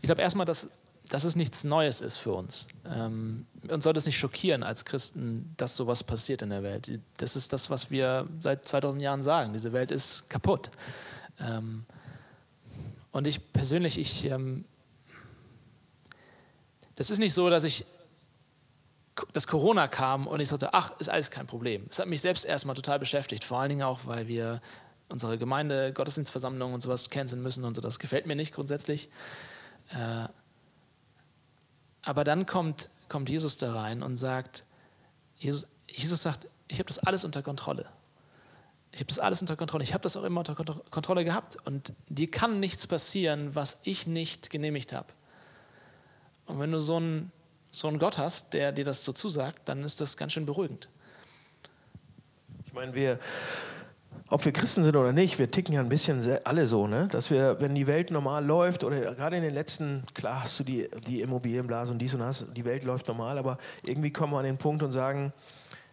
ich 0.00 0.08
glaube 0.08 0.22
erstmal, 0.22 0.46
dass, 0.46 0.68
dass 1.08 1.24
es 1.24 1.36
nichts 1.36 1.64
Neues 1.64 2.00
ist 2.00 2.16
für 2.16 2.32
uns. 2.32 2.66
Ähm, 2.86 3.46
uns 3.68 3.84
sollte 3.84 3.98
es 3.98 4.06
nicht 4.06 4.18
schockieren 4.18 4.62
als 4.62 4.84
Christen, 4.84 5.52
dass 5.56 5.76
sowas 5.76 6.02
passiert 6.02 6.42
in 6.42 6.50
der 6.50 6.62
Welt. 6.62 6.98
Das 7.18 7.36
ist 7.36 7.52
das, 7.52 7.68
was 7.68 7.90
wir 7.90 8.28
seit 8.40 8.64
2000 8.64 9.02
Jahren 9.02 9.22
sagen. 9.22 9.52
Diese 9.52 9.72
Welt 9.72 9.90
ist 9.90 10.28
kaputt. 10.30 10.70
Ähm, 11.38 11.84
und 13.12 13.26
ich 13.26 13.52
persönlich, 13.52 13.98
ich, 13.98 14.24
ähm, 14.24 14.64
das 16.96 17.10
ist 17.10 17.18
nicht 17.18 17.34
so, 17.34 17.50
dass 17.50 17.64
ich, 17.64 17.84
dass 19.32 19.46
Corona 19.46 19.88
kam 19.88 20.26
und 20.26 20.40
ich 20.40 20.48
sagte, 20.48 20.72
ach, 20.72 20.98
ist 20.98 21.10
alles 21.10 21.30
kein 21.30 21.46
Problem. 21.46 21.86
Es 21.90 21.98
hat 21.98 22.08
mich 22.08 22.22
selbst 22.22 22.46
erstmal 22.46 22.74
total 22.74 22.98
beschäftigt, 22.98 23.44
vor 23.44 23.60
allen 23.60 23.68
Dingen 23.68 23.82
auch, 23.82 24.00
weil 24.06 24.26
wir 24.26 24.62
unsere 25.08 25.36
Gemeinde, 25.38 25.92
Gottesdienstversammlungen 25.92 26.74
und 26.74 26.80
sowas 26.80 27.10
canceln 27.10 27.42
müssen 27.42 27.64
und 27.64 27.74
so. 27.74 27.82
Das 27.82 27.98
gefällt 27.98 28.26
mir 28.26 28.36
nicht 28.36 28.54
grundsätzlich. 28.54 29.10
Äh, 29.90 30.28
aber 32.04 32.24
dann 32.24 32.46
kommt, 32.46 32.90
kommt 33.08 33.28
Jesus 33.28 33.56
da 33.56 33.74
rein 33.74 34.02
und 34.02 34.16
sagt, 34.16 34.64
Jesus, 35.36 35.68
Jesus 35.88 36.22
sagt, 36.22 36.48
ich 36.68 36.78
habe 36.78 36.86
das 36.86 36.98
alles 36.98 37.24
unter 37.24 37.42
Kontrolle. 37.42 37.86
Ich 38.92 39.00
habe 39.00 39.08
das 39.08 39.18
alles 39.18 39.40
unter 39.40 39.56
Kontrolle. 39.56 39.82
Ich 39.82 39.92
habe 39.92 40.02
das 40.02 40.16
auch 40.16 40.22
immer 40.22 40.40
unter 40.40 40.54
Kontrolle 40.54 41.24
gehabt. 41.24 41.56
Und 41.64 41.92
dir 42.08 42.30
kann 42.30 42.60
nichts 42.60 42.86
passieren, 42.86 43.54
was 43.54 43.80
ich 43.82 44.06
nicht 44.06 44.50
genehmigt 44.50 44.92
habe. 44.92 45.08
Und 46.46 46.60
wenn 46.60 46.70
du 46.70 46.78
so 46.78 46.96
einen, 46.96 47.32
so 47.72 47.88
einen 47.88 47.98
Gott 47.98 48.18
hast, 48.18 48.52
der 48.52 48.70
dir 48.70 48.84
das 48.84 49.04
so 49.04 49.12
zusagt, 49.12 49.68
dann 49.68 49.82
ist 49.82 50.00
das 50.00 50.16
ganz 50.16 50.32
schön 50.32 50.46
beruhigend. 50.46 50.88
Ich 52.66 52.72
meine, 52.72 52.94
wir, 52.94 53.18
ob 54.34 54.44
wir 54.44 54.50
Christen 54.50 54.82
sind 54.82 54.96
oder 54.96 55.12
nicht, 55.12 55.38
wir 55.38 55.48
ticken 55.48 55.74
ja 55.74 55.80
ein 55.80 55.88
bisschen 55.88 56.20
alle 56.42 56.66
so, 56.66 56.88
ne? 56.88 57.06
dass 57.12 57.30
wir, 57.30 57.60
wenn 57.60 57.72
die 57.76 57.86
Welt 57.86 58.10
normal 58.10 58.44
läuft, 58.44 58.82
oder 58.82 59.14
gerade 59.14 59.36
in 59.36 59.44
den 59.44 59.54
letzten, 59.54 60.02
klar 60.12 60.42
hast 60.42 60.58
du 60.58 60.64
die, 60.64 60.88
die 61.06 61.20
Immobilienblase 61.20 61.92
und 61.92 62.00
dies 62.00 62.14
und 62.14 62.20
das, 62.20 62.44
die 62.52 62.64
Welt 62.64 62.82
läuft 62.82 63.06
normal, 63.06 63.38
aber 63.38 63.58
irgendwie 63.84 64.10
kommen 64.10 64.32
wir 64.32 64.40
an 64.40 64.44
den 64.44 64.58
Punkt 64.58 64.82
und 64.82 64.90
sagen, 64.90 65.32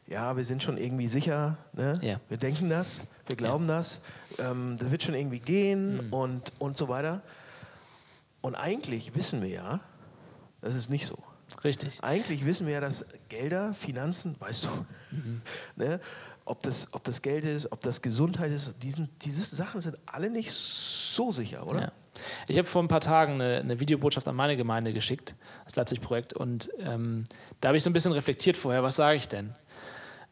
ja, 0.08 0.36
wir 0.36 0.44
sind 0.44 0.64
schon 0.64 0.80
irgendwie 0.80 1.08
sicher, 1.08 1.56
ne? 1.74 1.94
ja. 2.02 2.20
wir 2.30 2.38
denken 2.38 2.68
das, 2.68 3.04
wir 3.28 3.38
glauben 3.38 3.68
ja. 3.68 3.78
das, 3.78 4.02
ähm, 4.40 4.76
das 4.80 4.90
wird 4.90 5.04
schon 5.04 5.14
irgendwie 5.14 5.40
gehen 5.40 6.08
mhm. 6.08 6.14
und, 6.14 6.52
und 6.58 6.78
so 6.78 6.88
weiter. 6.88 7.22
Und 8.42 8.56
eigentlich 8.56 9.14
wissen 9.14 9.44
wir 9.44 9.50
ja, 9.50 9.80
das 10.62 10.74
ist 10.74 10.90
nicht 10.90 11.06
so. 11.06 11.20
Richtig. 11.64 12.00
Eigentlich 12.02 12.46
wissen 12.46 12.66
wir 12.66 12.74
ja, 12.74 12.82
dass 12.82 13.06
Gelder, 13.30 13.76
Finanzen, 13.76 14.36
weißt 14.40 14.64
du, 14.64 14.70
mhm. 15.12 15.42
ne? 15.76 16.00
Ob, 16.52 16.62
das, 16.64 16.88
ob 16.92 17.04
das 17.06 17.22
Geld 17.22 17.46
ist, 17.46 17.72
ob 17.72 17.80
das 17.80 18.02
Gesundheit 18.02 18.52
ist, 18.52 18.76
diesen, 18.84 19.10
diese 19.22 19.44
Sachen 19.44 19.80
sind 19.80 19.98
alle 20.06 20.30
nicht 20.30 20.52
so 20.52 21.32
sicher, 21.32 21.66
oder? 21.66 21.82
Ja. 21.82 21.92
Ich 22.50 22.58
habe 22.58 22.68
vor 22.68 22.84
ein 22.84 22.90
paar 22.90 23.00
Tagen 23.00 23.36
eine, 23.36 23.60
eine, 23.60 23.80
Videobotschaft 23.80 24.28
an 24.28 24.36
meine 24.36 24.58
Gemeinde 24.58 24.92
geschickt, 24.92 25.34
das 25.64 25.78
Leipzig-Projekt, 25.78 26.34
und 26.34 26.70
ähm, 26.80 27.24
da 27.62 27.70
habe 27.70 27.78
ich 27.78 27.84
so 27.84 27.90
ein 27.90 27.94
bisschen 27.94 28.12
reflektiert 28.12 28.58
vorher, 28.58 28.84
was 28.84 28.98
sage 28.98 29.16
ich 29.16 29.30
denn? 29.30 29.56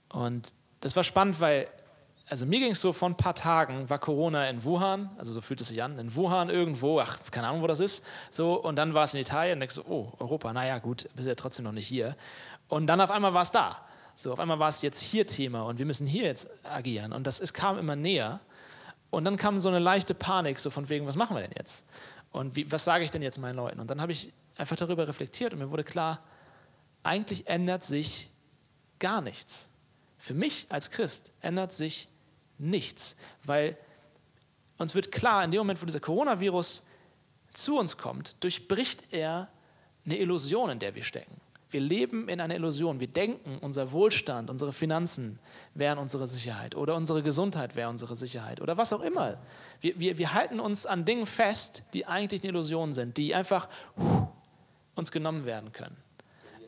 Und 0.09 0.51
das 0.81 0.97
war 0.97 1.05
spannend, 1.05 1.39
weil, 1.39 1.67
also 2.27 2.45
mir 2.45 2.59
ging 2.59 2.71
es 2.71 2.81
so, 2.81 2.91
vor 2.91 3.07
ein 3.07 3.15
paar 3.15 3.33
Tagen 3.33 3.89
war 3.89 3.97
Corona 3.97 4.49
in 4.49 4.65
Wuhan, 4.65 5.09
also 5.17 5.31
so 5.31 5.39
fühlt 5.39 5.61
es 5.61 5.69
sich 5.69 5.81
an, 5.81 5.97
in 5.99 6.13
Wuhan 6.13 6.49
irgendwo, 6.49 6.99
ach, 6.99 7.17
keine 7.31 7.47
Ahnung, 7.47 7.61
wo 7.61 7.67
das 7.67 7.79
ist, 7.79 8.03
so, 8.29 8.55
und 8.55 8.75
dann 8.75 8.93
war 8.93 9.05
es 9.05 9.13
in 9.13 9.21
Italien 9.21 9.59
und 9.59 9.63
ich 9.63 9.71
so, 9.71 9.85
oh, 9.87 10.11
Europa, 10.19 10.51
naja, 10.51 10.79
gut, 10.79 11.07
bist 11.15 11.29
ja 11.29 11.35
trotzdem 11.35 11.63
noch 11.63 11.71
nicht 11.71 11.87
hier. 11.87 12.17
Und 12.67 12.87
dann 12.87 12.99
auf 12.99 13.09
einmal 13.09 13.33
war 13.33 13.43
es 13.43 13.51
da. 13.51 13.88
So, 14.21 14.33
auf 14.33 14.39
einmal 14.41 14.59
war 14.59 14.67
es 14.67 14.81
jetzt 14.81 14.99
hier 14.99 15.25
Thema 15.25 15.61
und 15.61 15.79
wir 15.79 15.85
müssen 15.85 16.05
hier 16.05 16.23
jetzt 16.23 16.49
agieren. 16.65 17.13
Und 17.13 17.25
das 17.25 17.39
ist, 17.39 17.53
kam 17.53 17.79
immer 17.79 17.95
näher. 17.95 18.41
Und 19.11 19.23
dann 19.23 19.37
kam 19.37 19.59
so 19.59 19.69
eine 19.69 19.79
leichte 19.79 20.13
Panik, 20.13 20.59
so 20.59 20.71
von 20.71 20.89
wegen, 20.89 21.07
was 21.07 21.15
machen 21.15 21.37
wir 21.37 21.41
denn 21.41 21.53
jetzt? 21.55 21.85
Und 22.33 22.57
wie, 22.57 22.69
was 22.69 22.83
sage 22.83 23.05
ich 23.05 23.11
denn 23.11 23.21
jetzt 23.21 23.37
meinen 23.37 23.55
Leuten? 23.55 23.79
Und 23.79 23.89
dann 23.89 24.01
habe 24.01 24.11
ich 24.11 24.33
einfach 24.57 24.75
darüber 24.75 25.07
reflektiert 25.07 25.53
und 25.53 25.59
mir 25.59 25.71
wurde 25.71 25.85
klar, 25.85 26.21
eigentlich 27.01 27.47
ändert 27.47 27.85
sich 27.85 28.29
gar 28.99 29.21
nichts. 29.21 29.69
Für 30.17 30.33
mich 30.33 30.65
als 30.67 30.91
Christ 30.91 31.31
ändert 31.39 31.71
sich 31.71 32.09
nichts, 32.57 33.15
weil 33.45 33.77
uns 34.77 34.95
wird 34.95 35.13
klar, 35.13 35.45
in 35.45 35.51
dem 35.51 35.59
Moment, 35.59 35.81
wo 35.81 35.85
dieser 35.85 36.01
Coronavirus 36.01 36.85
zu 37.53 37.79
uns 37.79 37.95
kommt, 37.95 38.43
durchbricht 38.43 39.13
er 39.13 39.47
eine 40.03 40.17
Illusion, 40.17 40.71
in 40.71 40.79
der 40.79 40.93
wir 40.93 41.03
stecken. 41.03 41.39
Wir 41.71 41.81
leben 41.81 42.29
in 42.29 42.41
einer 42.41 42.55
Illusion. 42.55 42.99
Wir 42.99 43.07
denken, 43.07 43.59
unser 43.61 43.91
Wohlstand, 43.91 44.49
unsere 44.49 44.73
Finanzen 44.73 45.37
wären 45.75 45.99
unsere 45.99 46.25
Sicherheit 46.25 46.75
oder 46.75 46.95
unsere 46.95 47.21
Gesundheit 47.21 47.75
wäre 47.75 47.89
unsere 47.89 48.15
Sicherheit 48.15 48.59
oder 48.59 48.77
was 48.77 48.91
auch 48.91 49.01
immer. 49.01 49.37
Wir, 49.79 49.99
wir, 49.99 50.17
wir 50.17 50.33
halten 50.33 50.59
uns 50.59 50.87
an 50.87 51.05
Dingen 51.05 51.27
fest, 51.27 51.83
die 51.93 52.07
eigentlich 52.07 52.41
eine 52.41 52.49
Illusion 52.49 52.93
sind, 52.93 53.17
die 53.17 53.35
einfach 53.35 53.69
uns 54.95 55.11
genommen 55.11 55.45
werden 55.45 55.71
können. 55.71 55.97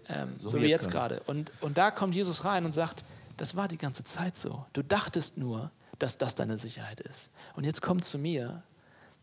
Ähm, 0.07 0.35
so, 0.37 0.49
so, 0.49 0.57
wie 0.59 0.67
jetzt, 0.67 0.85
jetzt 0.85 0.91
gerade. 0.91 1.21
Und, 1.25 1.51
und 1.61 1.77
da 1.77 1.89
kommt 1.89 2.13
Jesus 2.13 2.45
rein 2.45 2.65
und 2.65 2.71
sagt, 2.71 3.03
das 3.37 3.55
war 3.55 3.67
die 3.67 3.77
ganze 3.77 4.03
Zeit 4.03 4.37
so. 4.37 4.65
Du 4.73 4.83
dachtest 4.83 5.37
nur, 5.37 5.71
dass 5.97 6.17
das 6.17 6.35
deine 6.35 6.57
Sicherheit 6.57 6.99
ist. 7.01 7.31
Und 7.55 7.63
jetzt 7.63 7.81
komm 7.81 8.01
zu 8.01 8.19
mir. 8.19 8.61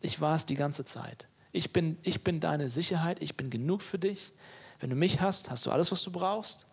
Ich 0.00 0.20
war 0.20 0.34
es 0.34 0.46
die 0.46 0.54
ganze 0.54 0.84
Zeit. 0.84 1.28
Ich 1.52 1.72
bin, 1.72 1.98
ich 2.02 2.24
bin 2.24 2.40
deine 2.40 2.68
Sicherheit. 2.68 3.20
Ich 3.20 3.36
bin 3.36 3.50
genug 3.50 3.82
für 3.82 3.98
dich. 3.98 4.32
Wenn 4.80 4.90
du 4.90 4.96
mich 4.96 5.20
hast, 5.20 5.50
hast 5.50 5.66
du 5.66 5.70
alles, 5.70 5.90
was 5.90 6.02
du 6.02 6.12
brauchst. 6.12 6.66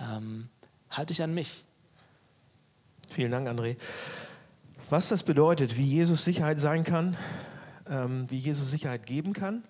Ähm, 0.00 0.48
halt 0.90 1.10
dich 1.10 1.22
an 1.22 1.34
mich. 1.34 1.64
Vielen 3.10 3.30
Dank, 3.30 3.46
André. 3.46 3.76
Was 4.88 5.08
das 5.08 5.22
bedeutet, 5.22 5.76
wie 5.76 5.84
Jesus 5.84 6.24
Sicherheit 6.24 6.60
sein 6.60 6.84
kann, 6.84 7.16
ähm, 7.88 8.30
wie 8.30 8.38
Jesus 8.38 8.70
Sicherheit 8.70 9.06
geben 9.06 9.34
kann, 9.34 9.64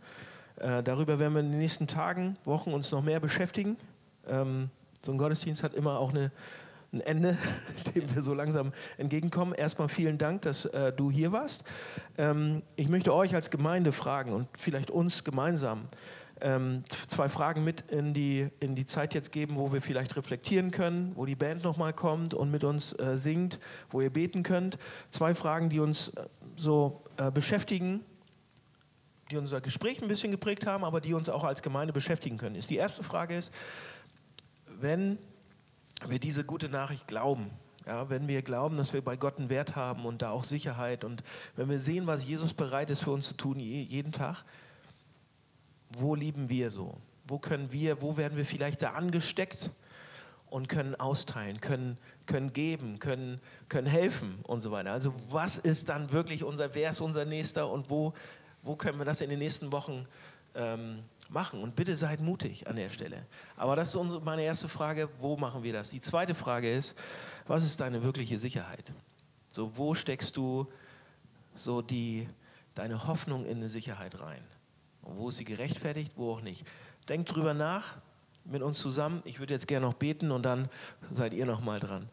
äh, 0.56 0.82
darüber 0.82 1.18
werden 1.18 1.34
wir 1.34 1.40
in 1.40 1.50
den 1.50 1.58
nächsten 1.58 1.88
Tagen, 1.88 2.36
Wochen 2.44 2.72
uns 2.72 2.90
noch 2.92 3.02
mehr 3.02 3.18
beschäftigen. 3.18 3.76
Ähm, 4.28 4.70
so 5.04 5.10
ein 5.10 5.18
Gottesdienst 5.18 5.64
hat 5.64 5.74
immer 5.74 5.98
auch 5.98 6.10
eine, 6.10 6.30
ein 6.92 7.00
Ende, 7.00 7.36
dem 7.94 8.14
wir 8.14 8.22
so 8.22 8.32
langsam 8.32 8.72
entgegenkommen. 8.96 9.54
Erstmal 9.54 9.88
vielen 9.88 10.18
Dank, 10.18 10.42
dass 10.42 10.66
äh, 10.66 10.92
du 10.92 11.10
hier 11.10 11.32
warst. 11.32 11.64
Ähm, 12.16 12.62
ich 12.76 12.88
möchte 12.88 13.12
euch 13.12 13.34
als 13.34 13.50
Gemeinde 13.50 13.90
fragen 13.90 14.32
und 14.32 14.46
vielleicht 14.56 14.92
uns 14.92 15.24
gemeinsam, 15.24 15.88
ähm, 16.42 16.84
zwei 17.08 17.28
Fragen 17.28 17.64
mit 17.64 17.82
in 17.82 18.12
die, 18.14 18.48
in 18.60 18.74
die 18.74 18.84
Zeit 18.84 19.14
jetzt 19.14 19.32
geben, 19.32 19.56
wo 19.56 19.72
wir 19.72 19.80
vielleicht 19.80 20.16
reflektieren 20.16 20.70
können, 20.70 21.12
wo 21.14 21.24
die 21.24 21.36
Band 21.36 21.62
nochmal 21.62 21.92
kommt 21.92 22.34
und 22.34 22.50
mit 22.50 22.64
uns 22.64 22.92
äh, 22.98 23.16
singt, 23.16 23.58
wo 23.90 24.00
ihr 24.00 24.10
beten 24.10 24.42
könnt. 24.42 24.76
Zwei 25.08 25.34
Fragen, 25.34 25.70
die 25.70 25.80
uns 25.80 26.08
äh, 26.08 26.26
so 26.56 27.04
äh, 27.16 27.30
beschäftigen, 27.30 28.04
die 29.30 29.36
unser 29.36 29.60
Gespräch 29.60 30.02
ein 30.02 30.08
bisschen 30.08 30.30
geprägt 30.30 30.66
haben, 30.66 30.84
aber 30.84 31.00
die 31.00 31.14
uns 31.14 31.28
auch 31.28 31.44
als 31.44 31.62
Gemeinde 31.62 31.92
beschäftigen 31.92 32.36
können. 32.36 32.56
Ist 32.56 32.70
die 32.70 32.76
erste 32.76 33.02
Frage 33.02 33.36
ist, 33.36 33.52
wenn 34.66 35.18
wir 36.06 36.18
diese 36.18 36.44
gute 36.44 36.68
Nachricht 36.68 37.06
glauben, 37.06 37.50
ja, 37.86 38.10
wenn 38.10 38.28
wir 38.28 38.42
glauben, 38.42 38.76
dass 38.76 38.92
wir 38.92 39.02
bei 39.02 39.16
Gott 39.16 39.38
einen 39.38 39.48
Wert 39.48 39.74
haben 39.76 40.04
und 40.04 40.22
da 40.22 40.30
auch 40.30 40.44
Sicherheit 40.44 41.04
und 41.04 41.22
wenn 41.56 41.68
wir 41.68 41.78
sehen, 41.78 42.06
was 42.06 42.26
Jesus 42.26 42.54
bereit 42.54 42.90
ist 42.90 43.02
für 43.04 43.10
uns 43.10 43.28
zu 43.28 43.34
tun 43.34 43.58
jeden 43.58 44.12
Tag, 44.12 44.44
wo 45.98 46.14
lieben 46.14 46.48
wir 46.48 46.70
so? 46.70 46.96
Wo 47.26 47.38
können 47.38 47.70
wir, 47.72 48.02
wo 48.02 48.16
werden 48.16 48.36
wir 48.36 48.44
vielleicht 48.44 48.82
da 48.82 48.90
angesteckt 48.90 49.70
und 50.52 50.68
können 50.68 50.94
austeilen, 50.96 51.62
können, 51.62 51.96
können 52.26 52.52
geben, 52.52 52.98
können, 52.98 53.40
können 53.70 53.86
helfen 53.86 54.38
und 54.42 54.60
so 54.60 54.70
weiter. 54.70 54.92
Also 54.92 55.14
was 55.30 55.56
ist 55.56 55.88
dann 55.88 56.12
wirklich 56.12 56.44
unser, 56.44 56.74
wer 56.74 56.90
ist 56.90 57.00
unser 57.00 57.24
Nächster 57.24 57.70
und 57.70 57.88
wo, 57.88 58.12
wo 58.62 58.76
können 58.76 58.98
wir 58.98 59.06
das 59.06 59.22
in 59.22 59.30
den 59.30 59.38
nächsten 59.38 59.72
Wochen 59.72 60.06
ähm, 60.54 61.04
machen? 61.30 61.62
Und 61.62 61.74
bitte 61.74 61.96
seid 61.96 62.20
mutig 62.20 62.68
an 62.68 62.76
der 62.76 62.90
Stelle. 62.90 63.24
Aber 63.56 63.76
das 63.76 63.88
ist 63.88 63.94
unsere, 63.94 64.20
meine 64.20 64.42
erste 64.42 64.68
Frage, 64.68 65.08
wo 65.20 65.38
machen 65.38 65.62
wir 65.62 65.72
das? 65.72 65.88
Die 65.88 66.02
zweite 66.02 66.34
Frage 66.34 66.70
ist, 66.70 66.94
was 67.46 67.64
ist 67.64 67.80
deine 67.80 68.02
wirkliche 68.02 68.38
Sicherheit? 68.38 68.92
So, 69.54 69.74
wo 69.78 69.94
steckst 69.94 70.36
du 70.36 70.66
so 71.54 71.80
die, 71.80 72.28
deine 72.74 73.06
Hoffnung 73.06 73.46
in 73.46 73.56
eine 73.56 73.70
Sicherheit 73.70 74.20
rein? 74.20 74.42
Und 75.02 75.18
wo 75.18 75.28
ist 75.28 75.36
sie 75.36 75.44
gerechtfertigt, 75.44 76.12
wo 76.16 76.32
auch 76.32 76.40
nicht. 76.40 76.64
Denkt 77.08 77.34
drüber 77.34 77.54
nach 77.54 77.96
mit 78.44 78.62
uns 78.62 78.78
zusammen. 78.78 79.22
Ich 79.24 79.38
würde 79.38 79.54
jetzt 79.54 79.68
gerne 79.68 79.86
noch 79.86 79.94
beten 79.94 80.30
und 80.30 80.42
dann 80.42 80.68
seid 81.10 81.34
ihr 81.34 81.46
noch 81.46 81.60
mal 81.60 81.80
dran. 81.80 82.08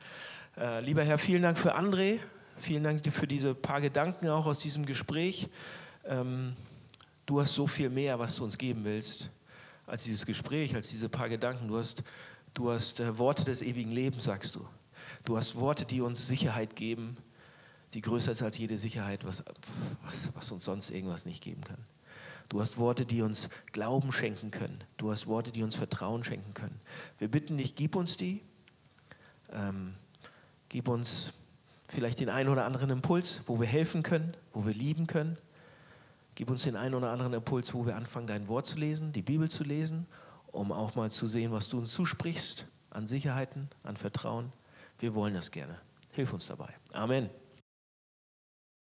Äh, 0.58 0.82
lieber 0.82 1.04
Herr, 1.04 1.18
vielen 1.18 1.42
Dank 1.42 1.58
für 1.58 1.76
André. 1.76 2.20
Vielen 2.58 2.84
Dank 2.84 3.06
für 3.12 3.28
diese 3.28 3.56
paar 3.56 3.80
Gedanken 3.80 4.28
auch 4.28 4.46
aus 4.46 4.60
diesem 4.60 4.86
Gespräch. 4.86 5.48
Ähm, 6.06 6.56
du 7.26 7.40
hast 7.40 7.54
so 7.54 7.68
viel 7.68 7.90
mehr, 7.90 8.20
was 8.20 8.36
du 8.36 8.44
uns 8.44 8.58
geben 8.58 8.84
willst, 8.84 9.30
als 9.88 10.04
dieses 10.04 10.26
Gespräch, 10.26 10.76
als 10.76 10.90
diese 10.90 11.08
paar 11.08 11.30
Gedanken. 11.30 11.70
Du 11.70 11.78
hast, 11.78 12.04
du 12.54 12.70
hast 12.70 13.00
äh, 13.00 13.18
Worte 13.18 13.46
des 13.46 13.62
ewigen 13.62 13.92
Lebens, 13.92 14.26
sagst 14.26 14.56
du. 14.56 14.68
Du 15.24 15.38
hast 15.38 15.56
Worte, 15.56 15.86
die 15.86 16.02
uns 16.02 16.28
Sicherheit 16.28 16.76
geben, 16.76 17.18
die 17.94 18.02
größer 18.02 18.34
ist 18.34 18.42
als 18.42 18.58
jede 18.58 18.78
Sicherheit, 18.78 19.26
was, 19.26 19.44
was, 20.04 20.30
was 20.36 20.52
uns 20.52 20.66
sonst 20.66 20.90
irgendwas 20.90 21.26
nicht 21.26 21.42
geben 21.42 21.64
kann. 21.64 21.80
Du 22.50 22.60
hast 22.60 22.78
Worte, 22.78 23.06
die 23.06 23.22
uns 23.22 23.48
Glauben 23.72 24.12
schenken 24.12 24.52
können. 24.52 24.84
Du 24.98 25.12
hast 25.12 25.28
Worte, 25.28 25.52
die 25.52 25.64
uns 25.64 25.76
Vertrauen 25.76 26.24
schenken 26.24 26.54
können. 26.54 26.80
Wir 27.20 27.30
bitten 27.30 27.58
dich, 27.58 27.76
gib 27.76 27.96
uns 27.96 28.18
die. 28.18 28.42
Ähm, 29.54 29.94
gib 30.68 30.88
uns 30.88 31.34
vielleicht 31.88 32.20
den 32.20 32.30
einen 32.30 32.50
oder 32.50 32.66
anderen 32.66 32.90
Impuls, 32.90 33.42
wo 33.46 33.60
wir 33.60 33.68
helfen 33.68 34.04
können, 34.04 34.36
wo 34.54 34.66
wir 34.66 34.74
lieben 34.74 35.08
können. 35.08 35.38
Gib 36.36 36.50
uns 36.50 36.64
den 36.64 36.76
einen 36.76 36.96
oder 36.96 37.12
anderen 37.12 37.34
Impuls, 37.34 37.74
wo 37.74 37.86
wir 37.86 37.96
anfangen, 37.96 38.28
dein 38.28 38.48
Wort 38.48 38.66
zu 38.66 38.78
lesen, 38.78 39.12
die 39.12 39.22
Bibel 39.22 39.50
zu 39.50 39.64
lesen, 39.64 40.08
um 40.52 40.72
auch 40.72 40.96
mal 40.96 41.12
zu 41.12 41.28
sehen, 41.28 41.52
was 41.52 41.70
du 41.70 41.78
uns 41.78 41.94
zusprichst 41.94 42.66
an 42.92 43.08
Sicherheiten, 43.08 43.70
an 43.84 43.98
Vertrauen. 43.98 44.52
Wir 45.00 45.14
wollen 45.14 45.34
das 45.34 45.52
gerne. 45.52 45.78
Hilf 46.12 46.34
uns 46.34 46.48
dabei. 46.48 46.74
Amen. 46.94 47.30